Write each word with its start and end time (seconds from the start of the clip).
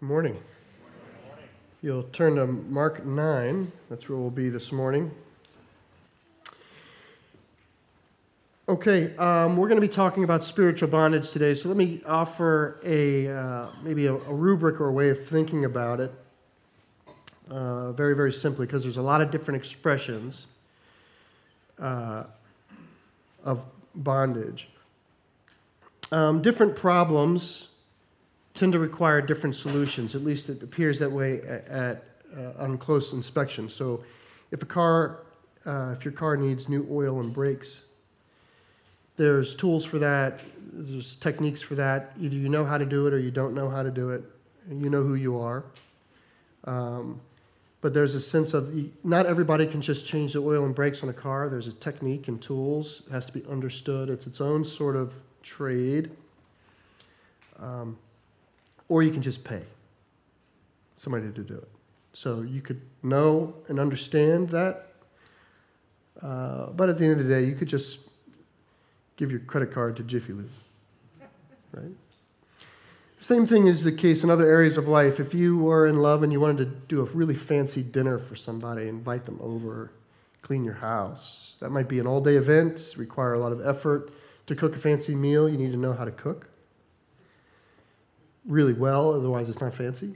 Good 0.00 0.08
morning. 0.08 0.38
You'll 1.82 2.04
turn 2.04 2.36
to 2.36 2.46
Mark 2.46 3.04
9. 3.04 3.70
That's 3.90 4.08
where 4.08 4.16
we'll 4.16 4.30
be 4.30 4.48
this 4.48 4.72
morning. 4.72 5.10
Okay, 8.66 9.14
um, 9.18 9.58
we're 9.58 9.68
going 9.68 9.78
to 9.78 9.86
be 9.86 9.92
talking 9.92 10.24
about 10.24 10.42
spiritual 10.42 10.88
bondage 10.88 11.32
today. 11.32 11.54
So 11.54 11.68
let 11.68 11.76
me 11.76 12.00
offer 12.06 12.80
a 12.82 13.28
uh, 13.28 13.66
maybe 13.82 14.06
a, 14.06 14.14
a, 14.14 14.32
rubric 14.32 14.80
or 14.80 14.88
a 14.88 14.92
way 14.92 15.10
of 15.10 15.22
thinking 15.22 15.66
about 15.66 16.00
it. 16.00 16.14
Uh, 17.50 17.92
very, 17.92 18.16
very 18.16 18.32
simply, 18.32 18.64
because 18.64 18.82
there's 18.82 18.96
a 18.96 19.02
lot 19.02 19.20
of 19.20 19.30
different 19.30 19.60
expressions 19.60 20.46
uh, 21.78 22.24
of 23.44 23.66
bondage. 23.94 24.70
Um, 26.10 26.40
different 26.40 26.74
problems 26.74 27.66
tend 28.60 28.72
to 28.74 28.78
require 28.78 29.22
different 29.22 29.56
solutions. 29.56 30.14
At 30.14 30.22
least 30.22 30.50
it 30.50 30.62
appears 30.62 30.98
that 30.98 31.10
way 31.10 31.40
at, 31.40 31.66
at 31.68 32.04
uh, 32.36 32.62
on 32.62 32.76
close 32.76 33.14
inspection. 33.14 33.70
So, 33.70 34.04
if 34.50 34.62
a 34.62 34.66
car, 34.66 35.22
uh, 35.64 35.94
if 35.96 36.04
your 36.04 36.12
car 36.12 36.36
needs 36.36 36.68
new 36.68 36.86
oil 36.90 37.20
and 37.20 37.32
brakes, 37.32 37.80
there's 39.16 39.54
tools 39.54 39.82
for 39.82 39.98
that. 39.98 40.40
There's 40.72 41.16
techniques 41.16 41.62
for 41.62 41.74
that. 41.76 42.12
Either 42.20 42.36
you 42.36 42.50
know 42.50 42.64
how 42.66 42.76
to 42.76 42.84
do 42.84 43.06
it 43.06 43.14
or 43.14 43.18
you 43.18 43.30
don't 43.30 43.54
know 43.54 43.70
how 43.70 43.82
to 43.82 43.90
do 43.90 44.10
it. 44.10 44.22
You 44.68 44.90
know 44.90 45.02
who 45.02 45.14
you 45.14 45.38
are. 45.38 45.64
Um, 46.64 47.18
but 47.80 47.94
there's 47.94 48.14
a 48.14 48.20
sense 48.20 48.52
of 48.52 48.74
not 49.04 49.24
everybody 49.24 49.64
can 49.64 49.80
just 49.80 50.04
change 50.04 50.34
the 50.34 50.40
oil 50.40 50.66
and 50.66 50.74
brakes 50.74 51.02
on 51.02 51.08
a 51.08 51.14
car. 51.14 51.48
There's 51.48 51.66
a 51.66 51.72
technique 51.72 52.28
and 52.28 52.42
tools. 52.42 53.04
It 53.06 53.12
has 53.12 53.24
to 53.24 53.32
be 53.32 53.42
understood. 53.48 54.10
It's 54.10 54.26
its 54.26 54.42
own 54.42 54.66
sort 54.66 54.96
of 54.96 55.14
trade. 55.42 56.10
Um, 57.58 57.96
or 58.90 59.02
you 59.02 59.10
can 59.10 59.22
just 59.22 59.42
pay 59.42 59.62
somebody 60.96 61.32
to 61.32 61.42
do 61.42 61.54
it. 61.54 61.68
So 62.12 62.42
you 62.42 62.60
could 62.60 62.82
know 63.02 63.54
and 63.68 63.78
understand 63.78 64.50
that, 64.50 64.88
uh, 66.20 66.66
but 66.66 66.90
at 66.90 66.98
the 66.98 67.04
end 67.04 67.20
of 67.20 67.26
the 67.26 67.32
day, 67.32 67.44
you 67.44 67.54
could 67.54 67.68
just 67.68 67.98
give 69.16 69.30
your 69.30 69.40
credit 69.40 69.72
card 69.72 69.96
to 69.96 70.02
Jiffy 70.02 70.32
Lube, 70.32 70.50
right? 71.72 71.92
Same 73.18 73.46
thing 73.46 73.68
is 73.68 73.84
the 73.84 73.92
case 73.92 74.24
in 74.24 74.30
other 74.30 74.50
areas 74.50 74.76
of 74.76 74.88
life. 74.88 75.20
If 75.20 75.34
you 75.34 75.58
were 75.58 75.86
in 75.86 75.96
love 75.96 76.22
and 76.22 76.32
you 76.32 76.40
wanted 76.40 76.64
to 76.64 76.64
do 76.88 77.00
a 77.00 77.04
really 77.04 77.34
fancy 77.34 77.82
dinner 77.82 78.18
for 78.18 78.34
somebody, 78.34 78.88
invite 78.88 79.24
them 79.24 79.38
over, 79.40 79.92
clean 80.42 80.64
your 80.64 80.74
house. 80.74 81.56
That 81.60 81.70
might 81.70 81.86
be 81.86 82.00
an 82.00 82.06
all 82.06 82.20
day 82.20 82.36
event, 82.36 82.94
require 82.96 83.34
a 83.34 83.38
lot 83.38 83.52
of 83.52 83.64
effort. 83.64 84.10
To 84.46 84.56
cook 84.56 84.74
a 84.74 84.78
fancy 84.78 85.14
meal, 85.14 85.48
you 85.48 85.56
need 85.56 85.70
to 85.70 85.78
know 85.78 85.92
how 85.92 86.04
to 86.04 86.10
cook 86.10 86.48
really 88.50 88.72
well, 88.74 89.14
otherwise, 89.14 89.48
it's 89.48 89.60
not 89.60 89.72
fancy. 89.72 90.12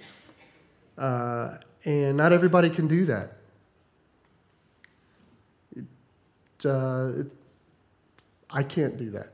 Uh, 0.98 1.56
and 1.84 2.16
not 2.16 2.32
everybody 2.32 2.68
can 2.68 2.88
do 2.88 3.04
that. 3.04 3.36
It, 5.76 5.84
uh, 6.66 7.20
it, 7.20 7.26
I 8.50 8.62
can't 8.62 8.96
do 8.96 9.10
that. 9.10 9.32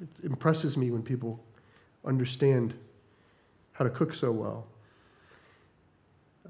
It 0.00 0.08
impresses 0.24 0.76
me 0.76 0.90
when 0.90 1.02
people 1.02 1.40
understand 2.04 2.74
how 3.72 3.84
to 3.84 3.90
cook 3.90 4.14
so 4.14 4.30
well. 4.30 4.66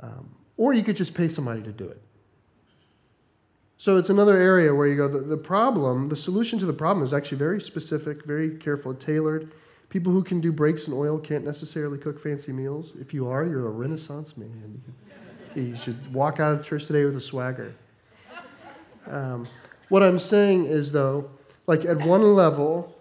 Um, 0.00 0.28
or 0.56 0.73
you 0.73 0.83
could 0.83 0.97
just 0.97 1.15
pay 1.15 1.28
somebody 1.28 1.62
to 1.62 1.73
do 1.73 1.89
it. 1.89 2.00
So 3.78 3.97
it's 3.97 4.11
another 4.11 4.37
area 4.37 4.75
where 4.75 4.87
you 4.87 4.97
go, 4.97 5.09
the, 5.09 5.20
the 5.20 5.37
problem, 5.37 6.09
the 6.09 6.17
solution 6.17 6.59
to 6.61 6.67
the 6.67 6.73
problem 6.73 7.05
is 7.05 7.12
actually 7.12 7.39
very 7.39 7.61
specific, 7.61 8.25
very 8.25 8.56
careful, 8.59 8.95
tailored. 8.95 9.53
People 9.92 10.10
who 10.10 10.24
can 10.24 10.40
do 10.40 10.52
brakes 10.52 10.86
and 10.86 10.94
oil 10.96 11.18
can't 11.18 11.44
necessarily 11.44 11.98
cook 11.98 12.18
fancy 12.18 12.50
meals. 12.50 12.94
If 12.98 13.12
you 13.12 13.28
are, 13.28 13.44
you're 13.44 13.66
a 13.66 13.70
renaissance 13.70 14.38
man. 14.38 14.82
You 15.54 15.76
should 15.76 16.14
walk 16.14 16.40
out 16.40 16.58
of 16.58 16.64
church 16.64 16.86
today 16.86 17.04
with 17.04 17.14
a 17.14 17.20
swagger. 17.20 17.74
Um, 19.06 19.47
what 19.91 20.02
I'm 20.02 20.19
saying 20.19 20.64
is, 20.64 20.91
though, 20.91 21.28
like 21.66 21.84
at 21.84 21.98
one 21.98 22.22
level, 22.34 22.97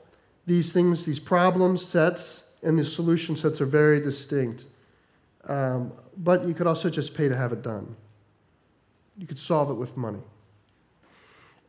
these 0.46 0.74
things, 0.74 1.06
these 1.06 1.18
problem 1.18 1.78
sets 1.78 2.44
and 2.62 2.78
the 2.78 2.84
solution 2.84 3.38
sets 3.38 3.62
are 3.62 3.66
very 3.66 4.02
distinct. 4.02 4.66
Um, 5.46 5.94
but 6.18 6.46
you 6.46 6.54
could 6.54 6.68
also 6.68 6.90
just 6.90 7.14
pay 7.14 7.30
to 7.30 7.38
have 7.38 7.54
it 7.54 7.62
done. 7.62 7.96
You 9.18 9.28
could 9.28 9.40
solve 9.40 9.70
it 9.70 9.76
with 9.76 9.96
money. 9.96 10.20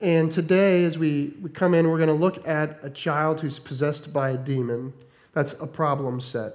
And 0.00 0.32
today, 0.32 0.84
as 0.84 0.98
we, 0.98 1.34
we 1.40 1.48
come 1.48 1.74
in, 1.74 1.88
we're 1.88 1.98
going 1.98 2.08
to 2.08 2.12
look 2.12 2.44
at 2.48 2.80
a 2.82 2.90
child 2.90 3.40
who's 3.40 3.60
possessed 3.60 4.12
by 4.12 4.30
a 4.30 4.36
demon 4.36 4.92
that's 5.32 5.54
a 5.54 5.66
problem 5.66 6.20
set. 6.20 6.54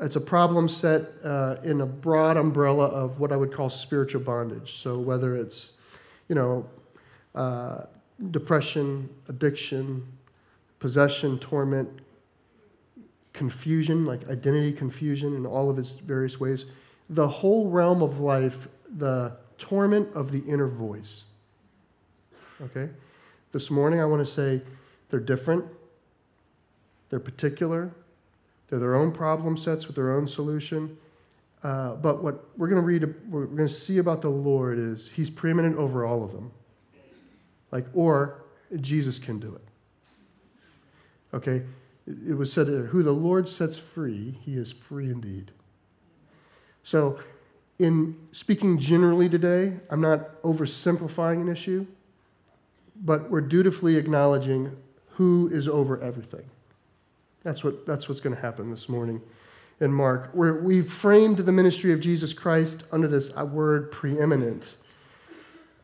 It's 0.00 0.16
a 0.16 0.20
problem 0.20 0.68
set 0.68 1.02
uh, 1.24 1.56
in 1.64 1.80
a 1.80 1.86
broad 1.86 2.36
umbrella 2.36 2.86
of 2.86 3.18
what 3.18 3.32
I 3.32 3.36
would 3.36 3.52
call 3.52 3.70
spiritual 3.70 4.20
bondage. 4.20 4.82
So 4.82 4.98
whether 4.98 5.34
it's, 5.34 5.70
you 6.28 6.34
know, 6.34 6.66
uh, 7.34 7.84
depression, 8.30 9.08
addiction, 9.28 10.06
possession, 10.80 11.38
torment, 11.38 11.88
confusion, 13.32 14.04
like 14.04 14.28
identity 14.28 14.72
confusion 14.72 15.34
in 15.34 15.46
all 15.46 15.70
of 15.70 15.78
its 15.78 15.92
various 15.92 16.40
ways, 16.40 16.66
the 17.10 17.26
whole 17.28 17.70
realm 17.70 18.02
of 18.02 18.18
life, 18.18 18.68
the 18.98 19.32
torment 19.58 20.12
of 20.14 20.32
the 20.32 20.40
inner 20.40 20.66
voice. 20.66 21.24
Okay? 22.60 22.88
This 23.52 23.70
morning 23.70 24.00
I 24.00 24.04
want 24.04 24.26
to 24.26 24.30
say 24.30 24.60
they're 25.08 25.20
different. 25.20 25.64
They're 27.10 27.20
particular, 27.20 27.90
they're 28.68 28.78
their 28.78 28.96
own 28.96 29.12
problem 29.12 29.56
sets 29.56 29.86
with 29.86 29.96
their 29.96 30.12
own 30.12 30.26
solution. 30.26 30.96
Uh, 31.62 31.94
but 31.94 32.22
what 32.22 32.44
we're 32.56 32.68
going 32.68 32.80
to 32.80 32.86
read, 32.86 33.14
we're 33.30 33.46
going 33.46 33.68
to 33.68 33.68
see 33.68 33.98
about 33.98 34.20
the 34.20 34.28
Lord 34.28 34.78
is 34.78 35.08
He's 35.08 35.30
preeminent 35.30 35.76
over 35.76 36.04
all 36.04 36.22
of 36.22 36.32
them. 36.32 36.50
Like, 37.72 37.86
or 37.94 38.44
Jesus 38.80 39.18
can 39.18 39.38
do 39.38 39.54
it. 39.54 39.64
Okay? 41.34 41.62
It 42.06 42.34
was 42.34 42.52
said, 42.52 42.68
Who 42.68 43.02
the 43.02 43.12
Lord 43.12 43.48
sets 43.48 43.78
free, 43.78 44.38
He 44.44 44.56
is 44.56 44.72
free 44.72 45.06
indeed. 45.06 45.50
So, 46.82 47.18
in 47.78 48.16
speaking 48.32 48.78
generally 48.78 49.28
today, 49.28 49.74
I'm 49.90 50.00
not 50.00 50.40
oversimplifying 50.42 51.42
an 51.42 51.48
issue, 51.48 51.86
but 53.04 53.28
we're 53.28 53.42
dutifully 53.42 53.96
acknowledging 53.96 54.74
who 55.10 55.50
is 55.52 55.68
over 55.68 56.00
everything. 56.00 56.44
That's, 57.46 57.62
what, 57.62 57.86
that's 57.86 58.08
what's 58.08 58.20
going 58.20 58.34
to 58.34 58.42
happen 58.42 58.72
this 58.72 58.88
morning 58.88 59.22
in 59.78 59.92
Mark. 59.92 60.30
Where 60.32 60.54
we've 60.54 60.92
framed 60.92 61.38
the 61.38 61.52
ministry 61.52 61.92
of 61.92 62.00
Jesus 62.00 62.32
Christ 62.32 62.82
under 62.90 63.06
this 63.06 63.30
uh, 63.38 63.44
word 63.44 63.92
preeminent. 63.92 64.74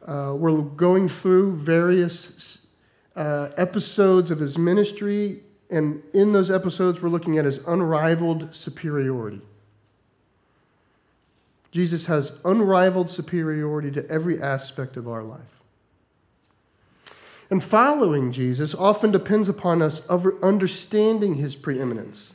Uh, 0.05 0.34
we're 0.37 0.61
going 0.61 1.09
through 1.09 1.55
various 1.59 2.59
uh, 3.15 3.50
episodes 3.56 4.33
of 4.33 4.41
his 4.41 4.59
ministry, 4.59 5.45
and 5.71 6.03
in 6.15 6.33
those 6.33 6.50
episodes, 6.50 7.00
we're 7.00 7.11
looking 7.11 7.39
at 7.39 7.45
his 7.45 7.59
unrivaled 7.69 8.53
superiority. 8.53 9.41
Jesus 11.71 12.05
has 12.06 12.33
unrivaled 12.44 13.09
superiority 13.09 13.93
to 13.93 14.11
every 14.11 14.43
aspect 14.43 14.97
of 14.97 15.06
our 15.06 15.23
life. 15.23 15.62
And 17.52 17.62
following 17.62 18.32
Jesus 18.32 18.74
often 18.74 19.10
depends 19.10 19.46
upon 19.46 19.82
us 19.82 20.00
understanding 20.08 21.34
his 21.34 21.54
preeminence. 21.54 22.32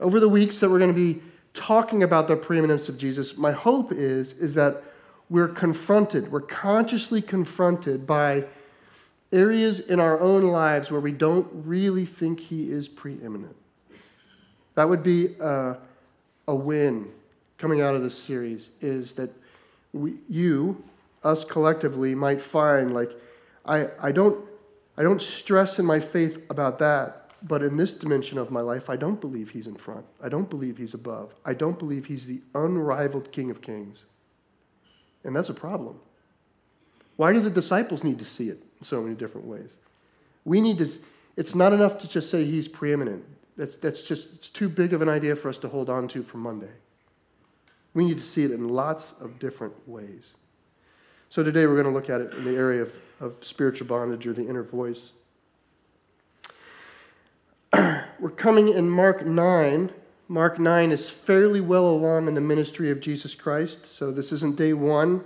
Over 0.00 0.18
the 0.18 0.28
weeks 0.28 0.58
that 0.58 0.68
we're 0.68 0.80
going 0.80 0.92
to 0.92 1.14
be 1.14 1.22
talking 1.54 2.02
about 2.02 2.26
the 2.26 2.34
preeminence 2.34 2.88
of 2.88 2.98
Jesus, 2.98 3.36
my 3.36 3.52
hope 3.52 3.92
is, 3.92 4.32
is 4.32 4.54
that 4.54 4.82
we're 5.30 5.46
confronted, 5.46 6.32
we're 6.32 6.40
consciously 6.40 7.22
confronted 7.22 8.08
by 8.08 8.46
areas 9.30 9.78
in 9.78 10.00
our 10.00 10.18
own 10.18 10.48
lives 10.48 10.90
where 10.90 11.00
we 11.00 11.12
don't 11.12 11.46
really 11.52 12.04
think 12.04 12.40
he 12.40 12.68
is 12.68 12.88
preeminent. 12.88 13.54
That 14.74 14.88
would 14.88 15.04
be 15.04 15.36
a, 15.38 15.76
a 16.48 16.54
win 16.56 17.08
coming 17.56 17.82
out 17.82 17.94
of 17.94 18.02
this 18.02 18.18
series, 18.18 18.70
is 18.80 19.12
that 19.12 19.30
we, 19.92 20.14
you, 20.28 20.82
us 21.22 21.44
collectively, 21.44 22.16
might 22.16 22.42
find 22.42 22.92
like, 22.92 23.12
I, 23.66 23.88
I, 24.00 24.12
don't, 24.12 24.44
I 24.96 25.02
don't 25.02 25.20
stress 25.20 25.78
in 25.78 25.84
my 25.84 26.00
faith 26.00 26.38
about 26.50 26.78
that, 26.78 27.30
but 27.42 27.62
in 27.62 27.76
this 27.76 27.94
dimension 27.94 28.38
of 28.38 28.50
my 28.50 28.60
life, 28.60 28.88
I 28.88 28.96
don't 28.96 29.20
believe 29.20 29.50
he's 29.50 29.66
in 29.66 29.76
front. 29.76 30.06
I 30.22 30.28
don't 30.28 30.48
believe 30.48 30.78
he's 30.78 30.94
above. 30.94 31.34
I 31.44 31.52
don't 31.52 31.78
believe 31.78 32.06
he's 32.06 32.24
the 32.24 32.40
unrivaled 32.54 33.30
King 33.32 33.50
of 33.50 33.60
Kings. 33.60 34.04
And 35.24 35.34
that's 35.34 35.48
a 35.48 35.54
problem. 35.54 35.98
Why 37.16 37.32
do 37.32 37.40
the 37.40 37.50
disciples 37.50 38.04
need 38.04 38.18
to 38.18 38.24
see 38.24 38.48
it 38.48 38.62
in 38.78 38.84
so 38.84 39.02
many 39.02 39.14
different 39.14 39.46
ways? 39.46 39.76
We 40.44 40.60
need 40.60 40.78
to, 40.78 40.88
it's 41.36 41.54
not 41.54 41.72
enough 41.72 41.98
to 41.98 42.08
just 42.08 42.30
say 42.30 42.44
he's 42.44 42.68
preeminent. 42.68 43.24
That's, 43.56 43.76
that's 43.76 44.02
just, 44.02 44.32
it's 44.34 44.48
too 44.48 44.68
big 44.68 44.92
of 44.92 45.02
an 45.02 45.08
idea 45.08 45.34
for 45.34 45.48
us 45.48 45.58
to 45.58 45.68
hold 45.68 45.90
on 45.90 46.08
to 46.08 46.22
for 46.22 46.36
Monday. 46.36 46.70
We 47.94 48.04
need 48.04 48.18
to 48.18 48.24
see 48.24 48.44
it 48.44 48.50
in 48.50 48.68
lots 48.68 49.14
of 49.20 49.38
different 49.38 49.74
ways. 49.88 50.34
So 51.28 51.42
today 51.42 51.66
we're 51.66 51.80
going 51.80 51.92
to 51.92 51.98
look 51.98 52.10
at 52.10 52.20
it 52.20 52.32
in 52.34 52.44
the 52.44 52.56
area 52.56 52.82
of 52.82 52.92
of 53.20 53.34
spiritual 53.40 53.86
bondage 53.86 54.26
or 54.26 54.32
the 54.32 54.46
inner 54.46 54.62
voice. 54.62 55.12
We're 57.72 58.30
coming 58.30 58.68
in 58.68 58.88
Mark 58.88 59.24
9, 59.24 59.92
Mark 60.28 60.58
9 60.58 60.92
is 60.92 61.08
fairly 61.08 61.60
well 61.60 61.86
along 61.86 62.28
in 62.28 62.34
the 62.34 62.40
ministry 62.40 62.90
of 62.90 63.00
Jesus 63.00 63.34
Christ, 63.34 63.86
so 63.86 64.10
this 64.10 64.32
isn't 64.32 64.56
day 64.56 64.72
one. 64.72 65.24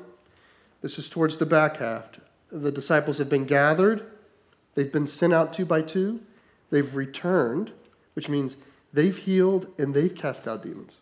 This 0.82 0.98
is 0.98 1.08
towards 1.08 1.36
the 1.36 1.46
back 1.46 1.78
half. 1.78 2.10
The 2.50 2.72
disciples 2.72 3.18
have 3.18 3.28
been 3.28 3.44
gathered, 3.44 4.06
they've 4.74 4.92
been 4.92 5.06
sent 5.06 5.32
out 5.32 5.52
two 5.52 5.64
by 5.64 5.82
two, 5.82 6.20
they've 6.70 6.94
returned, 6.94 7.72
which 8.14 8.28
means 8.28 8.56
they've 8.92 9.16
healed 9.16 9.68
and 9.78 9.94
they've 9.94 10.14
cast 10.14 10.48
out 10.48 10.62
demons. 10.62 11.00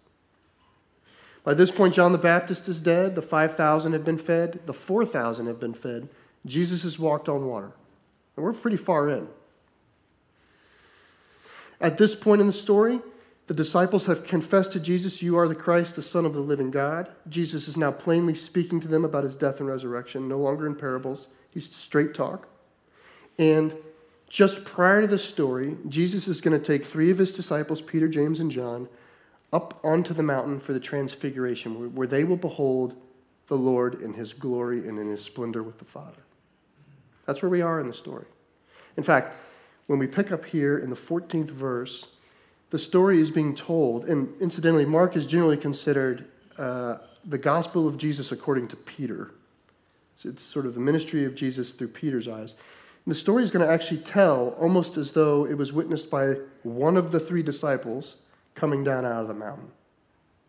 By 1.49 1.55
this 1.55 1.71
point, 1.71 1.95
John 1.95 2.13
the 2.13 2.19
Baptist 2.19 2.69
is 2.69 2.79
dead. 2.79 3.15
The 3.15 3.23
5,000 3.23 3.95
have 3.95 4.05
been 4.05 4.19
fed. 4.19 4.61
The 4.67 4.75
4,000 4.75 5.47
have 5.47 5.59
been 5.59 5.73
fed. 5.73 6.11
Jesus 6.45 6.83
has 6.83 6.99
walked 6.99 7.27
on 7.27 7.47
water. 7.47 7.73
And 8.37 8.45
we're 8.45 8.53
pretty 8.53 8.77
far 8.77 9.09
in. 9.09 9.27
At 11.81 11.97
this 11.97 12.15
point 12.15 12.43
in 12.43 12.47
the 12.47 12.53
story, 12.53 13.01
the 13.47 13.55
disciples 13.55 14.05
have 14.05 14.25
confessed 14.25 14.73
to 14.73 14.81
Jesus, 14.81 15.23
You 15.23 15.39
are 15.39 15.49
the 15.49 15.55
Christ, 15.55 15.97
the 15.97 16.03
Son 16.03 16.27
of 16.27 16.35
the 16.35 16.41
living 16.41 16.71
God. 16.71 17.09
Jesus 17.31 17.67
is 17.67 17.79
now 17.79 17.93
plainly 17.93 18.35
speaking 18.35 18.79
to 18.81 18.89
them 18.89 19.07
about 19.07 19.25
his 19.25 19.35
death 19.35 19.61
and 19.61 19.71
resurrection, 19.71 20.29
no 20.29 20.37
longer 20.37 20.67
in 20.67 20.75
parables. 20.75 21.29
He's 21.49 21.75
straight 21.75 22.13
talk. 22.13 22.47
And 23.39 23.75
just 24.29 24.67
prior 24.67 25.01
to 25.01 25.07
the 25.07 25.17
story, 25.17 25.79
Jesus 25.89 26.29
is 26.29 26.43
going 26.43 26.61
to 26.61 26.63
take 26.63 26.85
three 26.85 27.11
of 27.11 27.17
his 27.17 27.33
disciples, 27.33 27.81
Peter, 27.81 28.07
James, 28.07 28.41
and 28.41 28.51
John, 28.51 28.87
up 29.53 29.81
onto 29.83 30.13
the 30.13 30.23
mountain 30.23 30.61
for 30.61 30.73
the 30.73 30.81
transfiguration, 30.81 31.95
where 31.95 32.07
they 32.07 32.25
will 32.25 32.37
behold 32.37 32.95
the 33.47 33.57
Lord 33.57 34.03
in 34.03 34.13
his 34.13 34.33
glory 34.33 34.87
and 34.87 34.99
in 34.99 35.09
his 35.09 35.23
splendor 35.23 35.63
with 35.63 35.79
the 35.79 35.85
Father. 35.85 36.23
That's 37.27 37.43
where 37.43 37.51
we 37.51 37.63
are 37.63 37.81
in 37.81 37.89
the 37.89 37.95
story. 37.95 38.27
In 38.97 39.03
fact, 39.03 39.35
when 39.87 39.99
we 39.99 40.07
pick 40.07 40.33
up 40.33 40.45
here 40.45 40.79
in 40.79 40.91
the 40.91 40.97
14th 40.97 41.51
verse, 41.51 42.07
the 42.71 42.79
story 42.79 43.21
is 43.21 43.31
being 43.31 43.55
told, 43.55 44.05
and 44.05 44.29
incidentally, 44.41 44.85
Mark 44.85 45.17
is 45.17 45.27
generally 45.27 45.57
considered 45.57 46.27
uh, 46.59 46.99
the 47.25 47.39
gospel 47.39 47.89
of 47.89 47.97
Jesus 47.97 48.33
according 48.33 48.69
to 48.69 48.77
Peter. 48.77 49.31
So 50.15 50.29
it's 50.29 50.43
sort 50.43 50.67
of 50.67 50.75
the 50.75 50.81
ministry 50.81 51.25
of 51.25 51.35
Jesus 51.35 51.73
through 51.73 51.89
Peter's 51.89 52.29
eyes. 52.29 52.55
And 53.05 53.15
the 53.15 53.19
story 53.19 53.43
is 53.43 53.51
going 53.51 53.67
to 53.67 53.73
actually 53.73 54.01
tell 54.01 54.49
almost 54.59 54.99
as 54.99 55.13
though 55.13 55.47
it 55.47 55.55
was 55.55 55.73
witnessed 55.73 56.11
by 56.11 56.35
one 56.63 56.97
of 56.99 57.13
the 57.13 57.21
three 57.21 57.43
disciples 57.43 58.17
coming 58.59 58.83
down 58.83 59.05
out 59.05 59.23
of 59.23 59.29
the 59.29 59.35
mountain 59.35 59.71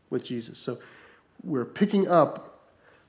with 0.10 0.24
Jesus. 0.24 0.58
So 0.58 0.80
we're 1.44 1.66
picking 1.66 2.08
up 2.08 2.66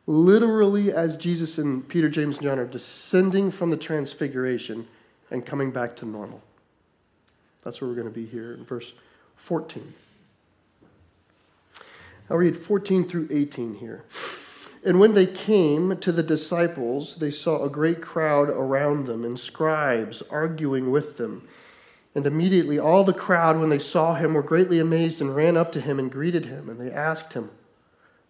literally 0.06 0.92
as 0.92 1.16
Jesus 1.16 1.58
and 1.58 1.88
Peter, 1.88 2.08
James, 2.08 2.36
and 2.36 2.44
John 2.44 2.58
are 2.58 2.66
descending 2.66 3.50
from 3.50 3.70
the 3.70 3.76
transfiguration 3.76 4.86
and 5.30 5.46
coming 5.46 5.70
back 5.70 5.96
to 5.96 6.04
normal. 6.04 6.42
That's 7.62 7.80
where 7.80 7.88
we're 7.88 7.96
going 7.96 8.08
to 8.08 8.12
be 8.12 8.26
here 8.26 8.54
in 8.54 8.64
verse 8.64 8.92
14. 9.36 9.94
I'll 12.28 12.36
read 12.36 12.56
14 12.56 13.08
through 13.08 13.28
18 13.30 13.76
here. 13.76 14.04
And 14.84 15.00
when 15.00 15.12
they 15.12 15.26
came 15.26 15.96
to 15.98 16.12
the 16.12 16.22
disciples, 16.22 17.16
they 17.16 17.30
saw 17.30 17.64
a 17.64 17.70
great 17.70 18.00
crowd 18.00 18.48
around 18.48 19.06
them 19.06 19.24
and 19.24 19.38
scribes 19.38 20.22
arguing 20.30 20.90
with 20.90 21.16
them. 21.16 21.46
And 22.14 22.26
immediately 22.26 22.78
all 22.78 23.04
the 23.04 23.12
crowd, 23.12 23.58
when 23.58 23.68
they 23.68 23.78
saw 23.78 24.14
him, 24.14 24.34
were 24.34 24.42
greatly 24.42 24.80
amazed 24.80 25.20
and 25.20 25.34
ran 25.34 25.56
up 25.56 25.70
to 25.72 25.80
him 25.80 25.98
and 25.98 26.10
greeted 26.10 26.46
him. 26.46 26.68
And 26.68 26.80
they 26.80 26.90
asked 26.90 27.34
him, 27.34 27.50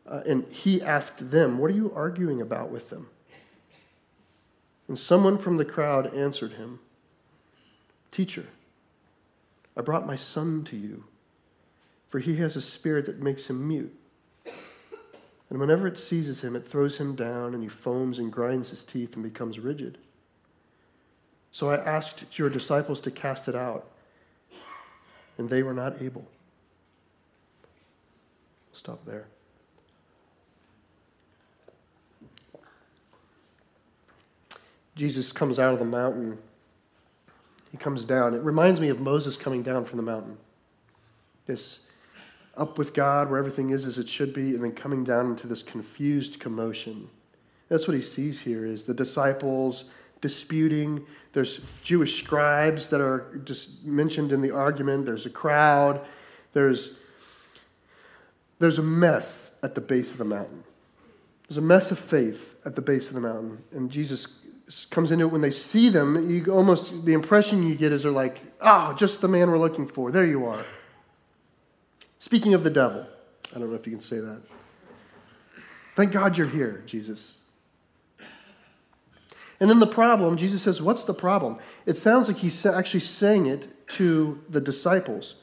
uh, 0.07 0.23
and 0.27 0.45
he 0.53 0.83
asked 0.83 1.31
them, 1.31 1.59
What 1.59 1.71
are 1.71 1.75
you 1.75 1.93
arguing 1.95 2.41
about 2.41 2.71
with 2.71 2.91
them? 2.91 3.09
And 4.89 4.99
someone 4.99 5.39
from 5.39 5.57
the 5.57 5.65
crowd 5.65 6.13
answered 6.15 6.55
him, 6.55 6.81
Teacher, 8.11 8.47
I 9.77 9.83
brought 9.83 10.07
my 10.07 10.17
son 10.17 10.65
to 10.65 10.77
you, 10.77 11.05
for 12.09 12.19
he 12.19 12.37
has 12.37 12.57
a 12.57 12.61
spirit 12.61 13.07
that 13.07 13.23
makes 13.23 13.47
him 13.47 13.67
mute. 13.67 13.95
And 15.49 15.59
whenever 15.59 15.87
it 15.87 15.97
seizes 15.97 16.41
him, 16.41 16.55
it 16.55 16.67
throws 16.67 16.99
him 16.99 17.15
down, 17.15 17.55
and 17.55 17.63
he 17.63 17.69
foams 17.69 18.19
and 18.19 18.33
grinds 18.33 18.71
his 18.71 18.85
teeth 18.85 19.15
and 19.15 19.23
becomes 19.23 19.59
rigid. 19.59 19.99
So 21.53 21.71
I 21.71 21.77
asked 21.77 22.39
your 22.39 22.49
disciples 22.49 23.01
to 23.01 23.11
cast 23.11 23.49
it 23.49 23.55
out, 23.55 23.89
and 25.39 25.51
they 25.51 25.63
were 25.63 25.75
not 25.75 26.01
able. 26.01 26.27
Stop 28.73 29.05
there. 29.05 29.27
Jesus 34.95 35.33
comes 35.33 35.59
out 35.59 35.73
of 35.73 35.79
the 35.79 35.85
mountain. 35.85 36.39
He 37.73 37.79
comes 37.79 38.05
down. 38.05 38.35
It 38.35 38.43
reminds 38.43 38.81
me 38.81 38.89
of 38.89 39.01
Moses 39.01 39.37
coming 39.37 39.63
down 39.63 39.85
from 39.85 39.97
the 39.97 40.03
mountain. 40.03 40.37
This 41.47 41.81
up 42.57 42.79
with 42.79 42.93
God, 42.93 43.31
where 43.31 43.39
everything 43.39 43.71
is 43.71 43.87
as 43.87 43.97
it 43.99 44.09
should 44.09 44.35
be, 44.35 44.55
and 44.55 44.63
then 44.63 44.73
coming 44.73 45.03
down 45.03 45.27
into 45.31 45.47
this 45.47 45.63
confused 45.63 46.39
commotion. 46.39 47.09
That's 47.69 47.89
what 47.89 47.95
he 47.95 48.03
sees 48.03 48.39
here 48.39 48.67
is 48.67 48.85
the 48.85 48.95
disciples 48.95 49.85
disputing. 50.21 51.05
There's 51.33 51.61
Jewish 51.83 52.23
scribes 52.23 52.89
that 52.89 53.01
are 53.01 53.41
just 53.45 53.83
mentioned 53.85 54.33
in 54.33 54.41
the 54.41 54.51
argument. 54.51 55.07
There's 55.07 55.27
a 55.27 55.31
crowd. 55.31 56.05
There's, 56.53 56.93
there's 58.59 58.79
a 58.79 58.83
mess 58.83 59.53
at 59.63 59.75
the 59.75 59.81
base 59.81 60.11
of 60.11 60.19
the 60.19 60.25
mountain. 60.25 60.65
There's 61.49 61.59
a 61.59 61.63
mess 61.63 61.91
of 61.91 61.99
faith 61.99 62.57
at 62.65 62.75
the 62.77 62.83
base 62.83 63.09
of 63.09 63.15
the 63.15 63.21
mountain. 63.21 63.63
And 63.73 63.91
Jesus 63.91 64.27
comes 64.91 65.11
into 65.11 65.25
it 65.25 65.33
when 65.33 65.41
they 65.41 65.51
see 65.51 65.89
them. 65.89 66.31
You 66.31 66.47
almost, 66.53 67.05
the 67.05 67.13
impression 67.13 67.63
you 67.63 67.75
get 67.75 67.93
is 67.93 68.03
they're 68.03 68.13
like, 68.13 68.41
oh, 68.61 68.93
just 68.95 69.21
the 69.21 69.29
man 69.29 69.51
we're 69.51 69.59
looking 69.59 69.87
for. 69.87 70.11
There 70.13 70.27
you 70.27 70.47
are. 70.47 70.65
Speaking 72.19 72.55
of 72.55 72.63
the 72.63 72.71
devil, 72.71 73.07
I 73.55 73.59
don't 73.59 73.71
know 73.71 73.77
if 73.77 73.87
you 73.87 73.93
can 73.93 74.01
say 74.01 74.19
that. 74.19 74.43
Thank 75.97 76.13
God 76.13 76.39
you're 76.39 76.47
here, 76.47 76.83
Jesus. 76.87 77.37
And 79.61 79.69
then 79.69 79.79
the 79.79 79.87
problem, 79.87 80.39
Jesus 80.39 80.63
says, 80.63 80.81
What's 80.81 81.05
the 81.05 81.15
problem? 81.15 81.59
It 81.85 81.97
sounds 81.97 82.29
like 82.29 82.39
he's 82.39 82.65
actually 82.65 83.01
saying 83.01 83.47
it 83.47 83.89
to 83.91 84.41
the 84.49 84.61
disciples. 84.61 85.35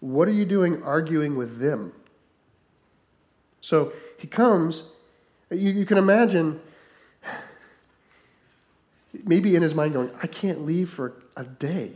What 0.00 0.26
are 0.26 0.32
you 0.32 0.46
doing 0.46 0.82
arguing 0.82 1.36
with 1.36 1.58
them? 1.58 1.92
So 3.60 3.92
he 4.18 4.26
comes, 4.26 4.84
you, 5.50 5.70
you 5.70 5.84
can 5.84 5.98
imagine 5.98 6.60
maybe 9.24 9.56
in 9.56 9.62
his 9.62 9.74
mind 9.74 9.92
going, 9.92 10.10
I 10.22 10.26
can't 10.26 10.64
leave 10.64 10.90
for 10.90 11.14
a 11.36 11.44
day 11.44 11.92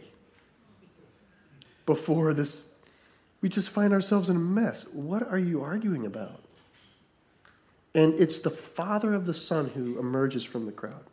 before 1.86 2.34
this. 2.34 2.64
We 3.40 3.48
just 3.48 3.70
find 3.70 3.92
ourselves 3.92 4.28
in 4.28 4.36
a 4.36 4.40
mess. 4.40 4.84
What 4.92 5.22
are 5.22 5.38
you 5.38 5.62
arguing 5.62 6.04
about? 6.04 6.42
And 7.94 8.18
it's 8.20 8.38
the 8.38 8.50
father 8.50 9.14
of 9.14 9.26
the 9.26 9.34
son 9.34 9.70
who 9.70 9.98
emerges 9.98 10.44
from 10.44 10.66
the 10.66 10.72
crowd. 10.72 11.09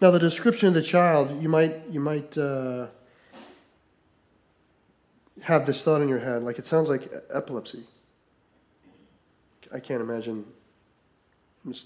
Now, 0.00 0.10
the 0.10 0.18
description 0.18 0.68
of 0.68 0.74
the 0.74 0.82
child, 0.82 1.42
you 1.42 1.48
might, 1.48 1.82
you 1.90 2.00
might 2.00 2.36
uh, 2.38 2.86
have 5.42 5.66
this 5.66 5.82
thought 5.82 6.00
in 6.00 6.08
your 6.08 6.18
head, 6.18 6.42
like 6.42 6.58
it 6.58 6.66
sounds 6.66 6.88
like 6.88 7.12
epilepsy. 7.32 7.84
I 9.72 9.78
can't 9.78 10.00
imagine, 10.00 10.46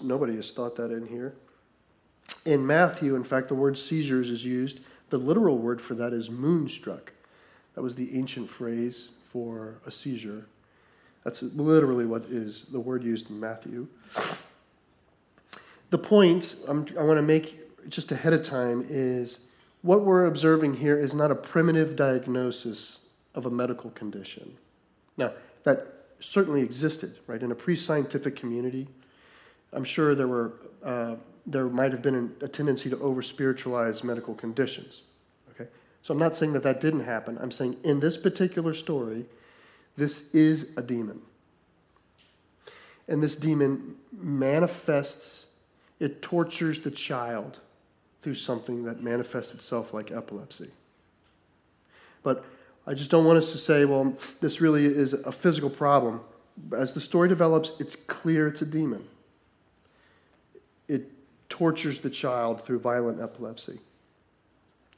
nobody 0.01 0.35
has 0.37 0.49
thought 0.49 0.77
that 0.77 0.91
in 0.91 1.05
here. 1.05 1.35
In 2.45 2.65
Matthew, 2.65 3.15
in 3.15 3.23
fact, 3.23 3.49
the 3.49 3.55
word 3.55 3.77
seizures 3.77 4.31
is 4.31 4.45
used. 4.45 4.79
The 5.09 5.17
literal 5.17 5.57
word 5.57 5.81
for 5.81 5.93
that 5.95 6.13
is 6.13 6.29
moonstruck. 6.29 7.11
That 7.73 7.81
was 7.81 7.95
the 7.95 8.17
ancient 8.17 8.49
phrase 8.49 9.09
for 9.29 9.75
a 9.85 9.91
seizure. 9.91 10.47
That's 11.25 11.41
literally 11.41 12.05
what 12.05 12.23
is 12.25 12.65
the 12.71 12.79
word 12.79 13.03
used 13.03 13.29
in 13.29 13.39
Matthew. 13.39 13.87
The 15.89 15.97
point 15.97 16.55
I'm, 16.67 16.87
i 16.97 17.03
want 17.03 17.17
to 17.17 17.21
make 17.21 17.64
just 17.89 18.11
ahead 18.11 18.33
of 18.33 18.43
time 18.43 18.85
is 18.89 19.39
what 19.81 20.01
we're 20.01 20.25
observing 20.25 20.73
here 20.73 20.97
is 20.97 21.13
not 21.13 21.31
a 21.31 21.35
primitive 21.35 21.95
diagnosis 21.95 22.99
of 23.35 23.45
a 23.45 23.51
medical 23.51 23.91
condition. 23.91 24.57
Now, 25.17 25.33
that 25.63 26.05
certainly 26.19 26.61
existed, 26.61 27.19
right, 27.27 27.41
in 27.41 27.51
a 27.51 27.55
pre-scientific 27.55 28.35
community. 28.35 28.87
I'm 29.73 29.83
sure 29.83 30.15
there 30.15 30.27
were 30.27 30.53
uh, 30.83 31.15
there 31.47 31.65
might 31.65 31.91
have 31.91 32.01
been 32.01 32.35
a 32.41 32.47
tendency 32.47 32.89
to 32.89 32.97
over 32.99 33.21
spiritualize 33.21 34.03
medical 34.03 34.33
conditions. 34.33 35.03
Okay, 35.51 35.69
so 36.01 36.13
I'm 36.13 36.19
not 36.19 36.35
saying 36.35 36.53
that 36.53 36.63
that 36.63 36.81
didn't 36.81 37.01
happen. 37.01 37.37
I'm 37.39 37.51
saying 37.51 37.77
in 37.83 37.99
this 37.99 38.17
particular 38.17 38.73
story, 38.73 39.25
this 39.95 40.23
is 40.33 40.71
a 40.77 40.81
demon, 40.81 41.21
and 43.07 43.21
this 43.21 43.35
demon 43.35 43.95
manifests. 44.11 45.45
It 45.99 46.21
tortures 46.21 46.79
the 46.79 46.91
child 46.91 47.59
through 48.25 48.33
something 48.33 48.83
that 48.83 49.03
manifests 49.03 49.53
itself 49.53 49.93
like 49.93 50.09
epilepsy. 50.09 50.71
But 52.23 52.43
I 52.87 52.95
just 52.95 53.11
don't 53.11 53.23
want 53.23 53.37
us 53.37 53.51
to 53.51 53.57
say, 53.59 53.85
well, 53.85 54.17
this 54.41 54.59
really 54.59 54.83
is 54.83 55.13
a 55.13 55.31
physical 55.31 55.69
problem. 55.69 56.21
As 56.75 56.91
the 56.91 56.99
story 56.99 57.29
develops, 57.29 57.73
it's 57.79 57.95
clear 58.07 58.47
it's 58.47 58.63
a 58.63 58.65
demon. 58.65 59.07
It 60.87 61.11
tortures 61.47 61.99
the 61.99 62.09
child 62.09 62.63
through 62.63 62.79
violent 62.79 63.21
epilepsy. 63.21 63.77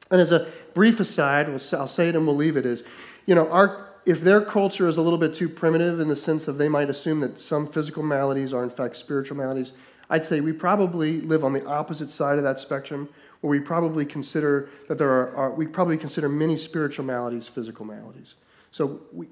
And 0.09 0.21
as 0.21 0.31
a 0.31 0.47
brief 0.73 1.01
aside, 1.01 1.49
I'll 1.49 1.85
say 1.85 2.07
it 2.07 2.15
and 2.15 2.25
we'll 2.25 2.37
leave 2.37 2.55
it 2.55 2.65
is, 2.65 2.85
you 3.25 3.35
know, 3.35 3.49
our, 3.49 3.89
if 4.05 4.21
their 4.21 4.39
culture 4.39 4.87
is 4.87 4.95
a 4.95 5.01
little 5.01 5.19
bit 5.19 5.33
too 5.33 5.49
primitive 5.49 5.99
in 5.99 6.07
the 6.07 6.15
sense 6.15 6.47
of 6.47 6.57
they 6.57 6.69
might 6.69 6.89
assume 6.89 7.19
that 7.19 7.41
some 7.41 7.67
physical 7.67 8.03
maladies 8.03 8.53
are 8.53 8.63
in 8.63 8.69
fact 8.69 8.95
spiritual 8.95 9.35
maladies, 9.35 9.73
I'd 10.09 10.25
say 10.25 10.39
we 10.39 10.53
probably 10.53 11.21
live 11.21 11.43
on 11.43 11.53
the 11.53 11.65
opposite 11.65 12.09
side 12.09 12.37
of 12.37 12.43
that 12.43 12.59
spectrum, 12.59 13.09
where 13.41 13.51
we 13.51 13.59
probably 13.59 14.05
consider 14.05 14.69
that 14.87 14.97
there 14.97 15.09
are, 15.09 15.35
are 15.35 15.51
we 15.51 15.67
probably 15.67 15.97
consider 15.97 16.29
many 16.29 16.57
spiritual 16.57 17.05
maladies 17.05 17.47
physical 17.47 17.85
maladies. 17.85 18.35
So 18.71 19.01
we, 19.11 19.27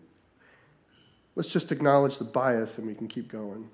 let's 1.35 1.49
just 1.49 1.71
acknowledge 1.71 2.17
the 2.17 2.25
bias 2.25 2.77
and 2.77 2.87
we 2.87 2.93
can 2.93 3.07
keep 3.07 3.27
going. 3.29 3.69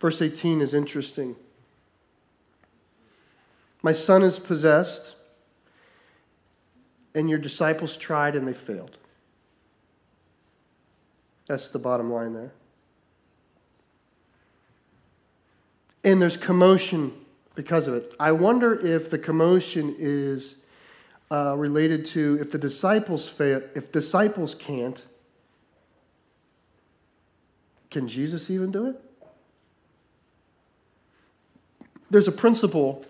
Verse 0.00 0.22
18 0.22 0.60
is 0.60 0.74
interesting. 0.74 1.36
My 3.82 3.92
son 3.92 4.22
is 4.22 4.38
possessed, 4.38 5.14
and 7.14 7.30
your 7.30 7.38
disciples 7.38 7.96
tried 7.96 8.36
and 8.36 8.46
they 8.46 8.52
failed. 8.52 8.98
That's 11.46 11.68
the 11.68 11.78
bottom 11.78 12.10
line 12.10 12.32
there. 12.34 12.52
And 16.04 16.20
there's 16.20 16.36
commotion 16.36 17.12
because 17.54 17.86
of 17.86 17.94
it. 17.94 18.14
I 18.18 18.32
wonder 18.32 18.74
if 18.74 19.10
the 19.10 19.18
commotion 19.18 19.94
is 19.98 20.56
uh, 21.30 21.54
related 21.56 22.04
to 22.06 22.38
if 22.40 22.50
the 22.50 22.58
disciples 22.58 23.28
fail, 23.28 23.62
if 23.74 23.92
disciples 23.92 24.54
can't, 24.54 25.04
can 27.90 28.08
Jesus 28.08 28.50
even 28.50 28.70
do 28.70 28.86
it? 28.86 29.00
There's 32.10 32.28
a 32.28 32.32
principle 32.32 33.04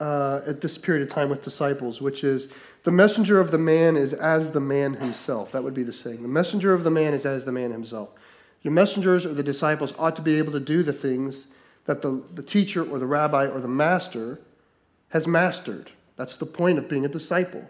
uh, 0.00 0.40
at 0.46 0.60
this 0.60 0.76
period 0.78 1.02
of 1.02 1.08
time 1.08 1.28
with 1.28 1.42
disciples, 1.42 2.00
which 2.00 2.24
is 2.24 2.48
the 2.82 2.90
messenger 2.90 3.40
of 3.40 3.50
the 3.50 3.58
man 3.58 3.96
is 3.96 4.12
as 4.12 4.50
the 4.50 4.60
man 4.60 4.94
himself. 4.94 5.52
That 5.52 5.62
would 5.64 5.74
be 5.74 5.82
the 5.82 5.92
saying. 5.92 6.22
The 6.22 6.28
messenger 6.28 6.72
of 6.74 6.84
the 6.84 6.90
man 6.90 7.14
is 7.14 7.24
as 7.24 7.44
the 7.44 7.52
man 7.52 7.70
himself. 7.70 8.10
Your 8.62 8.72
messengers 8.72 9.24
or 9.26 9.34
the 9.34 9.42
disciples 9.42 9.94
ought 9.98 10.16
to 10.16 10.22
be 10.22 10.38
able 10.38 10.52
to 10.52 10.60
do 10.60 10.82
the 10.82 10.92
things 10.92 11.46
that 11.86 12.02
the, 12.02 12.22
the 12.34 12.42
teacher 12.42 12.84
or 12.84 12.98
the 12.98 13.06
rabbi 13.06 13.46
or 13.46 13.60
the 13.60 13.68
master 13.68 14.38
has 15.08 15.26
mastered. 15.26 15.90
That's 16.16 16.36
the 16.36 16.46
point 16.46 16.78
of 16.78 16.88
being 16.88 17.04
a 17.04 17.08
disciple. 17.08 17.64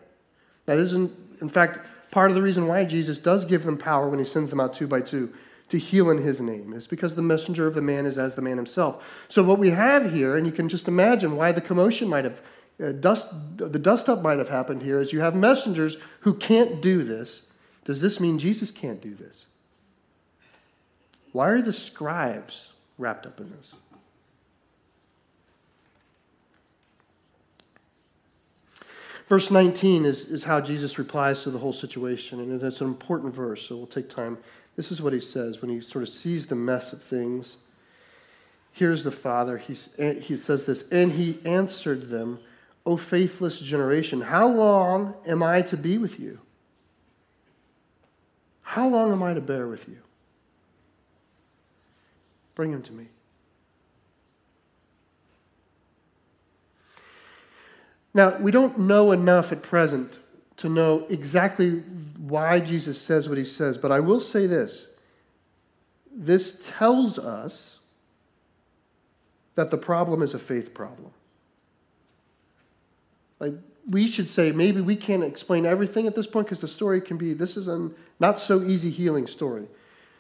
That 0.66 0.78
isn't, 0.78 1.12
in 1.40 1.48
fact, 1.48 1.78
part 2.10 2.30
of 2.30 2.34
the 2.34 2.42
reason 2.42 2.66
why 2.66 2.84
Jesus 2.84 3.18
does 3.18 3.44
give 3.44 3.64
them 3.64 3.76
power 3.76 4.08
when 4.08 4.18
he 4.18 4.24
sends 4.24 4.50
them 4.50 4.60
out 4.60 4.72
two 4.72 4.86
by 4.86 5.00
two 5.00 5.32
to 5.68 5.78
heal 5.78 6.10
in 6.10 6.18
his 6.18 6.40
name 6.40 6.72
is 6.72 6.86
because 6.86 7.14
the 7.14 7.22
messenger 7.22 7.66
of 7.66 7.74
the 7.74 7.82
man 7.82 8.06
is 8.06 8.18
as 8.18 8.34
the 8.34 8.42
man 8.42 8.56
himself. 8.56 9.04
So 9.28 9.42
what 9.42 9.58
we 9.58 9.70
have 9.70 10.12
here, 10.12 10.36
and 10.36 10.46
you 10.46 10.52
can 10.52 10.68
just 10.68 10.86
imagine 10.86 11.36
why 11.36 11.52
the 11.52 11.60
commotion 11.60 12.08
might 12.08 12.24
have, 12.24 12.40
uh, 12.82 12.92
dust, 12.92 13.26
the 13.56 13.78
dust 13.78 14.08
up 14.08 14.22
might 14.22 14.38
have 14.38 14.48
happened 14.48 14.82
here, 14.82 15.00
is 15.00 15.12
you 15.12 15.20
have 15.20 15.34
messengers 15.34 15.96
who 16.20 16.34
can't 16.34 16.80
do 16.80 17.02
this. 17.02 17.42
Does 17.84 18.00
this 18.00 18.20
mean 18.20 18.38
Jesus 18.38 18.70
can't 18.70 19.00
do 19.00 19.14
this? 19.14 19.46
Why 21.32 21.48
are 21.48 21.62
the 21.62 21.72
scribes 21.72 22.68
wrapped 22.96 23.26
up 23.26 23.40
in 23.40 23.50
this? 23.50 23.74
Verse 29.26 29.50
19 29.50 30.04
is, 30.04 30.24
is 30.24 30.44
how 30.44 30.60
Jesus 30.60 30.98
replies 30.98 31.42
to 31.42 31.50
the 31.50 31.58
whole 31.58 31.72
situation, 31.72 32.38
and 32.40 32.62
it's 32.62 32.80
an 32.80 32.86
important 32.86 33.34
verse, 33.34 33.66
so 33.66 33.76
we'll 33.76 33.86
take 33.86 34.08
time. 34.08 34.38
This 34.76 34.92
is 34.92 35.02
what 35.02 35.12
he 35.12 35.20
says 35.20 35.60
when 35.60 35.70
he 35.70 35.80
sort 35.80 36.02
of 36.02 36.08
sees 36.08 36.46
the 36.46 36.54
mess 36.54 36.92
of 36.92 37.02
things. 37.02 37.56
Here's 38.70 39.02
the 39.02 39.10
Father. 39.10 39.58
He's, 39.58 39.88
he 40.20 40.36
says 40.36 40.66
this, 40.66 40.84
and 40.92 41.10
he 41.10 41.40
answered 41.44 42.08
them, 42.08 42.38
O 42.84 42.96
faithless 42.96 43.58
generation, 43.58 44.20
how 44.20 44.46
long 44.46 45.14
am 45.26 45.42
I 45.42 45.62
to 45.62 45.76
be 45.76 45.98
with 45.98 46.20
you? 46.20 46.38
How 48.62 48.88
long 48.88 49.10
am 49.10 49.22
I 49.24 49.34
to 49.34 49.40
bear 49.40 49.66
with 49.66 49.88
you? 49.88 49.98
Bring 52.54 52.70
him 52.70 52.82
to 52.82 52.92
me. 52.92 53.08
Now, 58.16 58.34
we 58.38 58.50
don't 58.50 58.78
know 58.78 59.12
enough 59.12 59.52
at 59.52 59.62
present 59.62 60.20
to 60.56 60.70
know 60.70 61.04
exactly 61.10 61.80
why 62.16 62.60
Jesus 62.60 62.98
says 62.98 63.28
what 63.28 63.36
he 63.36 63.44
says, 63.44 63.76
but 63.76 63.92
I 63.92 64.00
will 64.00 64.20
say 64.20 64.46
this. 64.46 64.86
This 66.10 66.58
tells 66.78 67.18
us 67.18 67.76
that 69.54 69.70
the 69.70 69.76
problem 69.76 70.22
is 70.22 70.32
a 70.32 70.38
faith 70.38 70.72
problem. 70.72 71.10
Like, 73.38 73.52
we 73.90 74.06
should 74.06 74.30
say 74.30 74.50
maybe 74.50 74.80
we 74.80 74.96
can't 74.96 75.22
explain 75.22 75.66
everything 75.66 76.06
at 76.06 76.14
this 76.14 76.26
point 76.26 76.46
because 76.46 76.62
the 76.62 76.68
story 76.68 77.02
can 77.02 77.18
be 77.18 77.34
this 77.34 77.58
is 77.58 77.68
a 77.68 77.90
not 78.18 78.40
so 78.40 78.62
easy 78.62 78.88
healing 78.88 79.26
story. 79.26 79.66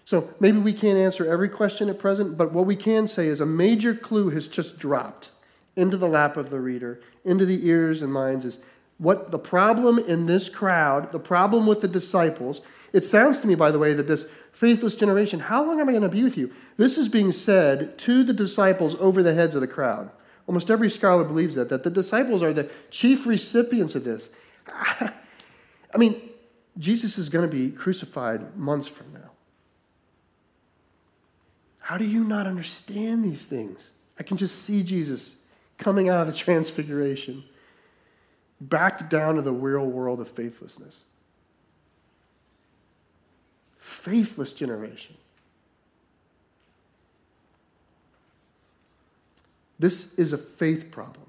So 0.04 0.28
maybe 0.38 0.58
we 0.58 0.74
can't 0.74 0.98
answer 0.98 1.24
every 1.24 1.48
question 1.48 1.88
at 1.88 1.98
present, 1.98 2.36
but 2.36 2.52
what 2.52 2.66
we 2.66 2.76
can 2.76 3.08
say 3.08 3.28
is 3.28 3.40
a 3.40 3.46
major 3.46 3.94
clue 3.94 4.28
has 4.28 4.48
just 4.48 4.78
dropped 4.78 5.30
into 5.76 5.96
the 5.96 6.08
lap 6.08 6.36
of 6.36 6.50
the 6.50 6.60
reader, 6.60 7.00
into 7.24 7.44
the 7.44 7.66
ears 7.68 8.02
and 8.02 8.12
minds 8.12 8.44
is 8.44 8.58
what 8.98 9.30
the 9.30 9.38
problem 9.38 9.98
in 9.98 10.26
this 10.26 10.48
crowd, 10.48 11.12
the 11.12 11.18
problem 11.18 11.66
with 11.66 11.80
the 11.80 11.88
disciples. 11.88 12.62
It 12.92 13.04
sounds 13.04 13.40
to 13.40 13.46
me, 13.46 13.54
by 13.54 13.70
the 13.70 13.78
way, 13.78 13.92
that 13.92 14.08
this 14.08 14.24
faithless 14.52 14.94
generation, 14.94 15.38
how 15.38 15.64
long 15.64 15.80
am 15.80 15.88
I 15.88 15.92
going 15.92 16.02
to 16.02 16.08
be 16.08 16.22
with 16.22 16.38
you? 16.38 16.50
This 16.78 16.96
is 16.96 17.08
being 17.08 17.30
said 17.30 17.98
to 17.98 18.24
the 18.24 18.32
disciples 18.32 18.94
over 18.96 19.22
the 19.22 19.34
heads 19.34 19.54
of 19.54 19.60
the 19.60 19.66
crowd. 19.66 20.10
Almost 20.46 20.70
every 20.70 20.88
scholar 20.88 21.24
believes 21.24 21.56
that, 21.56 21.68
that 21.68 21.82
the 21.82 21.90
disciples 21.90 22.42
are 22.42 22.52
the 22.52 22.70
chief 22.90 23.26
recipients 23.26 23.94
of 23.94 24.04
this. 24.04 24.30
I 24.66 25.98
mean, 25.98 26.20
Jesus 26.78 27.18
is 27.18 27.28
going 27.28 27.48
to 27.48 27.54
be 27.54 27.70
crucified 27.70 28.56
months 28.56 28.86
from 28.86 29.12
now. 29.12 29.30
How 31.80 31.96
do 31.96 32.04
you 32.04 32.24
not 32.24 32.46
understand 32.46 33.24
these 33.24 33.44
things? 33.44 33.90
I 34.18 34.22
can 34.22 34.36
just 34.36 34.62
see 34.62 34.82
Jesus 34.82 35.35
coming 35.78 36.08
out 36.08 36.20
of 36.20 36.26
the 36.26 36.32
transfiguration 36.32 37.44
back 38.60 39.10
down 39.10 39.36
to 39.36 39.42
the 39.42 39.52
real 39.52 39.86
world 39.86 40.20
of 40.20 40.28
faithlessness. 40.28 41.00
Faithless 43.78 44.52
generation. 44.52 45.16
This 49.78 50.12
is 50.14 50.32
a 50.32 50.38
faith 50.38 50.90
problem. 50.90 51.26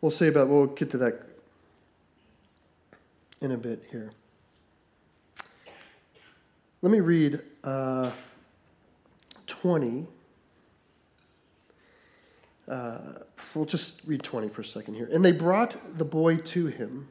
We'll 0.00 0.10
say 0.10 0.28
about, 0.28 0.48
we'll 0.48 0.66
get 0.66 0.90
to 0.90 0.98
that 0.98 1.22
in 3.40 3.52
a 3.52 3.56
bit 3.56 3.84
here. 3.90 4.10
Let 6.82 6.92
me 6.92 7.00
read 7.00 7.40
uh, 7.64 8.12
20. 9.46 10.06
Uh, 12.68 12.98
we'll 13.54 13.64
just 13.64 14.00
read 14.06 14.22
20 14.22 14.48
for 14.48 14.60
a 14.60 14.64
second 14.64 14.94
here. 14.94 15.08
And 15.12 15.24
they 15.24 15.32
brought 15.32 15.98
the 15.98 16.04
boy 16.04 16.36
to 16.36 16.66
him. 16.66 17.08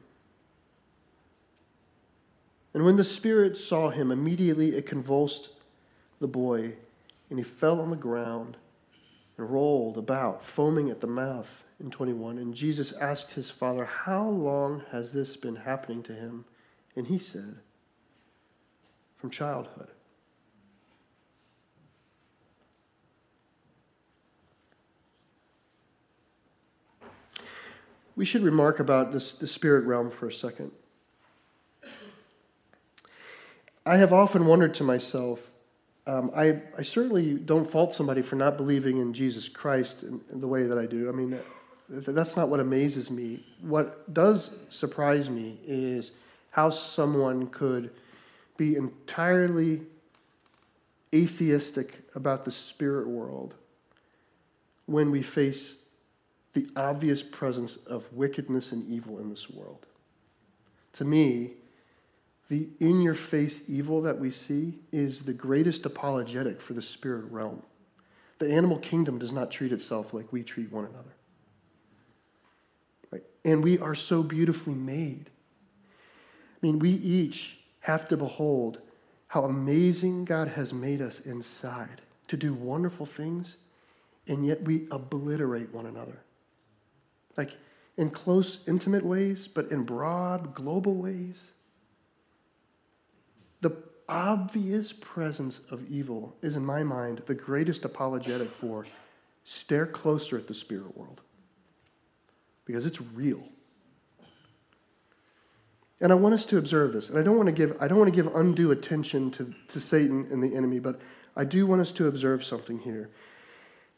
And 2.74 2.84
when 2.84 2.96
the 2.96 3.04
Spirit 3.04 3.56
saw 3.56 3.88
him, 3.90 4.10
immediately 4.10 4.76
it 4.76 4.86
convulsed 4.86 5.50
the 6.20 6.28
boy, 6.28 6.74
and 7.30 7.38
he 7.38 7.42
fell 7.42 7.80
on 7.80 7.90
the 7.90 7.96
ground 7.96 8.56
and 9.38 9.50
rolled 9.50 9.96
about, 9.98 10.44
foaming 10.44 10.90
at 10.90 11.00
the 11.00 11.06
mouth. 11.06 11.64
In 11.78 11.90
21. 11.90 12.38
And 12.38 12.54
Jesus 12.54 12.92
asked 12.92 13.32
his 13.32 13.50
father, 13.50 13.84
How 13.84 14.26
long 14.26 14.82
has 14.92 15.12
this 15.12 15.36
been 15.36 15.56
happening 15.56 16.02
to 16.04 16.14
him? 16.14 16.46
And 16.96 17.06
he 17.06 17.18
said, 17.18 17.58
from 19.26 19.30
childhood. 19.32 19.88
We 28.14 28.24
should 28.24 28.42
remark 28.42 28.78
about 28.78 29.12
this, 29.12 29.32
the 29.32 29.48
spirit 29.48 29.84
realm 29.84 30.12
for 30.12 30.28
a 30.28 30.32
second. 30.32 30.70
I 33.84 33.96
have 33.96 34.12
often 34.12 34.46
wondered 34.46 34.74
to 34.74 34.84
myself, 34.84 35.50
um, 36.06 36.30
I, 36.34 36.62
I, 36.78 36.82
certainly 36.82 37.34
don't 37.34 37.68
fault 37.68 37.94
somebody 37.94 38.22
for 38.22 38.36
not 38.36 38.56
believing 38.56 38.98
in 38.98 39.12
Jesus 39.12 39.48
Christ 39.48 40.04
in, 40.04 40.20
in 40.32 40.40
the 40.40 40.46
way 40.46 40.64
that 40.64 40.78
I 40.78 40.86
do. 40.86 41.08
I 41.08 41.12
mean, 41.12 41.36
that's 41.88 42.36
not 42.36 42.48
what 42.48 42.60
amazes 42.60 43.10
me. 43.10 43.44
What 43.60 44.14
does 44.14 44.52
surprise 44.68 45.28
me 45.28 45.58
is 45.66 46.12
how 46.50 46.70
someone 46.70 47.48
could 47.48 47.90
be 48.56 48.76
entirely 48.76 49.82
atheistic 51.14 52.02
about 52.14 52.44
the 52.44 52.50
spirit 52.50 53.06
world 53.06 53.54
when 54.86 55.10
we 55.10 55.22
face 55.22 55.76
the 56.52 56.66
obvious 56.76 57.22
presence 57.22 57.76
of 57.86 58.10
wickedness 58.12 58.72
and 58.72 58.88
evil 58.90 59.18
in 59.18 59.28
this 59.28 59.50
world. 59.50 59.86
To 60.94 61.04
me, 61.04 61.52
the 62.48 62.68
in 62.80 63.02
your 63.02 63.14
face 63.14 63.60
evil 63.68 64.00
that 64.02 64.18
we 64.18 64.30
see 64.30 64.78
is 64.92 65.22
the 65.22 65.32
greatest 65.32 65.84
apologetic 65.84 66.60
for 66.60 66.74
the 66.74 66.82
spirit 66.82 67.30
realm. 67.30 67.62
The 68.38 68.52
animal 68.52 68.78
kingdom 68.78 69.18
does 69.18 69.32
not 69.32 69.50
treat 69.50 69.72
itself 69.72 70.14
like 70.14 70.32
we 70.32 70.42
treat 70.42 70.70
one 70.70 70.84
another. 70.84 71.14
Right? 73.10 73.22
And 73.44 73.64
we 73.64 73.78
are 73.78 73.94
so 73.94 74.22
beautifully 74.22 74.74
made. 74.74 75.30
I 76.54 76.66
mean, 76.66 76.78
we 76.78 76.90
each 76.90 77.55
have 77.86 78.08
to 78.08 78.16
behold 78.16 78.80
how 79.28 79.44
amazing 79.44 80.24
God 80.24 80.48
has 80.48 80.72
made 80.72 81.00
us 81.00 81.20
inside 81.20 82.00
to 82.26 82.36
do 82.36 82.52
wonderful 82.52 83.06
things, 83.06 83.58
and 84.26 84.44
yet 84.44 84.60
we 84.64 84.88
obliterate 84.90 85.72
one 85.72 85.86
another. 85.86 86.18
Like 87.36 87.52
in 87.96 88.10
close, 88.10 88.58
intimate 88.66 89.04
ways, 89.04 89.46
but 89.46 89.70
in 89.70 89.84
broad, 89.84 90.52
global 90.52 90.96
ways. 90.96 91.52
The 93.60 93.76
obvious 94.08 94.92
presence 94.92 95.60
of 95.70 95.88
evil 95.88 96.34
is, 96.42 96.56
in 96.56 96.66
my 96.66 96.82
mind, 96.82 97.22
the 97.26 97.34
greatest 97.36 97.84
apologetic 97.84 98.50
for 98.50 98.84
stare 99.44 99.86
closer 99.86 100.36
at 100.36 100.48
the 100.48 100.54
spirit 100.54 100.98
world 100.98 101.20
because 102.64 102.84
it's 102.84 103.00
real. 103.00 103.44
And 106.00 106.12
I 106.12 106.14
want 106.14 106.34
us 106.34 106.44
to 106.46 106.58
observe 106.58 106.92
this. 106.92 107.08
And 107.08 107.18
I 107.18 107.22
don't 107.22 107.36
want 107.36 107.46
to 107.46 107.52
give, 107.52 107.76
I 107.80 107.88
don't 107.88 107.98
want 107.98 108.12
to 108.12 108.22
give 108.22 108.34
undue 108.34 108.70
attention 108.70 109.30
to, 109.32 109.54
to 109.68 109.80
Satan 109.80 110.28
and 110.30 110.42
the 110.42 110.54
enemy, 110.54 110.78
but 110.78 111.00
I 111.36 111.44
do 111.44 111.66
want 111.66 111.80
us 111.80 111.92
to 111.92 112.06
observe 112.06 112.44
something 112.44 112.78
here. 112.78 113.10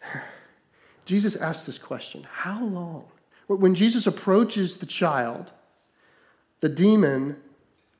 Jesus 1.05 1.37
asked 1.37 1.67
this 1.67 1.79
question 1.79 2.27
How 2.31 2.63
long? 2.65 3.07
When 3.47 3.75
Jesus 3.75 4.07
approaches 4.07 4.77
the 4.77 4.87
child, 4.87 5.53
the 6.61 6.69
demon, 6.69 7.37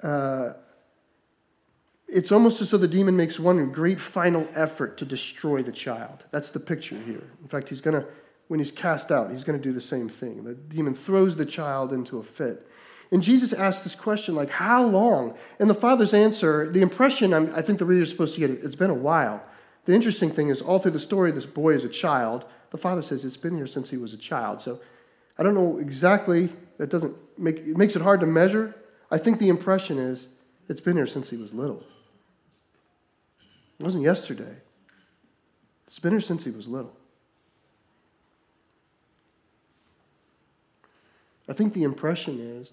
uh, 0.03 0.53
it's 2.07 2.33
almost 2.33 2.61
as 2.61 2.71
though 2.71 2.79
the 2.79 2.89
demon 2.89 3.17
makes 3.17 3.41
one 3.41 3.73
great 3.73 3.99
final 3.99 4.47
effort 4.55 4.99
to 4.99 5.05
destroy 5.05 5.63
the 5.63 5.73
child. 5.73 6.25
That's 6.31 6.51
the 6.51 6.61
picture 6.61 6.99
here. 6.99 7.23
In 7.43 7.49
fact, 7.49 7.69
he's 7.69 7.81
going 7.81 8.01
to, 8.01 8.07
when 8.49 8.61
he's 8.61 8.73
cast 8.73 9.11
out, 9.11 9.31
he's 9.31 9.45
going 9.45 9.59
to 9.59 9.63
do 9.63 9.73
the 9.73 9.81
same 9.81 10.09
thing. 10.09 10.45
The 10.45 10.55
demon 10.55 10.95
throws 10.95 11.37
the 11.37 11.47
child 11.47 11.93
into 11.93 12.19
a 12.19 12.23
fit. 12.23 12.67
And 13.11 13.23
Jesus 13.23 13.53
asked 13.53 13.85
this 13.85 13.95
question, 13.95 14.35
like, 14.35 14.51
how 14.51 14.85
long? 14.85 15.35
And 15.59 15.69
the 15.69 15.75
father's 15.75 16.13
answer, 16.13 16.71
the 16.71 16.83
impression 16.83 17.33
I'm, 17.33 17.55
i 17.55 17.63
think 17.63 17.79
the 17.79 17.87
reader 17.87 18.03
is 18.03 18.11
supposed 18.11 18.35
to 18.35 18.41
get, 18.41 18.51
it's 18.51 18.75
been 18.75 18.91
a 18.91 18.95
while. 18.95 19.43
The 19.87 19.95
interesting 19.95 20.31
thing 20.31 20.49
is, 20.49 20.61
all 20.61 20.79
through 20.79 20.91
the 20.91 20.99
story, 20.99 21.31
this 21.31 21.47
boy 21.47 21.73
is 21.73 21.85
a 21.85 21.89
child. 21.89 22.45
The 22.71 22.77
father 22.77 23.01
says 23.01 23.25
it's 23.25 23.39
been 23.39 23.57
here 23.57 23.67
since 23.67 23.89
he 23.89 23.97
was 23.97 24.13
a 24.13 24.19
child. 24.19 24.61
So 24.61 24.81
I 25.39 25.43
don't 25.43 25.55
know 25.55 25.79
exactly, 25.79 26.51
that 26.77 26.91
doesn't 26.91 27.17
make, 27.39 27.59
it 27.59 27.77
makes 27.79 27.97
it 27.97 28.03
hard 28.03 28.21
to 28.21 28.27
measure. 28.27 28.75
I 29.11 29.17
think 29.17 29.39
the 29.39 29.49
impression 29.49 29.99
is, 29.99 30.29
it's 30.69 30.83
been 30.83 30.97
here 30.97 31.07
since 31.07 31.31
he 31.31 31.39
was 31.39 31.55
little. 31.55 31.83
It 33.79 33.85
wasn't 33.85 34.05
yesterday. 34.05 34.57
It's 35.87 35.99
been 35.99 36.13
here 36.13 36.21
since 36.21 36.45
he 36.45 36.51
was 36.51 36.69
little. 36.69 36.95
I 41.49 41.55
think 41.55 41.73
the 41.73 41.85
impression 41.85 42.39
is 42.39 42.73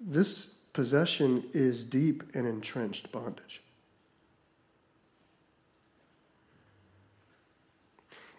this 0.00 0.46
possession 0.72 1.44
is 1.52 1.84
deep 1.84 2.22
and 2.34 2.46
entrenched 2.46 3.10
bondage. 3.12 3.62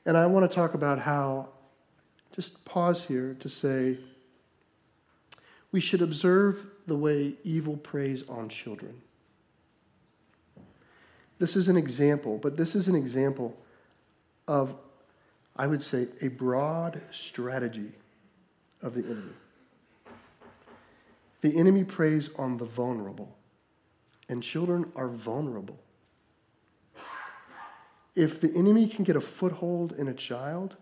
And 0.06 0.16
I 0.16 0.26
want 0.26 0.50
to 0.50 0.56
talk 0.56 0.74
about 0.74 1.00
how, 1.00 1.50
just 2.34 2.64
pause 2.64 3.04
here 3.04 3.36
to 3.40 3.50
say, 3.50 3.98
we 5.72 5.82
should 5.82 6.02
observe 6.02 6.66
the 6.86 6.96
way 6.96 7.34
evil 7.44 7.76
preys 7.76 8.24
on 8.30 8.48
children. 8.48 9.02
This 11.40 11.56
is 11.56 11.68
an 11.68 11.76
example, 11.76 12.38
but 12.38 12.56
this 12.56 12.74
is 12.76 12.88
an 12.88 12.96
example 12.96 13.56
of, 14.48 14.76
I 15.56 15.68
would 15.68 15.84
say, 15.84 16.08
a 16.22 16.30
broad 16.30 17.02
strategy 17.12 17.92
of 18.82 18.94
the 18.94 19.04
enemy. 19.04 19.34
The 21.42 21.56
enemy 21.56 21.84
preys 21.84 22.30
on 22.38 22.58
the 22.58 22.66
vulnerable, 22.66 23.36
and 24.30 24.42
children 24.42 24.92
are 24.96 25.08
vulnerable. 25.08 25.80
If 28.16 28.42
the 28.42 28.52
enemy 28.56 28.88
can 28.88 29.04
get 29.04 29.16
a 29.16 29.22
foothold 29.22 29.94
in 29.94 30.08
a 30.08 30.14
child, 30.14 30.76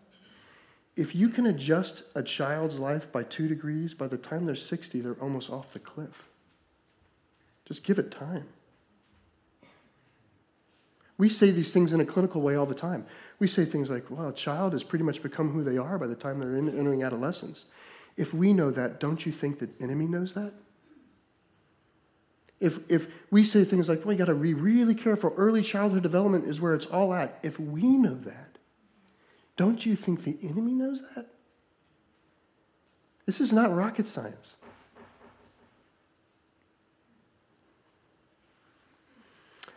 if 0.95 1.13
you 1.13 1.27
can 1.27 1.47
adjust 1.47 2.03
a 2.15 2.23
child's 2.23 2.79
life 2.79 3.11
by 3.11 3.23
two 3.23 3.49
degrees, 3.49 3.93
by 3.93 4.07
the 4.07 4.17
time 4.17 4.45
they're 4.45 4.55
60, 4.55 5.01
they're 5.01 5.21
almost 5.21 5.49
off 5.49 5.73
the 5.73 5.79
cliff. 5.79 6.29
Just 7.65 7.83
give 7.83 7.99
it 7.99 8.11
time. 8.11 8.47
We 11.17 11.29
say 11.29 11.51
these 11.51 11.71
things 11.71 11.93
in 11.93 12.01
a 12.01 12.05
clinical 12.05 12.41
way 12.41 12.55
all 12.55 12.65
the 12.65 12.75
time. 12.75 13.05
We 13.39 13.47
say 13.47 13.65
things 13.65 13.89
like, 13.89 14.09
well, 14.09 14.29
a 14.29 14.33
child 14.33 14.73
has 14.73 14.83
pretty 14.83 15.03
much 15.03 15.23
become 15.23 15.51
who 15.51 15.63
they 15.63 15.77
are 15.77 15.97
by 15.97 16.07
the 16.07 16.15
time 16.15 16.39
they're 16.39 16.57
entering 16.57 17.03
adolescence. 17.03 17.65
If 18.17 18.33
we 18.33 18.53
know 18.53 18.71
that, 18.71 18.99
don't 18.99 19.25
you 19.25 19.31
think 19.31 19.59
the 19.59 19.69
enemy 19.81 20.05
knows 20.05 20.33
that? 20.33 20.53
If, 22.59 22.79
if 22.89 23.07
we 23.29 23.43
say 23.43 23.65
things 23.65 23.89
like, 23.89 24.05
well, 24.05 24.13
you 24.13 24.17
got 24.17 24.25
to 24.25 24.35
be 24.35 24.53
really 24.53 24.95
careful, 24.95 25.33
early 25.35 25.61
childhood 25.61 26.03
development 26.03 26.45
is 26.45 26.61
where 26.61 26.73
it's 26.73 26.85
all 26.85 27.13
at. 27.13 27.37
If 27.43 27.59
we 27.59 27.97
know 27.97 28.15
that, 28.15 28.57
don't 29.57 29.85
you 29.85 29.95
think 29.95 30.23
the 30.23 30.37
enemy 30.41 30.73
knows 30.73 31.01
that? 31.15 31.27
This 33.25 33.41
is 33.41 33.51
not 33.51 33.75
rocket 33.75 34.07
science. 34.07 34.55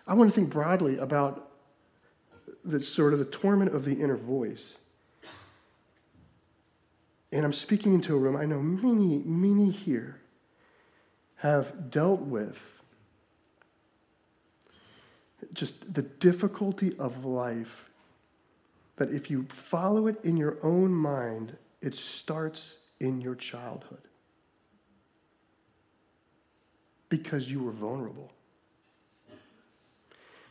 I 0.07 0.15
want 0.15 0.31
to 0.31 0.35
think 0.35 0.51
broadly 0.51 0.99
about 0.99 1.51
the 2.65 2.81
sort 2.81 3.13
of 3.13 3.19
the 3.19 3.25
torment 3.25 3.75
of 3.75 3.85
the 3.85 3.93
inner 3.93 4.17
voice 4.17 4.77
and 7.33 7.45
I'm 7.45 7.53
speaking 7.53 7.95
into 7.95 8.15
a 8.15 8.19
room, 8.19 8.37
I 8.37 8.45
know 8.45 8.61
many, 8.61 9.19
many 9.25 9.71
here 9.71 10.21
have 11.37 11.91
dealt 11.91 12.21
with 12.21 12.63
just 15.53 15.95
the 15.95 16.03
difficulty 16.03 16.93
of 16.99 17.25
life 17.25 17.91
that 18.97 19.11
if 19.13 19.31
you 19.31 19.45
follow 19.45 20.09
it 20.09 20.17
in 20.25 20.37
your 20.37 20.59
own 20.63 20.93
mind, 20.93 21.57
it 21.81 21.95
starts 21.95 22.77
in 23.01 23.21
your 23.21 23.37
childhood. 23.37 24.03
Because 27.09 27.51
you 27.51 27.63
were 27.63 27.73
vulnerable. 27.73 28.33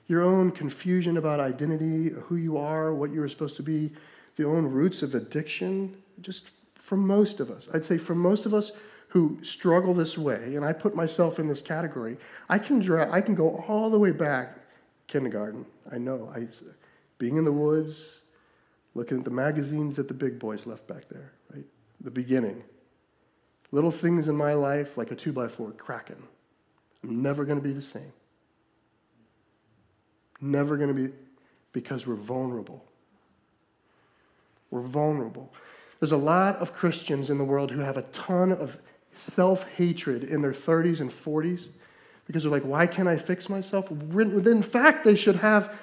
Your 0.08 0.24
own 0.24 0.52
confusion 0.52 1.18
about 1.18 1.42
identity, 1.42 2.10
who 2.10 2.38
you 2.38 2.58
are, 2.58 2.94
what 2.94 3.12
you 3.12 3.20
were 3.20 3.28
supposed 3.28 3.58
to 3.58 3.64
be, 3.64 3.92
the 4.38 4.46
own 4.46 4.66
roots 4.66 5.02
of 5.02 5.16
addiction, 5.16 6.02
just 6.22 6.52
for 6.88 6.96
most 6.96 7.42
of 7.42 7.52
us, 7.52 7.68
I'd 7.74 7.84
say 7.84 7.98
for 7.98 8.16
most 8.16 8.46
of 8.46 8.54
us 8.54 8.72
who 9.10 9.38
struggle 9.42 9.94
this 9.94 10.18
way, 10.18 10.56
and 10.56 10.64
I 10.64 10.72
put 10.72 10.96
myself 10.96 11.38
in 11.38 11.46
this 11.46 11.60
category, 11.60 12.16
I 12.48 12.58
can, 12.60 12.80
dra- 12.80 13.12
I 13.12 13.20
can 13.20 13.36
go 13.36 13.62
all 13.68 13.90
the 13.90 14.00
way 14.00 14.12
back 14.12 14.58
kindergarten. 15.08 15.66
I 15.92 15.98
know. 15.98 16.32
I, 16.34 16.48
being 17.18 17.36
in 17.36 17.44
the 17.44 17.52
woods, 17.52 18.22
looking 18.96 19.18
at 19.18 19.26
the 19.26 19.32
magazines 19.32 19.98
that 19.98 20.08
the 20.08 20.14
big 20.14 20.40
boys 20.40 20.66
left 20.66 20.88
back 20.88 21.10
there, 21.10 21.34
right? 21.54 21.66
The 22.00 22.12
beginning. 22.12 22.64
Little 23.74 23.92
things 23.92 24.30
in 24.30 24.38
my 24.38 24.54
life, 24.54 24.98
like 24.98 25.12
a 25.12 25.16
two 25.16 25.34
by 25.34 25.50
four 25.50 25.74
cracking. 25.74 26.24
I'm 27.04 27.22
never 27.22 27.44
going 27.44 27.60
to 27.60 27.64
be 27.64 27.74
the 27.74 27.82
same. 27.82 28.14
Never 30.40 30.78
going 30.78 30.96
to 30.96 31.08
be, 31.08 31.14
because 31.74 32.08
we're 32.08 32.16
vulnerable. 32.16 32.82
We're 34.72 34.80
vulnerable. 34.80 35.52
There's 36.00 36.12
a 36.12 36.18
lot 36.18 36.58
of 36.58 36.74
Christians 36.74 37.30
in 37.30 37.38
the 37.38 37.44
world 37.44 37.72
who 37.72 37.80
have 37.80 37.98
a 37.98 38.04
ton 38.04 38.52
of 38.52 38.78
self 39.14 39.64
hatred 39.72 40.24
in 40.24 40.42
their 40.42 40.52
30s 40.52 41.02
and 41.02 41.10
40s 41.10 41.70
because 42.28 42.44
they're 42.44 42.52
like, 42.52 42.64
why 42.64 42.86
can't 42.86 43.08
I 43.08 43.18
fix 43.18 43.50
myself? 43.50 43.90
In 43.90 44.62
fact, 44.62 45.04
they 45.04 45.16
should 45.16 45.38
have 45.38 45.74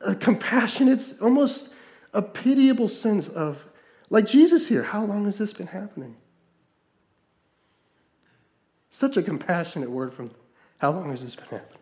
a 0.00 0.14
compassionate, 0.14 1.14
almost 1.20 1.70
a 2.14 2.22
pitiable 2.22 2.88
sense 2.88 3.28
of, 3.28 3.64
like 4.10 4.26
Jesus 4.26 4.68
here, 4.68 4.82
how 4.82 5.04
long 5.04 5.24
has 5.24 5.38
this 5.38 5.52
been 5.52 5.66
happening? 5.66 6.16
Such 8.90 9.16
a 9.16 9.22
compassionate 9.22 9.90
word 9.90 10.12
from 10.12 10.30
how 10.78 10.92
long 10.92 11.10
has 11.10 11.22
this 11.22 11.36
been 11.36 11.48
happening? 11.48 11.78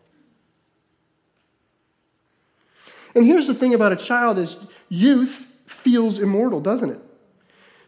And 3.14 3.24
here's 3.24 3.46
the 3.46 3.54
thing 3.54 3.74
about 3.74 3.92
a 3.92 3.96
child 3.96 4.38
is 4.38 4.56
youth 4.88 5.46
feels 5.66 6.18
immortal, 6.18 6.60
doesn't 6.60 6.90
it? 6.90 7.00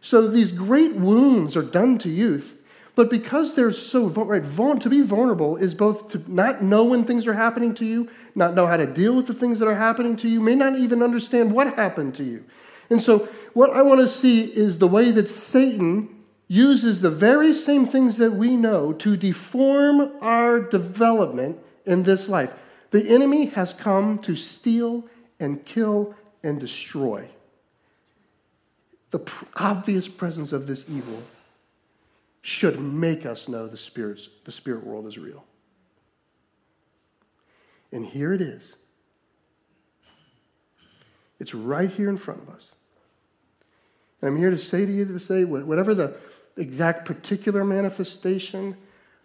So 0.01 0.27
these 0.27 0.51
great 0.51 0.95
wounds 0.95 1.57
are 1.57 1.63
done 1.63 1.97
to 1.99 2.09
youth, 2.09 2.55
but 2.95 3.09
because 3.09 3.53
they're 3.53 3.71
so 3.71 4.07
right, 4.07 4.43
to 4.81 4.89
be 4.89 5.01
vulnerable 5.01 5.55
is 5.55 5.73
both 5.73 6.09
to 6.09 6.23
not 6.27 6.61
know 6.61 6.83
when 6.83 7.05
things 7.05 7.27
are 7.27 7.33
happening 7.33 7.73
to 7.75 7.85
you, 7.85 8.09
not 8.35 8.55
know 8.55 8.67
how 8.67 8.77
to 8.77 8.85
deal 8.85 9.15
with 9.15 9.27
the 9.27 9.33
things 9.33 9.59
that 9.59 9.67
are 9.67 9.75
happening 9.75 10.15
to 10.17 10.27
you, 10.27 10.41
may 10.41 10.55
not 10.55 10.75
even 10.75 11.01
understand 11.01 11.53
what 11.53 11.75
happened 11.75 12.15
to 12.15 12.23
you. 12.23 12.43
And 12.89 13.01
so, 13.01 13.29
what 13.53 13.71
I 13.71 13.81
want 13.83 14.01
to 14.01 14.07
see 14.07 14.43
is 14.43 14.77
the 14.77 14.87
way 14.87 15.11
that 15.11 15.29
Satan 15.29 16.23
uses 16.49 16.99
the 16.99 17.11
very 17.11 17.53
same 17.53 17.85
things 17.85 18.17
that 18.17 18.31
we 18.31 18.57
know 18.57 18.91
to 18.93 19.15
deform 19.15 20.11
our 20.21 20.59
development 20.59 21.59
in 21.85 22.03
this 22.03 22.27
life. 22.27 22.51
The 22.91 23.07
enemy 23.07 23.45
has 23.47 23.71
come 23.71 24.17
to 24.19 24.35
steal 24.35 25.05
and 25.39 25.63
kill 25.63 26.15
and 26.43 26.59
destroy. 26.59 27.29
The 29.11 29.19
obvious 29.55 30.07
presence 30.07 30.53
of 30.53 30.67
this 30.67 30.85
evil 30.87 31.23
should 32.41 32.79
make 32.79 33.25
us 33.25 33.47
know 33.47 33.67
the 33.67 33.77
spirits, 33.77 34.29
the 34.45 34.51
spirit 34.51 34.85
world 34.85 35.07
is 35.07 35.17
real. 35.17 35.45
And 37.91 38.05
here 38.05 38.33
it 38.33 38.41
is. 38.41 38.75
It's 41.39 41.55
right 41.55 41.89
here 41.89 42.09
in 42.09 42.17
front 42.17 42.41
of 42.41 42.49
us. 42.49 42.71
And 44.21 44.29
I'm 44.29 44.37
here 44.37 44.51
to 44.51 44.57
say 44.57 44.85
to 44.85 44.91
you 44.91 45.05
to 45.05 45.19
say, 45.19 45.43
whatever 45.43 45.95
the 45.95 46.15
exact 46.57 47.05
particular 47.05 47.63
manifestation 47.63 48.75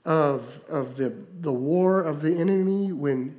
of, 0.04 0.60
of 0.68 0.96
the, 0.96 1.12
the 1.40 1.52
war 1.52 2.02
of 2.02 2.22
the 2.22 2.32
enemy 2.32 2.92
when 2.92 3.38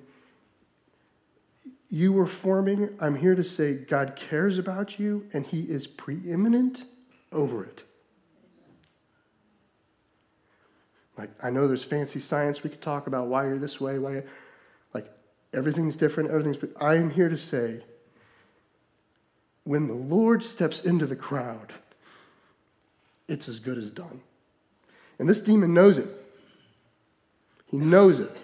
you 1.96 2.12
were 2.12 2.28
forming, 2.28 2.90
I'm 3.00 3.16
here 3.16 3.36
to 3.36 3.44
say 3.44 3.76
God 3.76 4.18
cares 4.18 4.58
about 4.58 5.00
you 5.00 5.30
and 5.32 5.46
He 5.46 5.62
is 5.62 5.88
preeminent 5.88 6.84
over 7.32 7.64
it. 7.64 7.84
Like, 11.18 11.30
I 11.42 11.50
know 11.52 11.70
there's 11.70 11.86
fancy 11.86 12.20
science 12.20 12.64
we 12.64 12.70
could 12.70 12.82
talk 12.82 13.08
about 13.08 13.28
why 13.28 13.46
you're 13.46 13.58
this 13.58 13.80
way, 13.80 13.98
why, 13.98 14.24
like, 14.94 15.10
everything's 15.54 15.96
different, 15.96 16.32
everything's, 16.32 16.58
but 16.58 16.72
I 16.82 16.96
am 16.96 17.12
here 17.12 17.30
to 17.30 17.38
say 17.38 17.80
when 19.64 19.88
the 19.88 19.94
Lord 19.94 20.44
steps 20.44 20.82
into 20.82 21.06
the 21.06 21.16
crowd, 21.16 21.72
it's 23.30 23.48
as 23.48 23.62
good 23.62 23.78
as 23.78 23.90
done. 23.90 24.20
And 25.18 25.30
this 25.30 25.40
demon 25.40 25.74
knows 25.74 25.98
it. 25.98 26.10
He 27.72 27.78
knows 27.78 28.20
it. 28.20 28.36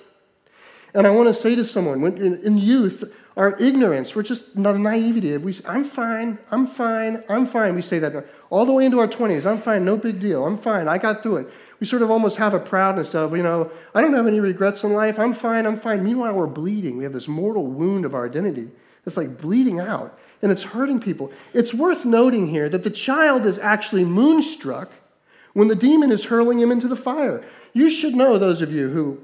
And 0.93 1.08
I 1.08 1.12
want 1.12 1.27
to 1.27 1.34
say 1.34 1.56
to 1.56 1.63
someone, 1.63 2.01
when, 2.01 2.17
in, 2.17 2.41
in 2.43 2.58
youth, 2.58 3.04
our 3.38 3.56
ignorance, 3.60 4.13
we're 4.13 4.23
just 4.23 4.58
not 4.58 4.75
a 4.75 4.80
naivety. 4.80 5.38
We 5.38 5.56
I'm 5.65 5.86
fine, 5.86 6.38
I'm 6.51 6.67
fine, 6.67 7.23
I'm 7.30 7.45
fine. 7.45 7.75
We 7.75 7.82
say 7.82 7.97
that 7.99 8.25
all 8.49 8.65
the 8.65 8.73
way 8.73 8.86
into 8.86 8.99
our 8.99 9.08
20s. 9.08 9.45
I'm 9.45 9.62
fine, 9.62 9.86
no 9.86 9.95
big 9.95 10.19
deal. 10.19 10.45
I'm 10.45 10.58
fine, 10.58 10.88
I 10.89 10.97
got 10.97 11.23
through 11.23 11.38
it. 11.38 11.49
We 11.80 11.88
sort 11.88 12.01
of 12.01 12.12
almost 12.12 12.38
have 12.38 12.54
a 12.54 12.60
proudness 12.60 13.15
of, 13.15 13.36
you 13.36 13.41
know, 13.41 13.71
I 13.95 14.01
don't 14.01 14.13
have 14.13 14.27
any 14.27 14.39
regrets 14.41 14.84
in 14.84 14.91
life. 14.91 15.17
I'm 15.17 15.34
fine, 15.34 15.65
I'm 15.65 15.77
fine. 15.77 16.04
Meanwhile, 16.04 16.36
we're 16.36 16.47
bleeding. 16.47 16.97
We 16.97 17.06
have 17.06 17.13
this 17.13 17.27
mortal 17.27 17.67
wound 17.67 18.04
of 18.04 18.13
our 18.13 18.25
identity 18.25 18.69
that's 19.06 19.17
like 19.17 19.38
bleeding 19.39 19.80
out, 19.80 20.19
and 20.41 20.51
it's 20.51 20.63
hurting 20.63 20.99
people. 20.99 21.32
It's 21.54 21.73
worth 21.73 22.06
noting 22.06 22.47
here 22.47 22.67
that 22.69 22.84
the 22.84 22.89
child 22.89 23.45
is 23.45 23.58
actually 23.58 24.04
moonstruck 24.04 24.91
when 25.54 25.69
the 25.69 25.75
demon 25.75 26.12
is 26.12 26.25
hurling 26.25 26.60
him 26.60 26.71
into 26.71 26.88
the 26.88 26.95
fire. 26.95 27.43
You 27.73 27.89
should 27.89 28.13
know, 28.13 28.38
those 28.38 28.62
of 28.62 28.71
you 28.71 28.89
who, 28.89 29.19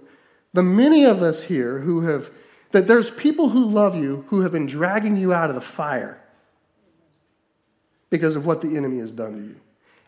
the 0.54 0.64
many 0.64 1.06
of 1.06 1.22
us 1.22 1.44
here 1.44 1.80
who 1.80 2.02
have, 2.02 2.32
that 2.72 2.88
there's 2.88 3.10
people 3.10 3.50
who 3.50 3.64
love 3.64 3.96
you 3.96 4.26
who 4.30 4.42
have 4.42 4.52
been 4.52 4.66
dragging 4.66 5.18
you 5.18 5.34
out 5.34 5.50
of 5.50 5.56
the 5.56 5.62
fire 5.62 6.22
because 8.10 8.36
of 8.36 8.46
what 8.46 8.62
the 8.62 8.76
enemy 8.78 9.00
has 9.00 9.12
done 9.12 9.34
to 9.34 9.44
you. 9.50 9.56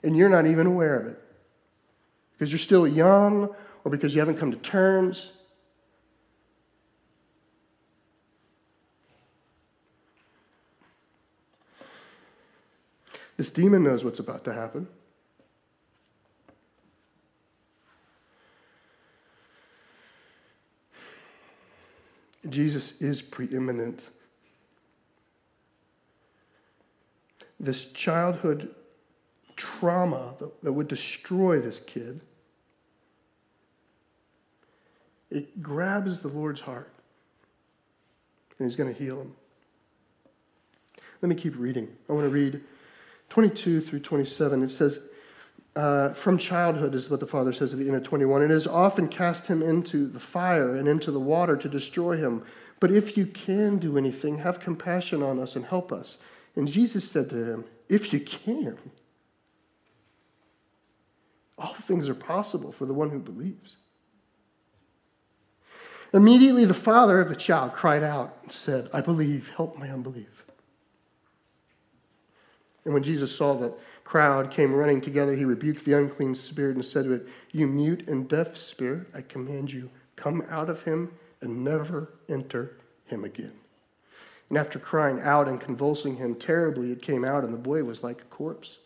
And 0.03 0.15
you're 0.15 0.29
not 0.29 0.45
even 0.45 0.65
aware 0.65 0.97
of 0.99 1.07
it. 1.07 1.21
Because 2.33 2.51
you're 2.51 2.59
still 2.59 2.87
young 2.87 3.53
or 3.83 3.91
because 3.91 4.13
you 4.13 4.21
haven't 4.21 4.37
come 4.37 4.51
to 4.51 4.57
terms. 4.57 5.31
This 13.35 13.49
demon 13.49 13.83
knows 13.83 14.03
what's 14.03 14.19
about 14.19 14.43
to 14.45 14.53
happen. 14.53 14.87
Jesus 22.47 22.93
is 23.01 23.21
preeminent. 23.21 24.09
This 27.59 27.87
childhood 27.87 28.73
trauma 29.57 30.35
that, 30.39 30.63
that 30.63 30.71
would 30.71 30.87
destroy 30.87 31.59
this 31.59 31.79
kid, 31.81 32.21
it 35.29 35.61
grabs 35.61 36.21
the 36.21 36.29
Lord's 36.29 36.61
heart 36.61 36.91
and 38.57 38.67
he's 38.67 38.75
going 38.75 38.93
to 38.93 38.97
heal 38.97 39.19
him. 39.21 39.35
Let 41.21 41.29
me 41.29 41.35
keep 41.35 41.57
reading. 41.57 41.89
I 42.09 42.13
want 42.13 42.25
to 42.25 42.29
read 42.29 42.61
22 43.29 43.81
through 43.81 43.99
27. 43.99 44.63
It 44.63 44.69
says, 44.69 44.99
uh, 45.75 46.13
from 46.13 46.37
childhood, 46.37 46.95
is 46.95 47.09
what 47.09 47.19
the 47.19 47.27
Father 47.27 47.53
says 47.53 47.73
at 47.73 47.79
the 47.79 47.87
end 47.87 47.95
of 47.95 48.03
21. 48.03 48.41
It 48.41 48.49
has 48.49 48.67
often 48.67 49.07
cast 49.07 49.47
him 49.47 49.61
into 49.61 50.07
the 50.07 50.19
fire 50.19 50.75
and 50.75 50.87
into 50.87 51.11
the 51.11 51.19
water 51.19 51.55
to 51.55 51.69
destroy 51.69 52.17
him. 52.17 52.43
But 52.79 52.91
if 52.91 53.17
you 53.17 53.25
can 53.25 53.77
do 53.77 53.97
anything, 53.97 54.39
have 54.39 54.59
compassion 54.59 55.21
on 55.21 55.39
us 55.39 55.55
and 55.55 55.65
help 55.65 55.91
us. 55.91 56.17
And 56.55 56.67
Jesus 56.67 57.09
said 57.09 57.29
to 57.29 57.35
him, 57.35 57.65
If 57.87 58.13
you 58.13 58.19
can, 58.19 58.77
all 61.57 61.73
things 61.73 62.09
are 62.09 62.15
possible 62.15 62.71
for 62.71 62.85
the 62.85 62.93
one 62.93 63.09
who 63.09 63.19
believes. 63.19 63.77
Immediately, 66.13 66.65
the 66.65 66.73
father 66.73 67.21
of 67.21 67.29
the 67.29 67.35
child 67.35 67.73
cried 67.73 68.01
out 68.01 68.37
and 68.43 68.51
said, 68.51 68.89
I 68.93 69.01
believe, 69.01 69.49
help 69.55 69.77
my 69.77 69.89
unbelief. 69.89 70.43
And 72.85 72.93
when 72.93 73.03
Jesus 73.03 73.35
saw 73.35 73.53
that 73.55 73.77
crowd 74.09 74.49
came 74.49 74.73
running 74.73 74.99
together, 74.99 75.35
he 75.35 75.45
rebuked 75.45 75.85
the 75.85 75.93
unclean 75.93 76.33
spirit 76.33 76.75
and 76.75 76.83
said 76.83 77.05
to 77.05 77.11
it, 77.11 77.27
You 77.51 77.67
mute 77.67 78.07
and 78.07 78.27
deaf 78.27 78.57
spirit, 78.57 79.05
I 79.13 79.21
command 79.21 79.71
you, 79.71 79.87
come 80.15 80.43
out 80.49 80.67
of 80.67 80.81
him 80.81 81.13
and 81.41 81.63
never 81.63 82.11
enter 82.27 82.75
him 83.05 83.23
again. 83.23 83.53
And 84.49 84.57
after 84.57 84.79
crying 84.79 85.21
out 85.21 85.47
and 85.47 85.61
convulsing 85.61 86.15
him 86.15 86.33
terribly, 86.33 86.91
it 86.91 87.03
came 87.03 87.23
out, 87.23 87.43
and 87.43 87.53
the 87.53 87.57
boy 87.59 87.83
was 87.83 88.01
like 88.01 88.21
a 88.21 88.25
corpse, 88.25 88.79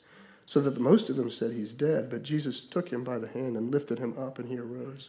so 0.46 0.60
that 0.60 0.76
the 0.76 0.82
most 0.82 1.10
of 1.10 1.16
them 1.16 1.32
said, 1.32 1.54
He's 1.54 1.72
dead. 1.72 2.10
But 2.10 2.24
Jesus 2.24 2.60
took 2.60 2.90
him 2.90 3.06
by 3.06 3.18
the 3.18 3.30
hand 3.30 3.56
and 3.56 3.72
lifted 3.72 4.00
him 4.00 4.18
up, 4.20 4.40
and 4.40 4.50
he 4.50 4.60
arose. 4.60 5.08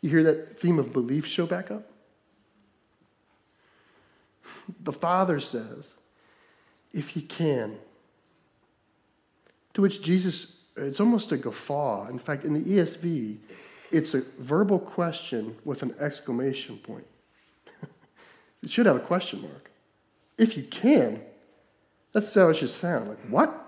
You 0.00 0.08
hear 0.08 0.22
that 0.22 0.58
theme 0.58 0.78
of 0.78 0.94
belief 0.94 1.26
show 1.26 1.44
back 1.44 1.70
up? 1.70 1.89
The 4.80 4.92
Father 4.92 5.40
says, 5.40 5.94
if 6.92 7.16
you 7.16 7.22
can. 7.22 7.78
To 9.74 9.82
which 9.82 10.02
Jesus, 10.02 10.52
it's 10.76 11.00
almost 11.00 11.32
a 11.32 11.36
guffaw. 11.36 12.08
In 12.08 12.18
fact, 12.18 12.44
in 12.44 12.54
the 12.54 12.60
ESV, 12.60 13.36
it's 13.90 14.14
a 14.14 14.22
verbal 14.38 14.78
question 14.78 15.56
with 15.64 15.82
an 15.82 15.94
exclamation 16.00 16.78
point. 16.78 17.06
it 18.62 18.70
should 18.70 18.86
have 18.86 18.96
a 18.96 19.00
question 19.00 19.42
mark. 19.42 19.70
If 20.38 20.56
you 20.56 20.64
can, 20.64 21.22
that's 22.12 22.32
how 22.34 22.48
it 22.48 22.56
should 22.56 22.70
sound. 22.70 23.08
Like, 23.08 23.18
what? 23.28 23.66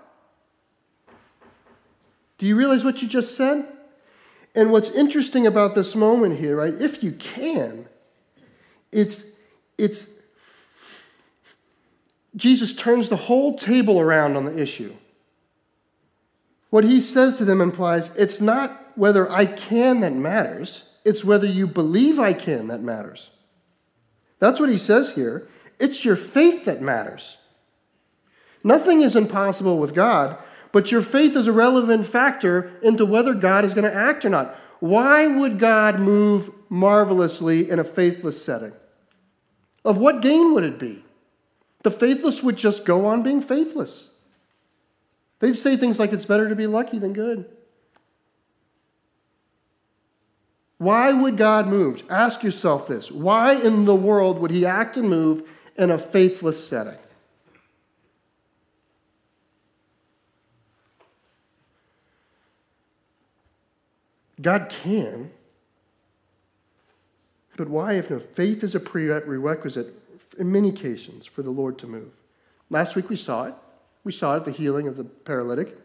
Do 2.37 2.47
you 2.47 2.57
realize 2.57 2.83
what 2.83 3.01
you 3.01 3.07
just 3.07 3.37
said? 3.37 3.67
And 4.55 4.71
what's 4.71 4.89
interesting 4.89 5.47
about 5.47 5.75
this 5.75 5.95
moment 5.95 6.37
here, 6.37 6.57
right? 6.57 6.73
If 6.73 7.03
you 7.03 7.13
can, 7.13 7.87
it's 8.91 9.23
it's 9.77 10.07
Jesus 12.35 12.73
turns 12.73 13.09
the 13.09 13.15
whole 13.15 13.55
table 13.55 13.99
around 13.99 14.35
on 14.35 14.45
the 14.45 14.59
issue. 14.59 14.93
What 16.69 16.83
he 16.83 17.01
says 17.01 17.35
to 17.37 17.45
them 17.45 17.61
implies 17.61 18.09
it's 18.17 18.41
not 18.41 18.93
whether 18.95 19.31
I 19.31 19.45
can 19.45 19.99
that 19.99 20.13
matters, 20.13 20.83
it's 21.05 21.23
whether 21.23 21.45
you 21.45 21.67
believe 21.67 22.19
I 22.19 22.33
can 22.33 22.67
that 22.67 22.81
matters. 22.81 23.29
That's 24.39 24.59
what 24.59 24.69
he 24.69 24.77
says 24.77 25.11
here. 25.11 25.47
It's 25.79 26.03
your 26.03 26.15
faith 26.15 26.65
that 26.65 26.81
matters. 26.81 27.37
Nothing 28.63 29.01
is 29.01 29.15
impossible 29.15 29.77
with 29.77 29.93
God, 29.93 30.37
but 30.71 30.91
your 30.91 31.01
faith 31.01 31.35
is 31.35 31.47
a 31.47 31.53
relevant 31.53 32.07
factor 32.07 32.71
into 32.81 33.05
whether 33.05 33.33
God 33.33 33.65
is 33.65 33.73
going 33.73 33.89
to 33.89 33.95
act 33.95 34.25
or 34.25 34.29
not. 34.29 34.57
Why 34.79 35.27
would 35.27 35.59
God 35.59 35.99
move 35.99 36.49
marvelously 36.69 37.69
in 37.69 37.79
a 37.79 37.83
faithless 37.83 38.43
setting? 38.43 38.73
Of 39.85 39.97
what 39.97 40.21
gain 40.21 40.53
would 40.53 40.63
it 40.63 40.79
be? 40.79 41.03
The 41.83 41.91
faithless 41.91 42.41
would 42.41 42.57
just 42.57 42.85
go 42.85 43.05
on 43.05 43.23
being 43.23 43.41
faithless. 43.41 44.07
They'd 45.39 45.53
say 45.53 45.75
things 45.75 45.99
like, 45.99 46.13
it's 46.13 46.25
better 46.25 46.47
to 46.47 46.55
be 46.55 46.67
lucky 46.67 46.97
than 46.97 47.11
good. 47.13 47.45
Why 50.77 51.13
would 51.13 51.37
God 51.37 51.67
move? 51.67 52.03
Ask 52.09 52.43
yourself 52.43 52.87
this. 52.87 53.11
Why 53.11 53.53
in 53.53 53.85
the 53.85 53.95
world 53.95 54.39
would 54.39 54.51
he 54.51 54.65
act 54.65 54.97
and 54.97 55.09
move 55.09 55.43
in 55.77 55.91
a 55.91 55.97
faithless 55.97 56.65
setting? 56.65 56.97
God 64.41 64.67
can, 64.69 65.31
but 67.55 67.69
why 67.69 67.93
if 67.93 68.09
no 68.09 68.19
faith 68.19 68.61
is 68.63 68.75
a 68.75 68.79
prerequisite 68.79 70.02
in 70.35 70.51
many 70.51 70.69
occasions 70.69 71.25
for 71.25 71.41
the 71.41 71.51
Lord 71.51 71.77
to 71.79 71.87
move. 71.87 72.11
Last 72.69 72.95
week 72.95 73.09
we 73.09 73.15
saw 73.15 73.45
it. 73.45 73.53
We 74.03 74.11
saw 74.11 74.35
it, 74.35 74.43
the 74.43 74.51
healing 74.51 74.87
of 74.87 74.97
the 74.97 75.03
paralytic, 75.03 75.77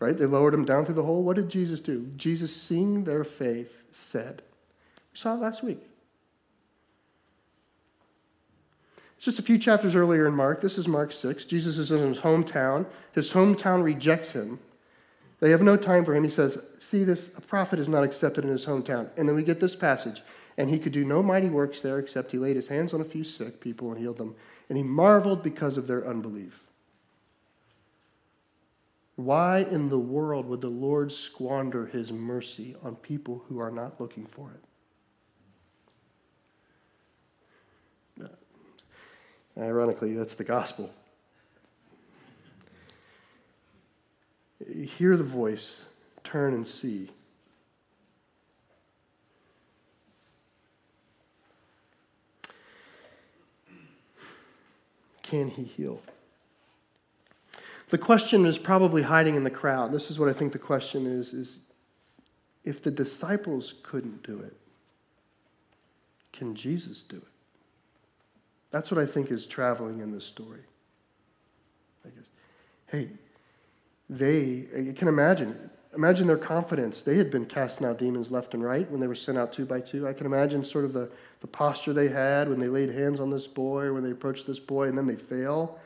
right? 0.00 0.16
They 0.16 0.26
lowered 0.26 0.54
him 0.54 0.64
down 0.64 0.84
through 0.84 0.96
the 0.96 1.02
hole. 1.02 1.22
What 1.22 1.36
did 1.36 1.48
Jesus 1.48 1.78
do? 1.78 2.10
Jesus, 2.16 2.54
seeing 2.54 3.04
their 3.04 3.24
faith, 3.24 3.84
said. 3.92 4.42
We 5.12 5.18
saw 5.18 5.34
it 5.34 5.40
last 5.40 5.62
week. 5.62 5.86
Just 9.20 9.38
a 9.38 9.42
few 9.42 9.58
chapters 9.58 9.94
earlier 9.94 10.26
in 10.26 10.34
Mark, 10.34 10.62
this 10.62 10.78
is 10.78 10.88
Mark 10.88 11.12
6. 11.12 11.44
Jesus 11.44 11.76
is 11.76 11.90
in 11.90 11.98
his 11.98 12.18
hometown. 12.18 12.86
His 13.12 13.30
hometown 13.30 13.84
rejects 13.84 14.32
him. 14.32 14.58
They 15.40 15.50
have 15.50 15.62
no 15.62 15.76
time 15.76 16.04
for 16.04 16.14
him. 16.14 16.24
He 16.24 16.30
says, 16.30 16.58
See 16.78 17.04
this, 17.04 17.30
a 17.36 17.40
prophet 17.40 17.78
is 17.78 17.88
not 17.88 18.02
accepted 18.02 18.44
in 18.44 18.50
his 18.50 18.64
hometown. 18.64 19.08
And 19.16 19.28
then 19.28 19.36
we 19.36 19.42
get 19.42 19.60
this 19.60 19.76
passage. 19.76 20.22
And 20.56 20.68
he 20.68 20.78
could 20.78 20.92
do 20.92 21.04
no 21.04 21.22
mighty 21.22 21.48
works 21.48 21.80
there 21.80 21.98
except 21.98 22.32
he 22.32 22.38
laid 22.38 22.56
his 22.56 22.68
hands 22.68 22.92
on 22.92 23.00
a 23.00 23.04
few 23.04 23.24
sick 23.24 23.60
people 23.60 23.90
and 23.90 23.98
healed 23.98 24.18
them. 24.18 24.34
And 24.68 24.76
he 24.76 24.84
marveled 24.84 25.42
because 25.42 25.76
of 25.76 25.86
their 25.86 26.06
unbelief. 26.06 26.62
Why 29.16 29.60
in 29.70 29.90
the 29.90 29.98
world 29.98 30.46
would 30.46 30.62
the 30.62 30.68
Lord 30.68 31.12
squander 31.12 31.86
his 31.86 32.10
mercy 32.10 32.74
on 32.82 32.96
people 32.96 33.44
who 33.48 33.58
are 33.58 33.70
not 33.70 34.00
looking 34.00 34.24
for 34.24 34.50
it? 38.18 38.24
Uh, 38.24 38.28
ironically, 39.60 40.14
that's 40.14 40.34
the 40.34 40.44
gospel. 40.44 40.90
Hear 44.68 45.16
the 45.16 45.24
voice, 45.24 45.82
turn 46.24 46.54
and 46.54 46.66
see. 46.66 47.10
Can 55.30 55.48
he 55.48 55.62
heal? 55.62 56.02
The 57.90 57.98
question 57.98 58.46
is 58.46 58.58
probably 58.58 59.02
hiding 59.02 59.36
in 59.36 59.44
the 59.44 59.50
crowd. 59.50 59.92
This 59.92 60.10
is 60.10 60.18
what 60.18 60.28
I 60.28 60.32
think 60.32 60.52
the 60.52 60.58
question 60.58 61.06
is, 61.06 61.32
is 61.32 61.60
if 62.64 62.82
the 62.82 62.90
disciples 62.90 63.74
couldn't 63.84 64.24
do 64.24 64.40
it, 64.40 64.56
can 66.32 66.56
Jesus 66.56 67.02
do 67.02 67.18
it? 67.18 67.22
That's 68.72 68.90
what 68.90 69.00
I 69.00 69.06
think 69.06 69.30
is 69.30 69.46
traveling 69.46 70.00
in 70.00 70.10
this 70.10 70.24
story. 70.24 70.64
I 72.04 72.08
guess. 72.08 72.26
Hey, 72.88 73.08
they, 74.08 74.66
you 74.76 74.94
can 74.96 75.06
imagine, 75.06 75.70
imagine 75.94 76.26
their 76.26 76.38
confidence. 76.38 77.02
They 77.02 77.16
had 77.16 77.30
been 77.30 77.46
casting 77.46 77.86
out 77.86 77.98
demons 77.98 78.30
left 78.30 78.54
and 78.54 78.62
right 78.62 78.88
when 78.90 79.00
they 79.00 79.06
were 79.06 79.14
sent 79.14 79.38
out 79.38 79.52
two 79.52 79.66
by 79.66 79.80
two. 79.80 80.06
I 80.06 80.12
can 80.12 80.26
imagine 80.26 80.62
sort 80.62 80.84
of 80.84 80.92
the, 80.92 81.10
the 81.40 81.46
posture 81.46 81.92
they 81.92 82.08
had 82.08 82.48
when 82.48 82.60
they 82.60 82.68
laid 82.68 82.90
hands 82.90 83.20
on 83.20 83.30
this 83.30 83.46
boy, 83.46 83.92
when 83.92 84.02
they 84.02 84.12
approached 84.12 84.46
this 84.46 84.60
boy, 84.60 84.88
and 84.88 84.96
then 84.96 85.06
they 85.06 85.16
fail. 85.16 85.78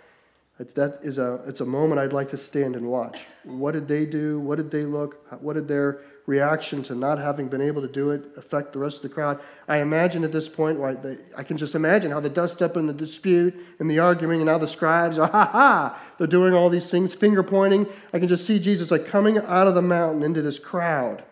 That 0.59 1.01
is 1.03 1.19
a, 1.19 1.41
it's 1.47 1.61
a 1.61 1.67
moment 1.67 2.01
I'd 2.01 2.13
like 2.13 2.29
to 2.31 2.37
stand 2.37 2.77
and 2.77 2.87
watch. 2.87 3.23
What 3.43 3.73
did 3.73 3.89
they 3.89 4.07
do? 4.07 4.39
What 4.39 4.57
did 4.57 4.71
they 4.71 4.85
look? 4.85 5.27
What 5.43 5.55
did 5.55 5.67
their 5.67 6.03
reaction 6.27 6.83
to 6.83 6.95
not 6.95 7.19
having 7.19 7.49
been 7.49 7.61
able 7.61 7.83
to 7.83 7.89
do 7.89 8.11
it 8.11 8.23
affect 8.37 8.73
the 8.73 8.79
rest 8.79 8.97
of 8.97 9.03
the 9.03 9.09
crowd? 9.11 9.41
I 9.69 9.79
imagine 9.79 10.25
at 10.25 10.33
this 10.33 10.49
point, 10.49 10.79
why 10.79 10.95
they, 10.95 11.19
I 11.37 11.43
can 11.43 11.57
just 11.57 11.75
imagine 11.75 12.11
how 12.11 12.21
the 12.21 12.31
dust 12.31 12.63
up 12.63 12.77
in 12.77 12.87
the 12.87 12.93
dispute 12.93 13.55
and 13.79 13.91
the 13.91 13.99
arguing, 13.99 14.41
and 14.41 14.47
now 14.47 14.59
the 14.59 14.69
scribes 14.69 15.19
are, 15.19 15.31
ah, 15.33 15.47
ha 15.47 15.51
ha, 15.53 16.03
they're 16.19 16.27
doing 16.27 16.55
all 16.55 16.71
these 16.71 16.91
things, 16.91 17.15
finger 17.15 17.43
pointing. 17.43 17.87
I 18.13 18.19
can 18.19 18.29
just 18.29 18.47
see 18.47 18.59
Jesus 18.59 18.91
like 18.91 19.07
coming 19.07 19.39
out 19.39 19.67
of 19.67 19.75
the 19.75 19.83
mountain 19.83 20.23
into 20.23 20.43
this 20.43 20.59
crowd 20.59 21.25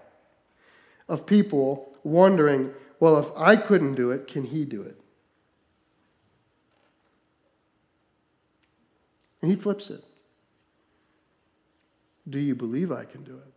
of 1.08 1.26
people 1.26 1.92
wondering, 2.04 2.72
well, 3.00 3.18
if 3.18 3.26
I 3.36 3.56
couldn't 3.56 3.94
do 3.94 4.10
it, 4.10 4.26
can 4.26 4.44
he 4.44 4.64
do 4.64 4.82
it? 4.82 4.96
And 9.42 9.50
he 9.50 9.56
flips 9.56 9.90
it. 9.90 10.02
Do 12.28 12.38
you 12.38 12.54
believe 12.54 12.92
I 12.92 13.04
can 13.04 13.24
do 13.24 13.36
it? 13.36 13.51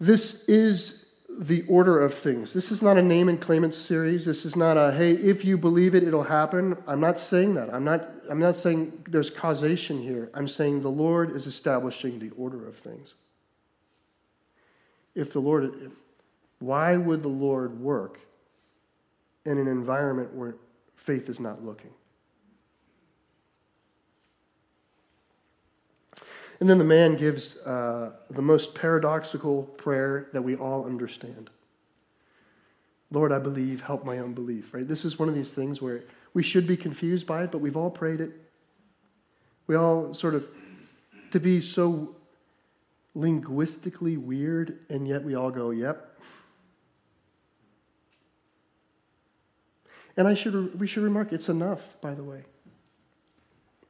This 0.00 0.42
is 0.44 1.04
the 1.38 1.62
order 1.68 2.00
of 2.00 2.14
things. 2.14 2.52
This 2.52 2.70
is 2.70 2.82
not 2.82 2.96
a 2.96 3.02
name 3.02 3.28
and 3.28 3.40
claim 3.40 3.64
it 3.64 3.74
series. 3.74 4.24
This 4.24 4.44
is 4.44 4.54
not 4.54 4.76
a, 4.76 4.92
hey, 4.92 5.12
if 5.12 5.44
you 5.44 5.58
believe 5.58 5.94
it, 5.94 6.02
it'll 6.02 6.22
happen. 6.22 6.80
I'm 6.86 7.00
not 7.00 7.18
saying 7.18 7.54
that. 7.54 7.72
I'm 7.72 7.84
not, 7.84 8.08
I'm 8.30 8.38
not 8.38 8.56
saying 8.56 8.92
there's 9.08 9.30
causation 9.30 10.00
here. 10.00 10.30
I'm 10.34 10.46
saying 10.46 10.80
the 10.80 10.90
Lord 10.90 11.30
is 11.30 11.46
establishing 11.46 12.18
the 12.18 12.30
order 12.30 12.66
of 12.68 12.76
things. 12.76 13.14
If 15.14 15.32
the 15.32 15.40
Lord, 15.40 15.92
why 16.60 16.96
would 16.96 17.22
the 17.22 17.28
Lord 17.28 17.80
work 17.80 18.20
in 19.44 19.58
an 19.58 19.66
environment 19.66 20.32
where 20.34 20.54
faith 20.94 21.28
is 21.28 21.40
not 21.40 21.64
looking? 21.64 21.90
And 26.60 26.70
then 26.70 26.78
the 26.78 26.84
man 26.84 27.16
gives 27.16 27.56
uh, 27.58 28.12
the 28.30 28.42
most 28.42 28.74
paradoxical 28.74 29.64
prayer 29.64 30.28
that 30.32 30.42
we 30.42 30.56
all 30.56 30.86
understand 30.86 31.50
Lord, 33.14 33.30
I 33.30 33.38
believe, 33.38 33.80
help 33.80 34.04
my 34.04 34.18
unbelief, 34.18 34.74
right? 34.74 34.86
This 34.86 35.04
is 35.04 35.18
one 35.18 35.28
of 35.28 35.36
these 35.36 35.52
things 35.52 35.80
where 35.80 36.02
we 36.32 36.42
should 36.42 36.66
be 36.66 36.76
confused 36.76 37.26
by 37.26 37.44
it, 37.44 37.52
but 37.52 37.58
we've 37.58 37.76
all 37.76 37.90
prayed 37.90 38.20
it. 38.20 38.32
We 39.68 39.76
all 39.76 40.12
sort 40.12 40.34
of, 40.34 40.48
to 41.30 41.38
be 41.38 41.60
so 41.60 42.16
linguistically 43.14 44.16
weird, 44.16 44.80
and 44.90 45.06
yet 45.06 45.22
we 45.22 45.36
all 45.36 45.52
go, 45.52 45.70
yep. 45.70 46.18
And 50.16 50.26
I 50.26 50.34
should, 50.34 50.78
we 50.78 50.88
should 50.88 51.04
remark, 51.04 51.32
it's 51.32 51.48
enough, 51.48 52.00
by 52.00 52.14
the 52.14 52.24
way. 52.24 52.42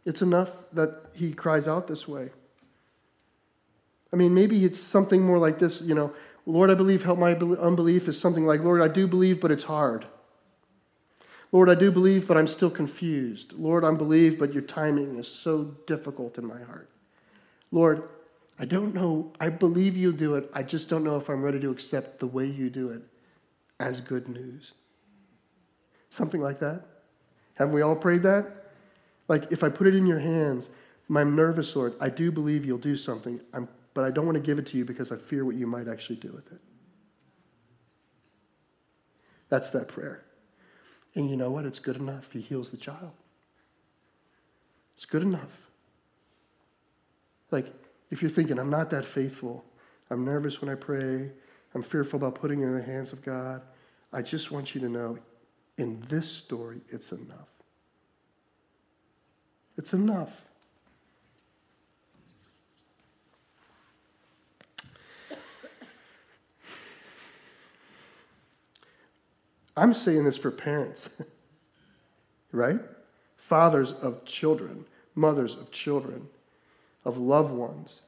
It's 0.05 0.20
enough 0.20 0.50
that 0.74 1.07
he 1.14 1.33
cries 1.33 1.66
out 1.66 1.87
this 1.87 2.07
way. 2.07 2.29
I 4.14 4.16
mean, 4.16 4.33
maybe 4.33 4.64
it's 4.64 4.79
something 4.79 5.20
more 5.20 5.38
like 5.38 5.59
this, 5.59 5.81
you 5.81 5.92
know, 5.92 6.14
Lord, 6.46 6.70
I 6.70 6.74
believe, 6.74 7.03
help 7.03 7.18
my 7.18 7.33
unbelief 7.33 8.07
is 8.07 8.16
something 8.16 8.46
like, 8.46 8.61
Lord, 8.61 8.81
I 8.81 8.87
do 8.87 9.09
believe, 9.09 9.40
but 9.40 9.50
it's 9.50 9.64
hard. 9.64 10.07
Lord, 11.50 11.68
I 11.68 11.74
do 11.74 11.90
believe, 11.90 12.29
but 12.29 12.37
I'm 12.37 12.46
still 12.46 12.70
confused. 12.70 13.55
Lord, 13.55 13.85
I 13.85 13.90
believe, 13.90 14.38
but 14.38 14.53
your 14.53 14.62
timing 14.62 15.16
is 15.16 15.27
so 15.27 15.64
difficult 15.88 16.38
in 16.38 16.46
my 16.46 16.62
heart. 16.62 16.90
Lord, 17.72 18.09
I 18.57 18.66
don't 18.66 18.94
know. 18.94 19.33
I 19.40 19.48
believe 19.48 19.96
you'll 19.96 20.12
do 20.12 20.37
it. 20.37 20.48
I 20.55 20.62
just 20.62 20.88
don't 20.88 21.03
know 21.03 21.16
if 21.16 21.29
I'm 21.29 21.42
ready 21.42 21.59
to 21.59 21.70
accept 21.70 22.20
the 22.20 22.29
way 22.29 22.46
you 22.46 22.70
do 22.70 22.90
it 22.90 23.03
as 23.81 24.00
good 24.00 24.29
news. 24.29 24.74
Something 26.11 26.40
like 26.40 26.61
that. 26.61 26.85
Haven't 27.55 27.74
we 27.74 27.83
all 27.83 27.96
prayed 27.96 28.22
that? 28.22 28.70
Like, 29.27 29.50
if 29.50 29.64
I 29.64 29.70
put 29.70 29.88
it 29.88 29.96
in 29.96 30.07
your 30.07 30.20
hands, 30.20 30.68
I'm 31.12 31.35
nervous, 31.35 31.74
Lord. 31.74 31.94
I 32.00 32.11
do 32.11 32.31
believe 32.31 32.64
you'll 32.64 32.79
do 32.79 32.94
something. 32.94 33.40
I'm 33.53 33.66
but 33.94 34.04
I 34.04 34.11
don't 34.11 34.26
want 34.26 34.37
to 34.37 34.42
give 34.42 34.59
it 34.59 34.66
to 34.66 34.76
you 34.76 34.85
because 34.85 35.12
I 35.12 35.16
fear 35.16 35.44
what 35.44 35.57
you 35.57 35.66
might 35.66 35.88
actually 35.88 36.16
do 36.16 36.33
with 36.33 36.52
it. 36.52 36.61
That's 39.48 39.70
that 39.70 39.88
prayer. 39.88 40.24
And 41.14 41.30
you 41.30 41.37
know 41.37 41.50
what? 41.50 41.64
It's 41.64 41.78
good 41.78 41.96
enough. 41.96 42.33
He 42.33 42.40
heals 42.40 42.70
the 42.70 42.76
child. 42.76 43.12
It's 44.96 45.04
good 45.04 45.22
enough. 45.22 45.70
Like, 47.50 47.72
if 48.11 48.20
you're 48.20 48.30
thinking, 48.30 48.59
I'm 48.59 48.70
not 48.70 48.90
that 48.90 49.04
faithful, 49.04 49.64
I'm 50.11 50.24
nervous 50.24 50.61
when 50.61 50.70
I 50.70 50.74
pray, 50.74 51.30
I'm 51.74 51.83
fearful 51.83 52.16
about 52.16 52.35
putting 52.35 52.62
it 52.62 52.64
in 52.64 52.76
the 52.76 52.83
hands 52.83 53.12
of 53.12 53.22
God, 53.22 53.62
I 54.12 54.22
just 54.22 54.50
want 54.50 54.74
you 54.74 54.80
to 54.80 54.88
know 54.88 55.18
in 55.78 56.04
this 56.09 56.28
story, 56.28 56.80
it's 56.88 57.12
enough. 57.12 57.48
It's 59.76 59.92
enough. 59.92 60.43
I'm 69.76 69.94
saying 69.94 70.24
this 70.24 70.37
for 70.37 70.50
parents, 70.50 71.08
right? 72.52 72.80
Fathers 73.37 73.92
of 73.92 74.24
children, 74.24 74.84
mothers 75.14 75.54
of 75.54 75.70
children, 75.70 76.28
of 77.04 77.18
loved 77.18 77.52
ones, 77.52 78.02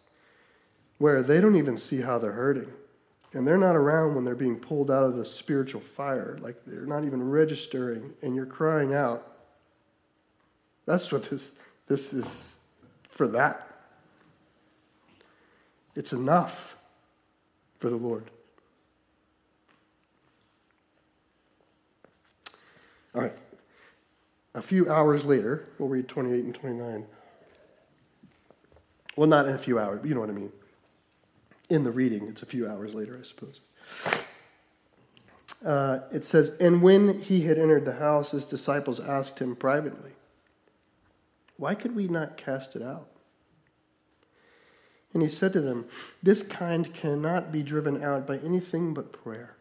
where 0.98 1.22
they 1.22 1.40
don't 1.40 1.56
even 1.56 1.76
see 1.76 2.00
how 2.00 2.18
they're 2.18 2.32
hurting. 2.32 2.70
And 3.32 3.46
they're 3.46 3.58
not 3.58 3.76
around 3.76 4.14
when 4.14 4.24
they're 4.24 4.34
being 4.34 4.58
pulled 4.58 4.90
out 4.90 5.04
of 5.04 5.16
the 5.16 5.24
spiritual 5.24 5.80
fire. 5.80 6.38
Like 6.40 6.56
they're 6.66 6.86
not 6.86 7.04
even 7.04 7.28
registering, 7.28 8.14
and 8.22 8.34
you're 8.34 8.46
crying 8.46 8.94
out. 8.94 9.36
That's 10.86 11.10
what 11.10 11.24
this, 11.24 11.52
this 11.86 12.12
is 12.12 12.56
for 13.10 13.26
that. 13.28 13.68
It's 15.94 16.12
enough 16.12 16.76
for 17.78 17.90
the 17.90 17.96
Lord. 17.96 18.30
All 23.16 23.22
right. 23.22 23.32
A 24.54 24.62
few 24.62 24.90
hours 24.90 25.24
later, 25.24 25.68
we'll 25.78 25.88
read 25.88 26.08
28 26.08 26.44
and 26.44 26.54
29. 26.54 27.06
Well, 29.16 29.28
not 29.28 29.48
in 29.48 29.54
a 29.54 29.58
few 29.58 29.78
hours, 29.78 30.00
but 30.00 30.08
you 30.08 30.14
know 30.14 30.20
what 30.20 30.30
I 30.30 30.34
mean. 30.34 30.52
In 31.70 31.84
the 31.84 31.90
reading, 31.90 32.28
it's 32.28 32.42
a 32.42 32.46
few 32.46 32.68
hours 32.68 32.94
later, 32.94 33.18
I 33.18 33.24
suppose. 33.24 33.60
uh, 35.64 36.00
it 36.12 36.24
says, 36.24 36.50
And 36.60 36.82
when 36.82 37.18
he 37.20 37.42
had 37.42 37.58
entered 37.58 37.86
the 37.86 37.94
house, 37.94 38.32
his 38.32 38.44
disciples 38.44 39.00
asked 39.00 39.38
him 39.38 39.56
privately, 39.56 40.12
Why 41.56 41.74
could 41.74 41.96
we 41.96 42.06
not 42.06 42.36
cast 42.36 42.76
it 42.76 42.82
out? 42.82 43.08
And 45.14 45.22
he 45.22 45.28
said 45.30 45.54
to 45.54 45.62
them, 45.62 45.86
This 46.22 46.42
kind 46.42 46.92
cannot 46.92 47.50
be 47.50 47.62
driven 47.62 48.02
out 48.02 48.26
by 48.26 48.38
anything 48.38 48.92
but 48.92 49.12
prayer. 49.12 49.55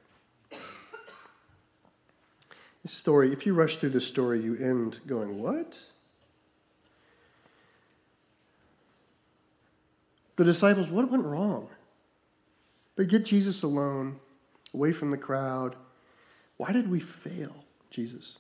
This 2.86 2.94
story, 2.94 3.34
if 3.34 3.48
you 3.48 3.56
rush 3.56 3.78
through 3.78 3.90
this 3.90 4.06
story, 4.06 4.40
you 4.40 4.58
end 4.58 5.00
going, 5.08 5.42
What? 5.42 5.80
The 10.36 10.44
disciples, 10.44 10.90
what 10.90 11.10
went 11.10 11.26
wrong? 11.26 11.68
They 12.96 13.08
get 13.08 13.26
Jesus 13.26 13.64
alone, 13.64 14.20
away 14.72 14.92
from 14.92 15.10
the 15.10 15.18
crowd. 15.18 15.76
Why 16.58 16.72
did 16.72 16.88
we 16.88 17.00
fail, 17.00 17.56
Jesus? 17.90 18.38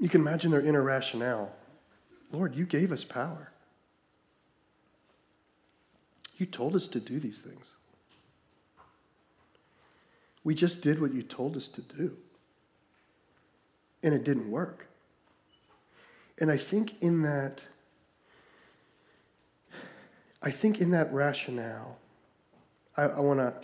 You 0.00 0.08
can 0.08 0.22
imagine 0.22 0.50
their 0.50 0.62
inner 0.62 0.82
rationale. 0.82 1.54
Lord, 2.32 2.56
you 2.56 2.66
gave 2.66 2.90
us 2.90 3.04
power. 3.04 3.52
You 6.38 6.46
told 6.46 6.74
us 6.74 6.88
to 6.88 6.98
do 6.98 7.20
these 7.20 7.38
things. 7.38 7.75
We 10.46 10.54
just 10.54 10.80
did 10.80 11.00
what 11.00 11.12
you 11.12 11.24
told 11.24 11.56
us 11.56 11.66
to 11.66 11.80
do. 11.80 12.16
And 14.04 14.14
it 14.14 14.22
didn't 14.22 14.48
work. 14.48 14.86
And 16.38 16.52
I 16.52 16.56
think 16.56 16.94
in 17.00 17.22
that 17.22 17.62
I 20.40 20.52
think 20.52 20.80
in 20.80 20.92
that 20.92 21.12
rationale, 21.12 21.98
I, 22.96 23.06
I 23.06 23.18
want 23.18 23.40
to, 23.40 23.54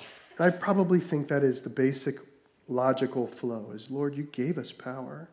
I 0.43 0.51
probably 0.51 0.99
think 0.99 1.29
that 1.29 1.45
is 1.45 1.61
the 1.61 1.71
basic 1.71 2.19
logical 2.67 3.29
flow 3.29 3.71
is 3.73 3.89
Lord, 3.89 4.17
you 4.17 4.25
gave 4.25 4.59
us 4.59 4.73
power. 4.73 5.29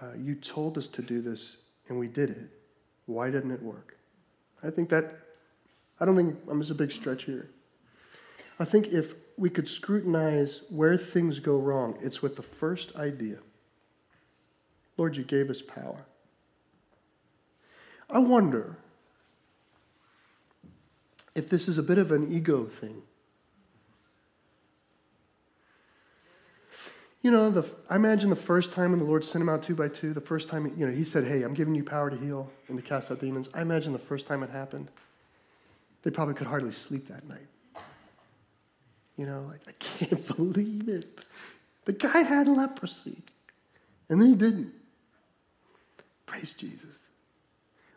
Uh, 0.00 0.14
you 0.16 0.34
told 0.34 0.78
us 0.78 0.86
to 0.86 1.02
do 1.02 1.20
this, 1.20 1.58
and 1.90 1.98
we 1.98 2.08
did 2.08 2.30
it. 2.30 2.48
Why 3.04 3.30
didn't 3.30 3.50
it 3.50 3.62
work? 3.62 3.98
I 4.62 4.70
think 4.70 4.88
that, 4.88 5.14
I 6.00 6.06
don't 6.06 6.16
think 6.16 6.38
I'm 6.50 6.58
just 6.58 6.70
a 6.70 6.74
big 6.74 6.90
stretch 6.90 7.24
here. 7.24 7.50
I 8.58 8.64
think 8.64 8.86
if 8.86 9.14
we 9.36 9.50
could 9.50 9.68
scrutinize 9.68 10.62
where 10.70 10.96
things 10.96 11.40
go 11.40 11.58
wrong, 11.58 11.98
it's 12.00 12.22
with 12.22 12.36
the 12.36 12.42
first 12.42 12.94
idea 12.96 13.38
Lord, 14.96 15.14
you 15.14 15.24
gave 15.24 15.50
us 15.50 15.60
power. 15.60 16.06
I 18.08 18.18
wonder 18.18 18.78
if 21.34 21.50
this 21.50 21.68
is 21.68 21.76
a 21.76 21.82
bit 21.82 21.98
of 21.98 22.12
an 22.12 22.32
ego 22.32 22.64
thing. 22.64 23.02
You 27.20 27.30
know, 27.30 27.50
the, 27.50 27.68
I 27.90 27.96
imagine 27.96 28.30
the 28.30 28.36
first 28.36 28.72
time 28.72 28.90
when 28.90 28.98
the 28.98 29.04
Lord 29.04 29.24
sent 29.24 29.42
him 29.42 29.48
out 29.48 29.62
two 29.62 29.74
by 29.74 29.88
two, 29.88 30.14
the 30.14 30.20
first 30.20 30.48
time, 30.48 30.72
you 30.76 30.86
know, 30.86 30.92
he 30.92 31.04
said, 31.04 31.24
Hey, 31.24 31.42
I'm 31.42 31.54
giving 31.54 31.74
you 31.74 31.82
power 31.82 32.08
to 32.08 32.16
heal 32.16 32.50
and 32.68 32.78
to 32.78 32.82
cast 32.82 33.10
out 33.10 33.20
demons. 33.20 33.48
I 33.52 33.62
imagine 33.62 33.92
the 33.92 33.98
first 33.98 34.26
time 34.26 34.42
it 34.42 34.50
happened, 34.50 34.90
they 36.04 36.10
probably 36.10 36.34
could 36.34 36.46
hardly 36.46 36.70
sleep 36.70 37.08
that 37.08 37.28
night. 37.28 37.48
You 39.16 39.26
know, 39.26 39.50
like, 39.50 39.62
I 39.66 39.72
can't 39.78 40.36
believe 40.36 40.88
it. 40.88 41.24
The 41.84 41.92
guy 41.92 42.18
had 42.22 42.48
leprosy, 42.48 43.16
and 44.08 44.20
then 44.20 44.28
he 44.28 44.34
didn't. 44.34 44.72
Praise 46.26 46.52
Jesus. 46.52 46.98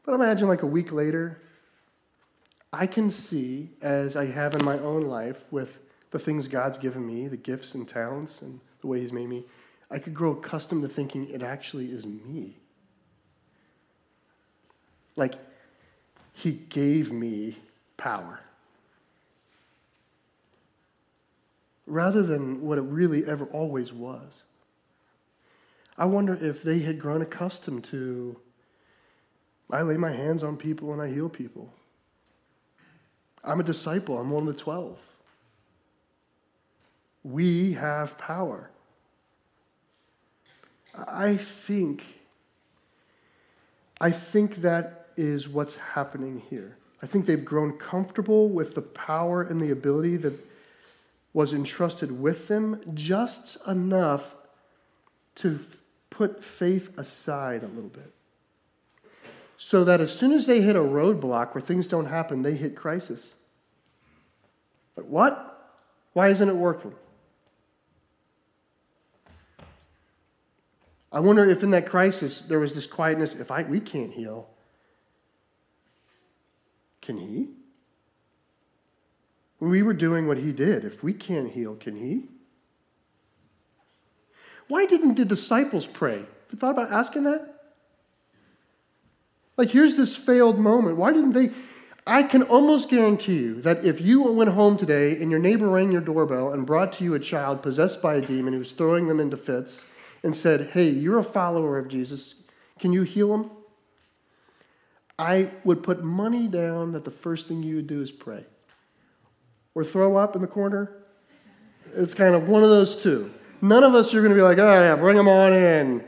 But 0.05 0.13
imagine 0.13 0.47
like 0.47 0.63
a 0.63 0.67
week 0.67 0.91
later, 0.91 1.41
I 2.71 2.85
can 2.85 3.11
see, 3.11 3.69
as 3.81 4.15
I 4.15 4.27
have 4.27 4.53
in 4.53 4.63
my 4.63 4.77
own 4.79 5.03
life 5.03 5.43
with 5.51 5.79
the 6.11 6.19
things 6.19 6.47
God's 6.47 6.77
given 6.77 7.05
me, 7.05 7.27
the 7.27 7.37
gifts 7.37 7.73
and 7.73 7.87
talents 7.87 8.41
and 8.41 8.59
the 8.81 8.87
way 8.87 9.01
He's 9.01 9.11
made 9.11 9.27
me, 9.27 9.43
I 9.91 9.97
could 9.99 10.13
grow 10.13 10.31
accustomed 10.31 10.83
to 10.83 10.87
thinking 10.87 11.27
it 11.29 11.41
actually 11.41 11.91
is 11.91 12.05
me. 12.05 12.57
Like, 15.15 15.35
He 16.33 16.51
gave 16.51 17.11
me 17.11 17.57
power. 17.97 18.39
Rather 21.89 22.23
than 22.23 22.61
what 22.61 22.77
it 22.77 22.81
really 22.81 23.25
ever 23.25 23.45
always 23.45 23.91
was. 23.91 24.43
I 25.97 26.05
wonder 26.05 26.37
if 26.39 26.63
they 26.63 26.79
had 26.79 26.99
grown 26.99 27.21
accustomed 27.21 27.83
to 27.85 28.37
I 29.71 29.81
lay 29.83 29.97
my 29.97 30.11
hands 30.11 30.41
on 30.41 30.57
people 30.57 30.93
and 30.93 31.01
I 31.01 31.09
heal 31.09 31.29
people. 31.29 31.71
I'm 33.43 33.59
a 33.59 33.63
disciple, 33.63 34.17
I'm 34.17 34.31
one 34.31 34.47
of 34.47 34.55
the 34.55 34.59
12. 34.59 34.97
We 37.23 37.73
have 37.73 38.17
power. 38.17 38.71
I 40.95 41.37
think 41.37 42.15
I 44.01 44.11
think 44.11 44.57
that 44.57 45.07
is 45.17 45.49
what's 45.49 45.75
happening 45.75 46.41
here. 46.49 46.77
I 47.01 47.05
think 47.05 47.25
they've 47.25 47.43
grown 47.43 47.77
comfortable 47.77 48.49
with 48.49 48.75
the 48.75 48.81
power 48.81 49.41
and 49.41 49.59
the 49.59 49.71
ability 49.71 50.15
that 50.17 50.48
was 51.39 51.53
entrusted 51.53 52.11
with 52.19 52.49
them 52.49 52.81
just 52.93 53.57
enough 53.65 54.35
to 55.35 55.57
put 56.09 56.43
faith 56.43 56.91
aside 56.99 57.63
a 57.63 57.67
little 57.67 57.89
bit 57.89 58.13
so 59.55 59.85
that 59.85 60.01
as 60.01 60.13
soon 60.13 60.33
as 60.33 60.47
they 60.47 60.59
hit 60.59 60.75
a 60.75 60.81
roadblock 60.81 61.55
where 61.55 61.61
things 61.61 61.87
don't 61.87 62.07
happen, 62.07 62.41
they 62.41 62.55
hit 62.55 62.75
crisis. 62.75 63.35
But 64.97 65.05
what? 65.05 65.77
Why 66.11 66.27
isn't 66.27 66.49
it 66.49 66.57
working? 66.57 66.93
I 71.09 71.21
wonder 71.21 71.49
if 71.49 71.63
in 71.63 71.69
that 71.69 71.87
crisis 71.87 72.41
there 72.41 72.59
was 72.59 72.73
this 72.73 72.85
quietness 72.85 73.33
if 73.33 73.49
I, 73.49 73.63
we 73.63 73.79
can't 73.79 74.11
heal, 74.11 74.49
can 77.01 77.17
he? 77.17 77.47
We 79.59 79.83
were 79.83 79.93
doing 79.93 80.27
what 80.27 80.37
he 80.37 80.51
did, 80.51 80.85
if 80.85 81.03
we 81.03 81.13
can't 81.13 81.51
heal, 81.51 81.75
can 81.75 81.95
he? 81.95 82.23
Why 84.67 84.85
didn't 84.85 85.15
the 85.15 85.25
disciples 85.25 85.87
pray? 85.87 86.19
Have 86.19 86.27
you 86.51 86.57
thought 86.57 86.71
about 86.71 86.91
asking 86.91 87.23
that? 87.23 87.55
Like, 89.57 89.71
here's 89.71 89.95
this 89.95 90.15
failed 90.15 90.57
moment. 90.57 90.97
Why 90.97 91.11
didn't 91.11 91.33
they? 91.33 91.49
I 92.07 92.23
can 92.23 92.43
almost 92.43 92.89
guarantee 92.89 93.37
you 93.37 93.61
that 93.61 93.83
if 93.83 93.99
you 93.99 94.21
went 94.21 94.51
home 94.51 94.77
today 94.77 95.21
and 95.21 95.29
your 95.29 95.39
neighbor 95.39 95.67
rang 95.67 95.91
your 95.91 96.01
doorbell 96.01 96.53
and 96.53 96.65
brought 96.65 96.93
to 96.93 97.03
you 97.03 97.13
a 97.13 97.19
child 97.19 97.61
possessed 97.61 98.01
by 98.01 98.15
a 98.15 98.21
demon 98.21 98.53
who 98.53 98.59
was 98.59 98.71
throwing 98.71 99.07
them 99.07 99.19
into 99.19 99.37
fits 99.37 99.85
and 100.23 100.35
said, 100.35 100.69
Hey, 100.71 100.89
you're 100.89 101.19
a 101.19 101.23
follower 101.23 101.77
of 101.77 101.87
Jesus, 101.87 102.35
can 102.79 102.93
you 102.93 103.03
heal 103.03 103.33
him? 103.33 103.51
I 105.19 105.51
would 105.65 105.83
put 105.83 106.03
money 106.03 106.47
down 106.47 106.93
that 106.93 107.03
the 107.03 107.11
first 107.11 107.47
thing 107.47 107.61
you 107.61 107.75
would 107.75 107.87
do 107.87 108.01
is 108.01 108.11
pray. 108.11 108.45
Or 109.79 109.83
throw 109.85 110.17
up 110.17 110.35
in 110.35 110.41
the 110.41 110.47
corner. 110.47 110.91
It's 111.95 112.13
kind 112.13 112.35
of 112.35 112.49
one 112.49 112.65
of 112.65 112.69
those 112.69 112.97
two. 112.97 113.31
None 113.61 113.85
of 113.85 113.95
us 113.95 114.13
are 114.13 114.19
going 114.19 114.33
to 114.33 114.35
be 114.35 114.41
like, 114.41 114.57
oh, 114.57 114.73
yeah, 114.73 114.93
bring 114.97 115.15
them 115.15 115.29
on 115.29 115.53
in. 115.53 116.03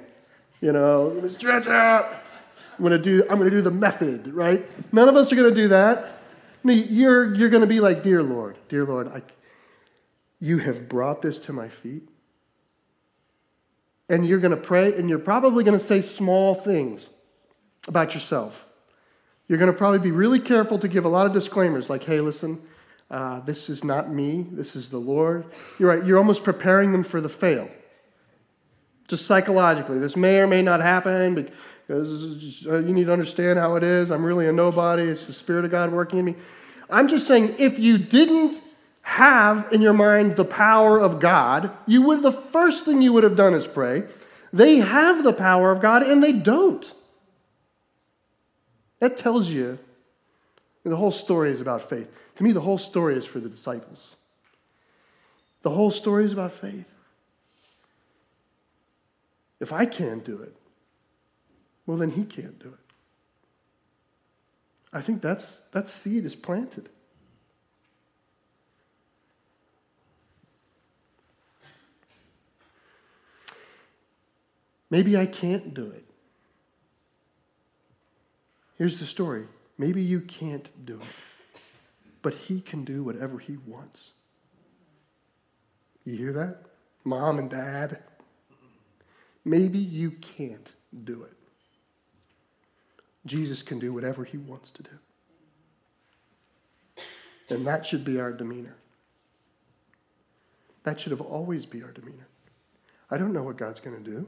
You 0.59 0.73
know, 0.73 1.25
stretch 1.29 1.67
out. 1.67 2.13
I'm 2.77 2.79
going 2.83 2.91
to 2.91 2.97
do, 2.99 3.23
I'm 3.29 3.37
going 3.37 3.49
to 3.49 3.55
do 3.55 3.61
the 3.61 3.71
method, 3.71 4.27
right? 4.33 4.65
None 4.91 5.07
of 5.07 5.15
us 5.15 5.31
are 5.31 5.37
going 5.37 5.47
to 5.47 5.55
do 5.55 5.69
that. 5.69 6.19
You're, 6.65 7.33
you're 7.33 7.47
going 7.47 7.61
to 7.61 7.67
be 7.67 7.79
like, 7.79 8.03
Dear 8.03 8.21
Lord, 8.21 8.57
dear 8.67 8.83
Lord, 8.83 9.07
I, 9.07 9.21
you 10.41 10.57
have 10.57 10.89
brought 10.89 11.21
this 11.21 11.39
to 11.39 11.53
my 11.53 11.69
feet. 11.69 12.09
And 14.09 14.27
you're 14.27 14.39
going 14.39 14.51
to 14.51 14.61
pray, 14.61 14.93
and 14.95 15.07
you're 15.07 15.17
probably 15.17 15.63
going 15.63 15.79
to 15.79 15.83
say 15.83 16.01
small 16.01 16.55
things 16.55 17.07
about 17.87 18.13
yourself. 18.13 18.65
You're 19.47 19.59
going 19.59 19.71
to 19.71 19.77
probably 19.77 19.99
be 19.99 20.11
really 20.11 20.41
careful 20.41 20.77
to 20.79 20.89
give 20.89 21.05
a 21.05 21.09
lot 21.09 21.25
of 21.25 21.31
disclaimers, 21.31 21.89
like, 21.89 22.03
hey, 22.03 22.19
listen, 22.19 22.61
uh, 23.11 23.41
this 23.41 23.69
is 23.69 23.83
not 23.83 24.11
me, 24.11 24.47
this 24.51 24.75
is 24.75 24.87
the 24.87 24.97
Lord. 24.97 25.45
You're 25.77 25.89
right, 25.89 26.05
you're 26.05 26.17
almost 26.17 26.43
preparing 26.43 26.91
them 26.91 27.03
for 27.03 27.19
the 27.19 27.29
fail. 27.29 27.69
Just 29.07 29.25
psychologically. 29.25 29.99
This 29.99 30.15
may 30.15 30.39
or 30.39 30.47
may 30.47 30.61
not 30.61 30.79
happen, 30.79 31.51
because 31.85 32.65
uh, 32.65 32.79
you 32.79 32.93
need 32.93 33.07
to 33.07 33.13
understand 33.13 33.59
how 33.59 33.75
it 33.75 33.83
is. 33.83 34.09
I'm 34.11 34.23
really 34.23 34.47
a 34.47 34.53
nobody. 34.53 35.03
It's 35.03 35.25
the 35.25 35.33
Spirit 35.33 35.65
of 35.65 35.71
God 35.71 35.91
working 35.91 36.19
in 36.19 36.25
me. 36.25 36.35
I'm 36.89 37.09
just 37.09 37.27
saying, 37.27 37.55
if 37.59 37.77
you 37.77 37.97
didn't 37.97 38.61
have 39.01 39.67
in 39.73 39.81
your 39.81 39.93
mind 39.93 40.37
the 40.37 40.45
power 40.45 40.97
of 40.97 41.19
God, 41.19 41.71
you 41.87 42.03
would 42.03 42.21
the 42.21 42.31
first 42.31 42.85
thing 42.85 43.01
you 43.01 43.11
would 43.11 43.23
have 43.23 43.35
done 43.35 43.53
is 43.53 43.67
pray. 43.67 44.03
They 44.53 44.77
have 44.77 45.23
the 45.23 45.33
power 45.33 45.71
of 45.71 45.81
God 45.81 46.03
and 46.03 46.23
they 46.23 46.31
don't. 46.31 46.93
That 48.99 49.17
tells 49.17 49.49
you 49.49 49.79
and 50.83 50.91
the 50.91 50.97
whole 50.97 51.11
story 51.11 51.51
is 51.51 51.61
about 51.61 51.87
faith. 51.87 52.09
To 52.35 52.43
me, 52.43 52.51
the 52.51 52.61
whole 52.61 52.77
story 52.77 53.15
is 53.15 53.25
for 53.25 53.39
the 53.39 53.49
disciples. 53.49 54.15
The 55.61 55.69
whole 55.69 55.91
story 55.91 56.25
is 56.25 56.33
about 56.33 56.53
faith. 56.53 56.91
If 59.59 59.71
I 59.71 59.85
can't 59.85 60.25
do 60.25 60.41
it, 60.41 60.55
well, 61.85 61.97
then 61.97 62.11
he 62.11 62.23
can't 62.23 62.57
do 62.57 62.69
it. 62.69 62.93
I 64.93 65.01
think 65.01 65.21
that's, 65.21 65.61
that 65.71 65.87
seed 65.87 66.25
is 66.25 66.35
planted. 66.35 66.89
Maybe 74.89 75.15
I 75.15 75.25
can't 75.25 75.73
do 75.73 75.89
it. 75.91 76.03
Here's 78.77 78.99
the 78.99 79.05
story 79.05 79.47
maybe 79.81 79.99
you 79.99 80.21
can't 80.21 80.69
do 80.85 80.93
it, 81.01 81.59
but 82.21 82.35
He 82.35 82.61
can 82.61 82.85
do 82.85 83.03
whatever 83.03 83.39
He 83.39 83.57
wants. 83.65 84.11
You 86.05 86.15
hear 86.15 86.33
that? 86.33 86.57
Mom 87.03 87.39
and 87.39 87.49
dad? 87.49 88.03
Maybe 89.43 89.79
you 89.79 90.11
can't 90.11 90.71
do 91.03 91.23
it. 91.23 91.33
Jesus 93.25 93.63
can 93.63 93.79
do 93.79 93.91
whatever 93.91 94.23
He 94.23 94.37
wants 94.37 94.69
to 94.71 94.83
do. 94.83 94.91
And 97.49 97.65
that 97.65 97.83
should 97.83 98.05
be 98.05 98.19
our 98.19 98.31
demeanor. 98.31 98.75
That 100.83 100.99
should 100.99 101.11
have 101.11 101.21
always 101.21 101.65
be 101.65 101.81
our 101.81 101.91
demeanor. 101.91 102.27
I 103.09 103.17
don't 103.17 103.33
know 103.33 103.43
what 103.43 103.57
God's 103.57 103.79
going 103.79 104.03
to 104.03 104.11
do. 104.11 104.27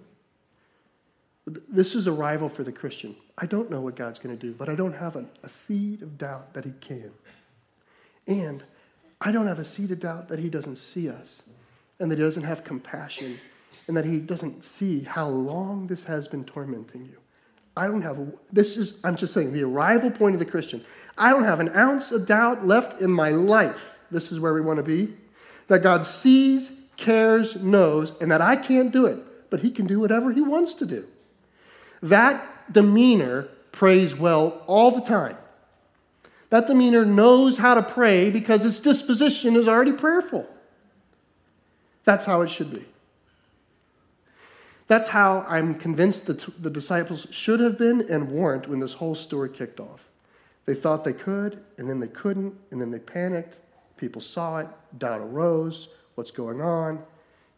This 1.69 1.93
is 1.93 2.07
a 2.07 2.11
rival 2.11 2.49
for 2.49 2.63
the 2.63 2.71
Christian. 2.71 3.15
I 3.37 3.45
don't 3.45 3.69
know 3.69 3.81
what 3.81 3.95
God's 3.95 4.19
going 4.19 4.37
to 4.37 4.41
do, 4.41 4.53
but 4.53 4.69
I 4.69 4.75
don't 4.75 4.93
have 4.93 5.15
a, 5.15 5.25
a 5.43 5.49
seed 5.49 6.01
of 6.01 6.17
doubt 6.17 6.53
that 6.53 6.65
He 6.65 6.71
can. 6.79 7.11
And 8.27 8.63
I 9.19 9.31
don't 9.31 9.47
have 9.47 9.59
a 9.59 9.65
seed 9.65 9.91
of 9.91 9.99
doubt 9.99 10.29
that 10.29 10.39
He 10.39 10.49
doesn't 10.49 10.75
see 10.75 11.09
us 11.09 11.41
and 11.99 12.11
that 12.11 12.17
He 12.17 12.23
doesn't 12.23 12.43
have 12.43 12.63
compassion 12.63 13.39
and 13.87 13.97
that 13.97 14.05
He 14.05 14.19
doesn't 14.19 14.63
see 14.63 15.01
how 15.01 15.27
long 15.27 15.87
this 15.87 16.03
has 16.03 16.27
been 16.27 16.43
tormenting 16.43 17.05
you. 17.05 17.17
I 17.75 17.87
don't 17.87 18.03
have, 18.03 18.19
this 18.51 18.77
is, 18.77 18.99
I'm 19.03 19.15
just 19.15 19.33
saying, 19.33 19.51
the 19.51 19.63
arrival 19.63 20.11
point 20.11 20.35
of 20.35 20.39
the 20.39 20.45
Christian. 20.45 20.85
I 21.17 21.31
don't 21.31 21.43
have 21.43 21.59
an 21.59 21.75
ounce 21.75 22.11
of 22.11 22.27
doubt 22.27 22.67
left 22.67 23.01
in 23.01 23.09
my 23.09 23.29
life. 23.29 23.97
This 24.11 24.31
is 24.31 24.39
where 24.39 24.53
we 24.53 24.61
want 24.61 24.77
to 24.77 24.83
be. 24.83 25.15
That 25.69 25.81
God 25.81 26.05
sees, 26.05 26.71
cares, 26.97 27.55
knows, 27.55 28.13
and 28.21 28.29
that 28.29 28.41
I 28.41 28.55
can't 28.55 28.91
do 28.91 29.07
it, 29.07 29.49
but 29.49 29.59
He 29.59 29.71
can 29.71 29.87
do 29.87 29.99
whatever 29.99 30.31
He 30.31 30.41
wants 30.41 30.75
to 30.75 30.85
do. 30.85 31.07
That 32.03 32.45
demeanor 32.73 33.49
prays 33.71 34.15
well 34.15 34.61
all 34.67 34.91
the 34.91 35.01
time. 35.01 35.37
That 36.49 36.67
demeanor 36.67 37.05
knows 37.05 37.57
how 37.57 37.73
to 37.73 37.81
pray 37.81 38.29
because 38.29 38.63
its 38.65 38.79
disposition 38.79 39.55
is 39.55 39.67
already 39.67 39.93
prayerful. 39.93 40.47
That's 42.03 42.25
how 42.25 42.41
it 42.41 42.49
should 42.49 42.73
be. 42.73 42.85
That's 44.87 45.07
how 45.07 45.45
I'm 45.47 45.75
convinced 45.75 46.25
the, 46.25 46.33
the 46.59 46.69
disciples 46.69 47.25
should 47.31 47.59
have 47.59 47.77
been 47.77 48.01
and 48.11 48.29
weren't 48.29 48.67
when 48.67 48.79
this 48.79 48.93
whole 48.93 49.15
story 49.15 49.49
kicked 49.49 49.79
off. 49.79 50.09
They 50.65 50.75
thought 50.75 51.03
they 51.03 51.13
could, 51.13 51.63
and 51.77 51.89
then 51.89 51.99
they 51.99 52.07
couldn't, 52.07 52.53
and 52.71 52.79
then 52.79 52.91
they 52.91 52.99
panicked. 52.99 53.59
People 53.97 54.21
saw 54.21 54.59
it, 54.59 54.67
doubt 54.97 55.21
arose. 55.21 55.89
What's 56.15 56.31
going 56.31 56.61
on? 56.61 57.03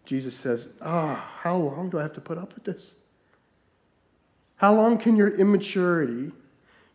Jesus 0.05 0.35
says, 0.35 0.69
Ah, 0.81 1.31
how 1.41 1.57
long 1.57 1.89
do 1.89 1.99
I 1.99 2.03
have 2.03 2.13
to 2.13 2.21
put 2.21 2.37
up 2.37 2.53
with 2.55 2.63
this? 2.63 2.93
How 4.57 4.73
long 4.73 4.97
can 4.97 5.15
your 5.15 5.35
immaturity? 5.35 6.31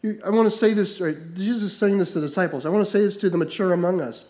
You, 0.03 0.21
I 0.25 0.31
want 0.31 0.51
to 0.51 0.57
say 0.57 0.73
this, 0.73 1.01
right? 1.01 1.35
Jesus 1.35 1.63
is 1.63 1.77
saying 1.77 1.99
this 1.99 2.13
to 2.13 2.21
the 2.21 2.27
disciples. 2.27 2.65
I 2.65 2.71
want 2.71 2.85
to 2.85 2.91
say 2.91 3.01
this 3.01 3.17
to 3.19 3.31
the 3.31 3.37
mature 3.37 3.73
among 3.73 4.01
us. 4.01 4.25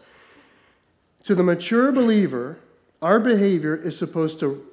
To 1.25 1.35
the 1.35 1.43
mature 1.43 1.93
believer, 1.93 2.59
our 3.03 3.21
behavior 3.21 3.77
is 3.77 3.97
supposed 3.97 4.41
to 4.41 4.67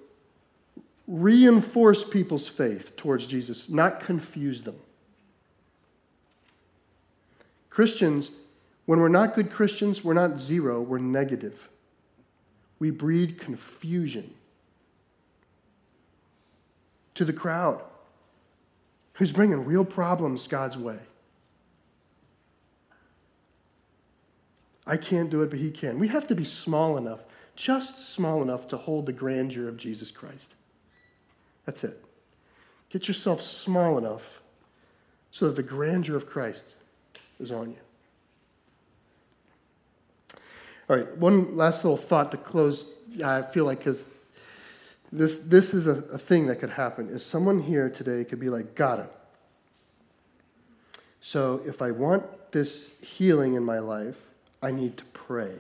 reinforce 1.08 2.04
people's 2.04 2.48
faith 2.48 2.96
towards 2.96 3.28
Jesus, 3.28 3.70
not 3.70 4.02
confuse 4.02 4.62
them. 4.62 4.76
Christians, 7.70 8.32
when 8.88 9.00
we're 9.00 9.08
not 9.08 9.36
good 9.36 9.52
Christians, 9.52 10.04
we're 10.04 10.14
not 10.14 10.40
zero, 10.40 10.82
we're 10.82 10.98
negative. 10.98 11.70
We 12.80 12.90
breed 12.90 13.40
confusion 13.40 14.34
to 17.14 17.24
the 17.24 17.34
crowd 17.34 17.82
who's 19.18 19.32
bringing 19.32 19.66
real 19.66 19.84
problems 19.84 20.48
God's 20.48 20.78
way. 20.78 21.00
I 24.86 24.96
can't 24.96 25.30
do 25.30 25.42
it, 25.42 25.50
but 25.50 25.60
He 25.60 25.72
can. 25.72 26.00
We 26.00 26.08
have 26.08 26.28
to 26.28 26.36
be 26.36 26.46
small 26.46 26.98
enough, 26.98 27.20
just 27.56 28.14
small 28.14 28.42
enough 28.42 28.68
to 28.70 28.78
hold 28.78 29.06
the 29.06 29.14
grandeur 29.14 29.68
of 29.68 29.76
Jesus 29.76 30.12
Christ. 30.12 30.54
That's 31.66 31.84
it. 31.84 32.04
Get 32.90 33.08
yourself 33.08 33.42
small 33.42 33.98
enough 33.98 34.40
so 35.32 35.48
that 35.48 35.56
the 35.56 35.64
grandeur 35.64 36.16
of 36.16 36.28
Christ 36.28 36.76
is 37.40 37.52
on 37.52 37.72
you. 37.72 37.78
All 40.90 40.96
right, 40.96 41.18
one 41.18 41.58
last 41.58 41.84
little 41.84 41.98
thought 41.98 42.32
to 42.32 42.38
close. 42.38 42.86
I 43.24 43.42
feel 43.42 43.66
like 43.66 43.80
because 43.80 44.06
this, 45.12 45.36
this 45.36 45.74
is 45.74 45.88
a, 45.88 46.04
a 46.12 46.18
thing 46.18 46.48
that 46.48 46.58
could 46.60 46.72
happen 46.72 47.10
is 47.10 47.26
someone 47.26 47.62
here 47.62 47.90
today 47.90 48.24
could 48.24 48.40
be 48.40 48.50
like, 48.50 48.76
got 48.76 49.00
it. 49.00 49.12
So 51.22 51.62
if 51.66 51.82
I 51.82 51.92
want 51.92 52.52
this 52.52 52.90
healing 53.02 53.56
in 53.56 53.64
my 53.64 53.80
life, 53.80 54.18
I 54.62 54.72
need 54.72 54.98
to 54.98 55.06
pray. 55.06 55.52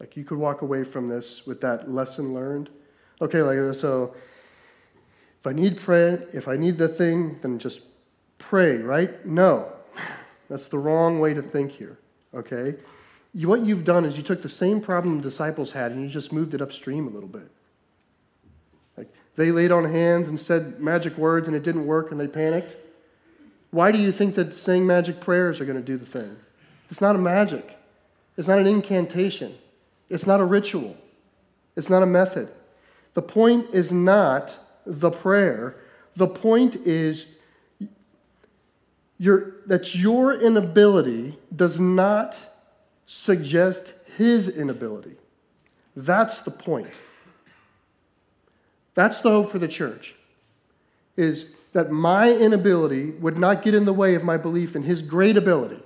Like 0.00 0.16
you 0.16 0.24
could 0.24 0.38
walk 0.38 0.62
away 0.62 0.84
from 0.84 1.08
this 1.08 1.46
with 1.46 1.60
that 1.60 1.90
lesson 1.90 2.34
learned. 2.34 2.70
Okay, 3.20 3.40
like 3.40 3.74
so 3.74 4.14
if 5.40 5.46
I 5.46 5.52
need 5.52 5.76
pray, 5.76 6.18
if 6.32 6.48
I 6.48 6.56
need 6.56 6.78
the 6.78 6.88
thing, 6.88 7.38
then 7.42 7.58
just 7.58 7.80
pray, 8.38 8.78
right? 8.78 9.24
No. 9.24 9.72
That's 10.48 10.68
the 10.68 10.78
wrong 10.78 11.20
way 11.20 11.34
to 11.34 11.42
think 11.42 11.72
here. 11.72 11.98
Okay? 12.34 12.74
You, 13.34 13.48
what 13.48 13.64
you've 13.64 13.84
done 13.84 14.04
is 14.04 14.16
you 14.16 14.22
took 14.22 14.42
the 14.42 14.48
same 14.48 14.80
problem 14.80 15.16
the 15.16 15.22
disciples 15.22 15.70
had 15.72 15.92
and 15.92 16.02
you 16.02 16.08
just 16.08 16.32
moved 16.32 16.54
it 16.54 16.60
upstream 16.60 17.06
a 17.06 17.10
little 17.10 17.28
bit. 17.28 17.50
They 19.36 19.50
laid 19.50 19.72
on 19.72 19.84
hands 19.84 20.28
and 20.28 20.38
said 20.38 20.80
magic 20.80 21.16
words 21.16 21.48
and 21.48 21.56
it 21.56 21.62
didn't 21.62 21.86
work 21.86 22.10
and 22.10 22.20
they 22.20 22.28
panicked. 22.28 22.76
Why 23.70 23.90
do 23.90 23.98
you 23.98 24.12
think 24.12 24.34
that 24.34 24.54
saying 24.54 24.86
magic 24.86 25.20
prayers 25.20 25.60
are 25.60 25.64
going 25.64 25.78
to 25.78 25.84
do 25.84 25.96
the 25.96 26.06
thing? 26.06 26.36
It's 26.90 27.00
not 27.00 27.16
a 27.16 27.18
magic. 27.18 27.78
It's 28.36 28.48
not 28.48 28.58
an 28.58 28.66
incantation. 28.66 29.54
It's 30.10 30.26
not 30.26 30.40
a 30.40 30.44
ritual. 30.44 30.96
It's 31.76 31.88
not 31.88 32.02
a 32.02 32.06
method. 32.06 32.50
The 33.14 33.22
point 33.22 33.74
is 33.74 33.90
not 33.90 34.58
the 34.84 35.10
prayer. 35.10 35.76
The 36.16 36.26
point 36.26 36.76
is 36.84 37.26
your, 39.18 39.54
that 39.66 39.94
your 39.94 40.34
inability 40.34 41.38
does 41.54 41.80
not 41.80 42.38
suggest 43.06 43.94
his 44.16 44.48
inability. 44.48 45.16
That's 45.96 46.40
the 46.40 46.50
point. 46.50 46.88
That's 48.94 49.20
the 49.20 49.30
hope 49.30 49.50
for 49.50 49.58
the 49.58 49.68
church, 49.68 50.14
is 51.16 51.46
that 51.72 51.90
my 51.90 52.30
inability 52.30 53.10
would 53.12 53.38
not 53.38 53.62
get 53.62 53.74
in 53.74 53.84
the 53.84 53.92
way 53.92 54.14
of 54.14 54.24
my 54.24 54.36
belief 54.36 54.76
in 54.76 54.82
his 54.82 55.00
great 55.02 55.36
ability. 55.36 55.82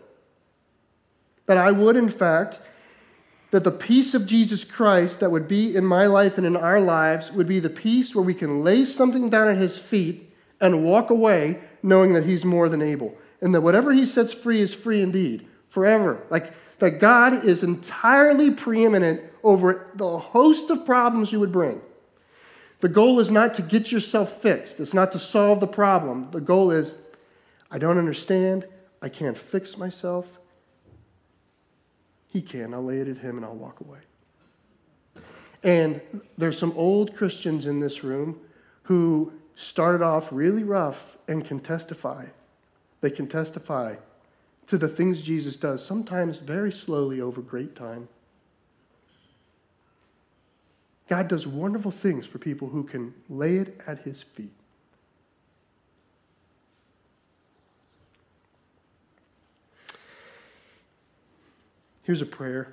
That 1.47 1.59
I 1.59 1.71
would, 1.71 1.97
in 1.97 2.09
fact, 2.09 2.59
that 3.53 3.63
the 3.63 3.71
peace 3.71 4.15
of 4.15 4.27
Jesus 4.27 4.65
Christ 4.65 5.21
that 5.21 5.31
would 5.31 5.47
be 5.47 5.77
in 5.77 5.85
my 5.85 6.07
life 6.07 6.37
and 6.37 6.47
in 6.47 6.57
our 6.57 6.81
lives 6.81 7.31
would 7.31 7.47
be 7.47 7.61
the 7.61 7.71
peace 7.71 8.15
where 8.15 8.25
we 8.25 8.35
can 8.35 8.65
lay 8.65 8.85
something 8.85 9.31
down 9.31 9.49
at 9.49 9.57
his 9.57 9.79
feet 9.79 10.33
and 10.61 10.85
walk 10.85 11.11
away 11.11 11.61
knowing 11.83 12.13
that 12.15 12.25
he's 12.25 12.45
more 12.45 12.69
than 12.69 12.83
able. 12.83 13.17
And 13.41 13.55
that 13.55 13.61
whatever 13.61 13.93
he 13.93 14.05
sets 14.05 14.33
free 14.33 14.61
is 14.61 14.75
free 14.75 15.03
indeed, 15.03 15.47
forever. 15.69 16.23
Like 16.31 16.53
that 16.81 16.99
God 16.99 17.45
is 17.45 17.63
entirely 17.63 18.51
preeminent 18.51 19.21
over 19.45 19.91
the 19.95 20.19
host 20.19 20.71
of 20.71 20.85
problems 20.85 21.31
you 21.31 21.39
would 21.39 21.53
bring. 21.53 21.81
The 22.81 22.89
goal 22.89 23.21
is 23.21 23.31
not 23.31 23.55
to 23.55 23.63
get 23.63 23.91
yourself 23.91 24.43
fixed, 24.43 24.81
it's 24.81 24.95
not 24.95 25.13
to 25.13 25.19
solve 25.19 25.61
the 25.61 25.67
problem. 25.67 26.31
The 26.31 26.41
goal 26.41 26.71
is 26.71 26.95
I 27.71 27.79
don't 27.79 27.99
understand, 27.99 28.67
I 29.03 29.09
can't 29.09 29.37
fix 29.37 29.77
myself. 29.77 30.27
He 32.29 32.43
can. 32.43 32.75
I'll 32.75 32.85
lay 32.85 32.99
it 32.99 33.09
at 33.09 33.19
Him 33.19 33.37
and 33.37 33.47
I'll 33.47 33.55
walk 33.55 33.81
away. 33.81 33.99
And 35.63 36.01
there's 36.37 36.59
some 36.59 36.73
old 36.77 37.17
Christians 37.17 37.67
in 37.67 37.81
this 37.81 38.05
room 38.05 38.39
who 38.83 39.33
started 39.55 40.03
off 40.03 40.29
really 40.31 40.63
rough 40.63 41.17
and 41.29 41.45
can 41.45 41.61
testify. 41.61 42.27
They 43.01 43.11
can 43.11 43.27
testify 43.27 43.97
to 44.67 44.79
the 44.79 44.89
things 44.89 45.23
Jesus 45.23 45.57
does, 45.57 45.85
sometimes 45.85 46.39
very 46.39 46.73
slowly 46.73 47.21
over 47.21 47.41
great 47.41 47.75
time. 47.75 48.09
God 51.09 51.29
does 51.29 51.47
wonderful 51.47 51.91
things 51.91 52.27
for 52.27 52.39
people 52.39 52.69
who 52.69 52.83
can 52.83 53.15
lay 53.29 53.57
it 53.57 53.81
at 53.87 54.01
his 54.01 54.23
feet. 54.23 54.51
Here's 62.03 62.23
a 62.23 62.27
prayer 62.27 62.73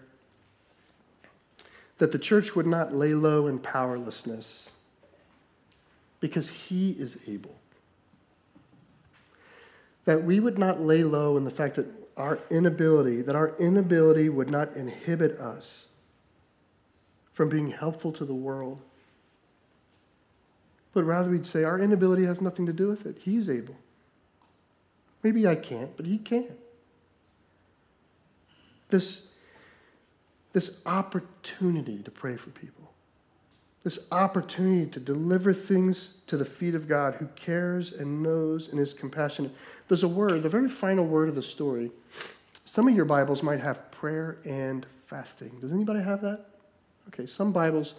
that 1.98 2.12
the 2.12 2.20
church 2.20 2.56
would 2.56 2.68
not 2.68 2.94
lay 2.94 3.14
low 3.14 3.48
in 3.48 3.60
powerlessness 3.60 4.70
because 6.20 6.50
he 6.50 6.92
is 6.92 7.18
able. 7.28 7.56
That 10.06 10.24
we 10.24 10.40
would 10.40 10.58
not 10.58 10.82
lay 10.82 11.04
low 11.04 11.38
in 11.38 11.46
the 11.46 11.52
fact 11.52 11.76
that 11.76 11.88
our 12.18 12.40
inability, 12.50 13.22
that 13.22 13.36
our 13.36 13.56
inability 13.58 14.30
would 14.30 14.50
not 14.50 14.76
inhibit 14.76 15.40
us 15.40 15.88
from 17.34 17.50
being 17.50 17.72
helpful 17.72 18.12
to 18.14 18.26
the 18.26 18.34
world. 18.34 18.80
but 20.94 21.04
rather 21.04 21.32
we'd 21.32 21.46
say 21.46 21.64
our 21.64 21.80
inability 21.80 22.24
has 22.24 22.40
nothing 22.40 22.68
to 22.68 22.74
do 22.74 22.88
with 22.88 23.08
it. 23.08 23.18
He's 23.20 23.50
able. 23.50 23.76
Maybe 25.24 25.48
I 25.48 25.56
can't, 25.56 25.96
but 25.98 26.06
He 26.06 26.20
can. 26.20 26.56
This, 28.90 29.24
this 30.52 30.82
opportunity 30.86 32.04
to 32.04 32.12
pray 32.12 32.36
for 32.38 32.52
people, 32.52 32.92
this 33.84 33.98
opportunity 34.12 34.86
to 34.92 35.00
deliver 35.00 35.52
things 35.52 36.14
to 36.28 36.38
the 36.38 36.46
feet 36.46 36.76
of 36.76 36.88
God 36.88 37.16
who 37.16 37.26
cares 37.36 37.92
and 37.92 38.22
knows 38.22 38.68
and 38.68 38.80
is 38.80 38.94
compassionate. 38.94 39.52
There's 39.88 40.04
a 40.04 40.08
word, 40.08 40.44
the 40.44 40.50
very 40.50 40.70
final 40.70 41.08
word 41.08 41.28
of 41.28 41.34
the 41.34 41.42
story. 41.42 41.90
Some 42.66 42.88
of 42.88 42.94
your 42.94 43.06
Bibles 43.06 43.42
might 43.42 43.62
have 43.62 43.90
prayer 43.90 44.38
and 44.46 44.86
fasting. 45.08 45.58
Does 45.60 45.74
anybody 45.74 46.02
have 46.02 46.22
that? 46.22 46.53
Okay, 47.10 47.26
some 47.26 47.52
Bibles 47.52 47.96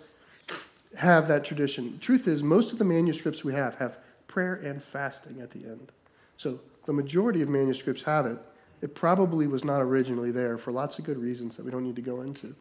have 0.97 1.29
that 1.29 1.45
tradition. 1.45 1.99
Truth 1.99 2.29
is, 2.29 2.43
most 2.43 2.73
of 2.73 2.79
the 2.79 2.85
manuscripts 2.85 3.45
we 3.45 3.55
have 3.55 3.77
have 3.77 3.99
prayer 4.27 4.55
and 4.55 4.83
fasting 4.83 5.41
at 5.41 5.51
the 5.51 5.65
end. 5.65 5.93
So 6.37 6.61
the 6.87 6.93
majority 6.93 7.43
of 7.43 7.49
manuscripts 7.49 8.03
have 8.03 8.27
it. 8.27 8.39
It 8.83 8.95
probably 8.95 9.47
was 9.47 9.65
not 9.65 9.81
originally 9.81 10.31
there 10.31 10.59
for 10.59 10.73
lots 10.73 10.99
of 10.99 11.05
good 11.05 11.19
reasons 11.19 11.57
that 11.57 11.65
we 11.65 11.71
don't 11.71 11.85
need 11.85 11.97
to 11.97 12.03
go 12.03 12.21
into. 12.21 12.55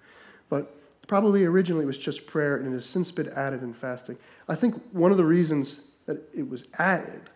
But 0.50 0.76
probably 1.08 1.44
originally 1.44 1.84
it 1.84 1.88
was 1.88 1.98
just 1.98 2.26
prayer 2.28 2.58
and 2.58 2.68
it 2.68 2.72
has 2.72 2.86
since 2.86 3.12
been 3.12 3.30
added 3.30 3.62
in 3.62 3.74
fasting. 3.74 4.18
I 4.48 4.56
think 4.56 4.82
one 4.92 5.12
of 5.12 5.18
the 5.18 5.26
reasons 5.26 5.82
that 6.06 6.18
it 6.34 6.48
was 6.48 6.66
added 6.78 7.30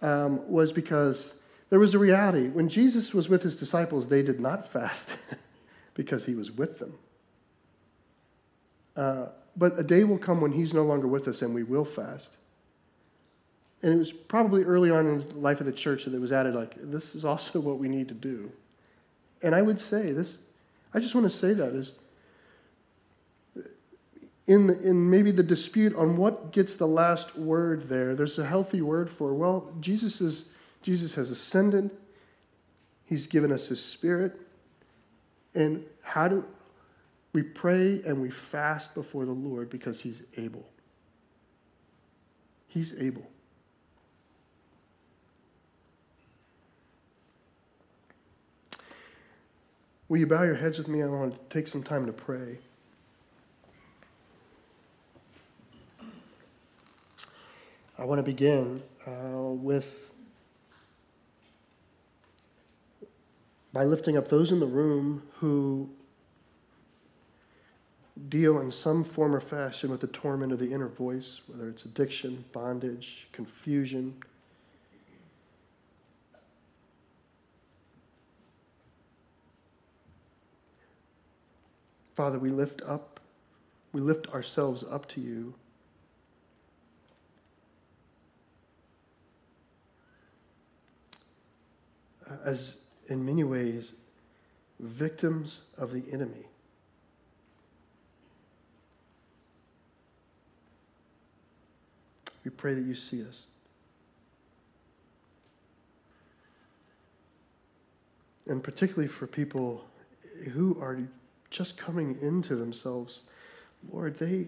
um, 0.00 0.48
was 0.50 0.72
because 0.72 1.34
there 1.70 1.78
was 1.78 1.94
a 1.94 1.98
reality. 1.98 2.48
When 2.48 2.68
Jesus 2.68 3.14
was 3.14 3.28
with 3.28 3.42
his 3.42 3.56
disciples, 3.56 4.08
they 4.08 4.22
did 4.22 4.40
not 4.40 4.66
fast 4.72 5.10
because 5.94 6.24
he 6.24 6.34
was 6.34 6.50
with 6.50 6.78
them. 6.78 6.98
Uh, 8.96 9.26
but 9.56 9.78
a 9.78 9.82
day 9.82 10.04
will 10.04 10.18
come 10.18 10.40
when 10.40 10.52
he's 10.52 10.72
no 10.72 10.82
longer 10.82 11.06
with 11.06 11.28
us 11.28 11.42
and 11.42 11.54
we 11.54 11.62
will 11.62 11.84
fast. 11.84 12.36
And 13.82 13.92
it 13.92 13.96
was 13.96 14.12
probably 14.12 14.62
early 14.62 14.90
on 14.90 15.06
in 15.06 15.28
the 15.28 15.36
life 15.36 15.60
of 15.60 15.66
the 15.66 15.72
church 15.72 16.04
that 16.04 16.14
it 16.14 16.20
was 16.20 16.32
added, 16.32 16.54
like, 16.54 16.74
this 16.80 17.14
is 17.14 17.24
also 17.24 17.60
what 17.60 17.78
we 17.78 17.88
need 17.88 18.08
to 18.08 18.14
do. 18.14 18.50
And 19.42 19.54
I 19.54 19.62
would 19.62 19.80
say 19.80 20.12
this, 20.12 20.38
I 20.94 21.00
just 21.00 21.14
want 21.14 21.24
to 21.24 21.36
say 21.36 21.52
that 21.54 21.74
is 21.74 21.92
in, 24.46 24.66
the, 24.66 24.80
in 24.82 25.08
maybe 25.08 25.30
the 25.30 25.42
dispute 25.42 25.94
on 25.96 26.16
what 26.16 26.52
gets 26.52 26.74
the 26.74 26.86
last 26.86 27.36
word 27.36 27.88
there, 27.88 28.14
there's 28.14 28.38
a 28.38 28.44
healthy 28.44 28.82
word 28.82 29.08
for, 29.08 29.34
well, 29.34 29.72
Jesus, 29.80 30.20
is, 30.20 30.44
Jesus 30.82 31.14
has 31.14 31.30
ascended, 31.30 31.90
he's 33.04 33.26
given 33.26 33.52
us 33.52 33.66
his 33.66 33.82
spirit. 33.82 34.40
And 35.54 35.84
how 36.02 36.28
do, 36.28 36.44
we 37.32 37.42
pray 37.42 38.02
and 38.04 38.20
we 38.20 38.30
fast 38.30 38.94
before 38.94 39.24
the 39.24 39.32
Lord 39.32 39.70
because 39.70 40.00
He's 40.00 40.22
able. 40.36 40.68
He's 42.68 42.94
able. 43.00 43.26
Will 50.08 50.18
you 50.18 50.26
bow 50.26 50.42
your 50.42 50.54
heads 50.54 50.76
with 50.76 50.88
me? 50.88 51.02
I 51.02 51.06
want 51.06 51.32
to 51.32 51.40
take 51.48 51.66
some 51.66 51.82
time 51.82 52.04
to 52.04 52.12
pray. 52.12 52.58
I 57.98 58.04
want 58.04 58.18
to 58.18 58.22
begin 58.22 58.82
uh, 59.06 59.38
with 59.38 60.10
by 63.72 63.84
lifting 63.84 64.18
up 64.18 64.28
those 64.28 64.52
in 64.52 64.60
the 64.60 64.66
room 64.66 65.22
who 65.36 65.88
deal 68.28 68.60
in 68.60 68.70
some 68.70 69.02
form 69.02 69.34
or 69.34 69.40
fashion 69.40 69.90
with 69.90 70.00
the 70.00 70.06
torment 70.08 70.52
of 70.52 70.58
the 70.58 70.72
inner 70.72 70.88
voice, 70.88 71.40
whether 71.46 71.68
it's 71.68 71.84
addiction, 71.84 72.44
bondage, 72.52 73.26
confusion. 73.32 74.14
Father, 82.14 82.38
we 82.38 82.50
lift 82.50 82.82
up, 82.82 83.20
we 83.92 84.00
lift 84.00 84.28
ourselves 84.28 84.84
up 84.88 85.08
to 85.08 85.20
you. 85.20 85.54
As 92.44 92.76
in 93.08 93.24
many 93.24 93.44
ways, 93.44 93.92
victims 94.78 95.60
of 95.76 95.92
the 95.92 96.04
enemy. 96.12 96.46
We 102.44 102.50
pray 102.50 102.74
that 102.74 102.84
you 102.84 102.94
see 102.94 103.26
us. 103.26 103.42
And 108.46 108.62
particularly 108.62 109.08
for 109.08 109.26
people 109.26 109.84
who 110.52 110.76
are 110.80 110.98
just 111.50 111.76
coming 111.76 112.18
into 112.20 112.56
themselves, 112.56 113.20
Lord, 113.92 114.16
they, 114.16 114.46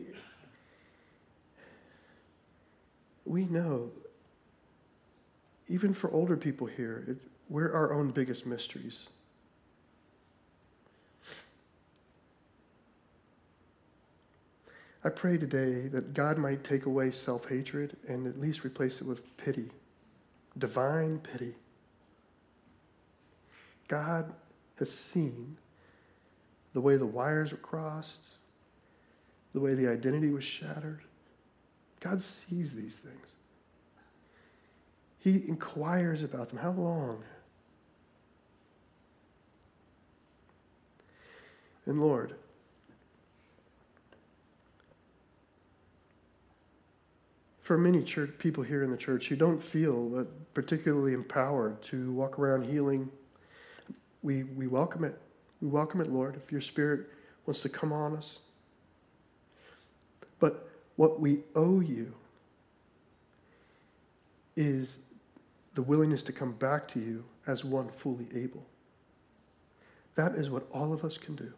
we 3.25 3.45
know, 3.45 3.91
even 5.69 5.95
for 5.95 6.11
older 6.11 6.37
people 6.37 6.67
here, 6.67 7.05
it, 7.09 7.17
we're 7.49 7.73
our 7.73 7.93
own 7.95 8.11
biggest 8.11 8.47
mysteries. 8.47 9.07
I 15.05 15.11
pray 15.11 15.37
today 15.37 15.89
that 15.89 16.15
God 16.15 16.39
might 16.39 16.65
take 16.65 16.87
away 16.87 17.11
self 17.11 17.49
hatred 17.49 17.97
and 18.09 18.27
at 18.27 18.41
least 18.41 18.65
replace 18.65 19.03
it 19.03 19.07
with 19.07 19.37
pity, 19.37 19.71
divine 20.57 21.19
pity. 21.19 21.55
God 23.87 24.33
has 24.79 24.91
seen 24.91 25.59
the 26.73 26.81
way 26.81 26.97
the 26.97 27.07
wires 27.07 27.53
were 27.53 27.59
crossed, 27.59 28.27
the 29.53 29.61
way 29.61 29.75
the 29.75 29.89
identity 29.89 30.31
was 30.31 30.43
shattered. 30.43 31.03
God 32.01 32.23
sees 32.23 32.75
these 32.75 32.97
things. 32.97 33.35
He 35.19 35.47
inquires 35.49 36.23
about 36.23 36.49
them. 36.49 36.59
How 36.59 36.73
long? 36.73 37.23
And 41.87 42.01
Lord, 42.01 42.35
for 47.65 47.79
many 47.79 48.03
church 48.03 48.31
people 48.39 48.63
here 48.63 48.85
in 48.85 48.91
the 48.91 48.97
church 48.97 49.27
who 49.27 49.37
don't 49.37 49.63
feel 49.63 50.27
particularly 50.53 51.15
empowered 51.15 51.81
to 51.83 52.13
walk 52.13 52.39
around 52.39 52.67
healing, 52.67 53.11
we, 54.23 54.43
we 54.43 54.67
welcome 54.67 55.03
it. 55.03 55.19
We 55.63 55.69
welcome 55.69 56.03
it, 56.03 56.11
Lord, 56.11 56.37
if 56.37 56.53
your 56.53 56.61
Spirit 56.61 57.07
wants 57.47 57.61
to 57.63 57.71
come 57.71 57.91
on 57.91 58.15
us. 58.15 58.41
But 60.41 60.69
what 60.97 61.21
we 61.21 61.41
owe 61.57 61.81
you 61.81 62.13
is 64.57 64.99
the 65.75 65.83
willingness 65.83 66.23
to 66.25 66.33
come 66.33 66.53
back 66.53 66.87
to 66.89 67.01
you 67.01 67.25
as 67.47 67.65
one 67.65 67.89
fully 67.89 68.29
able. 68.35 68.67
That 70.17 70.35
is 70.35 70.51
what 70.51 70.67
all 70.71 70.93
of 70.93 71.03
us 71.03 71.17
can 71.17 71.35
do. 71.35 71.51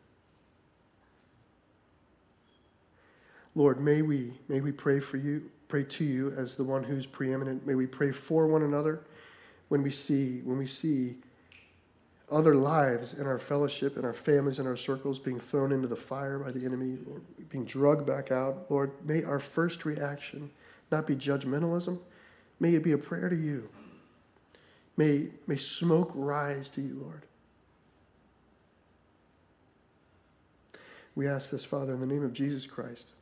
Lord, 3.57 3.81
may 3.81 4.03
we, 4.03 4.35
may 4.49 4.61
we 4.61 4.71
pray 4.71 5.01
for 5.01 5.17
you, 5.17 5.51
pray 5.67 5.83
to 5.83 6.05
you 6.05 6.31
as 6.37 6.55
the 6.55 6.63
one 6.63 6.85
who's 6.85 7.07
preeminent. 7.07 7.67
May 7.67 7.75
we 7.75 7.87
pray 7.87 8.13
for 8.13 8.47
one 8.47 8.63
another 8.63 9.01
when 9.69 9.83
we 9.83 9.91
see, 9.91 10.43
when 10.45 10.59
we 10.59 10.67
see 10.67 11.17
other 12.31 12.55
lives 12.55 13.15
in 13.15 13.27
our 13.27 13.39
fellowship, 13.39 13.97
in 13.97 14.05
our 14.05 14.13
families, 14.13 14.59
in 14.59 14.67
our 14.67 14.77
circles 14.77 15.19
being 15.19 15.41
thrown 15.41 15.73
into 15.73 15.89
the 15.89 15.97
fire 15.97 16.39
by 16.39 16.53
the 16.53 16.67
enemy, 16.67 16.99
Lord, 17.07 17.23
being 17.49 17.65
drugged 17.65 18.07
back 18.07 18.31
out. 18.31 18.67
Lord, 18.69 18.93
may 19.05 19.25
our 19.25 19.39
first 19.39 19.87
reaction 19.87 20.51
not 20.93 21.07
be 21.07 21.17
judgmentalism. 21.17 21.99
May 22.61 22.75
it 22.75 22.83
be 22.83 22.93
a 22.93 22.99
prayer 22.99 23.31
to 23.31 23.37
you. 23.37 23.71
May, 24.99 25.29
may 25.47 25.57
smoke 25.57 26.11
rise 26.15 26.69
to 26.71 26.83
you, 26.83 26.99
Lord. 27.01 27.23
We 31.15 31.27
ask 31.27 31.49
this, 31.49 31.65
Father, 31.65 31.95
in 31.95 32.01
the 32.01 32.07
name 32.07 32.23
of 32.23 32.35
Jesus 32.35 32.67
Christ. 32.67 33.13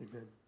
Amen. 0.00 0.39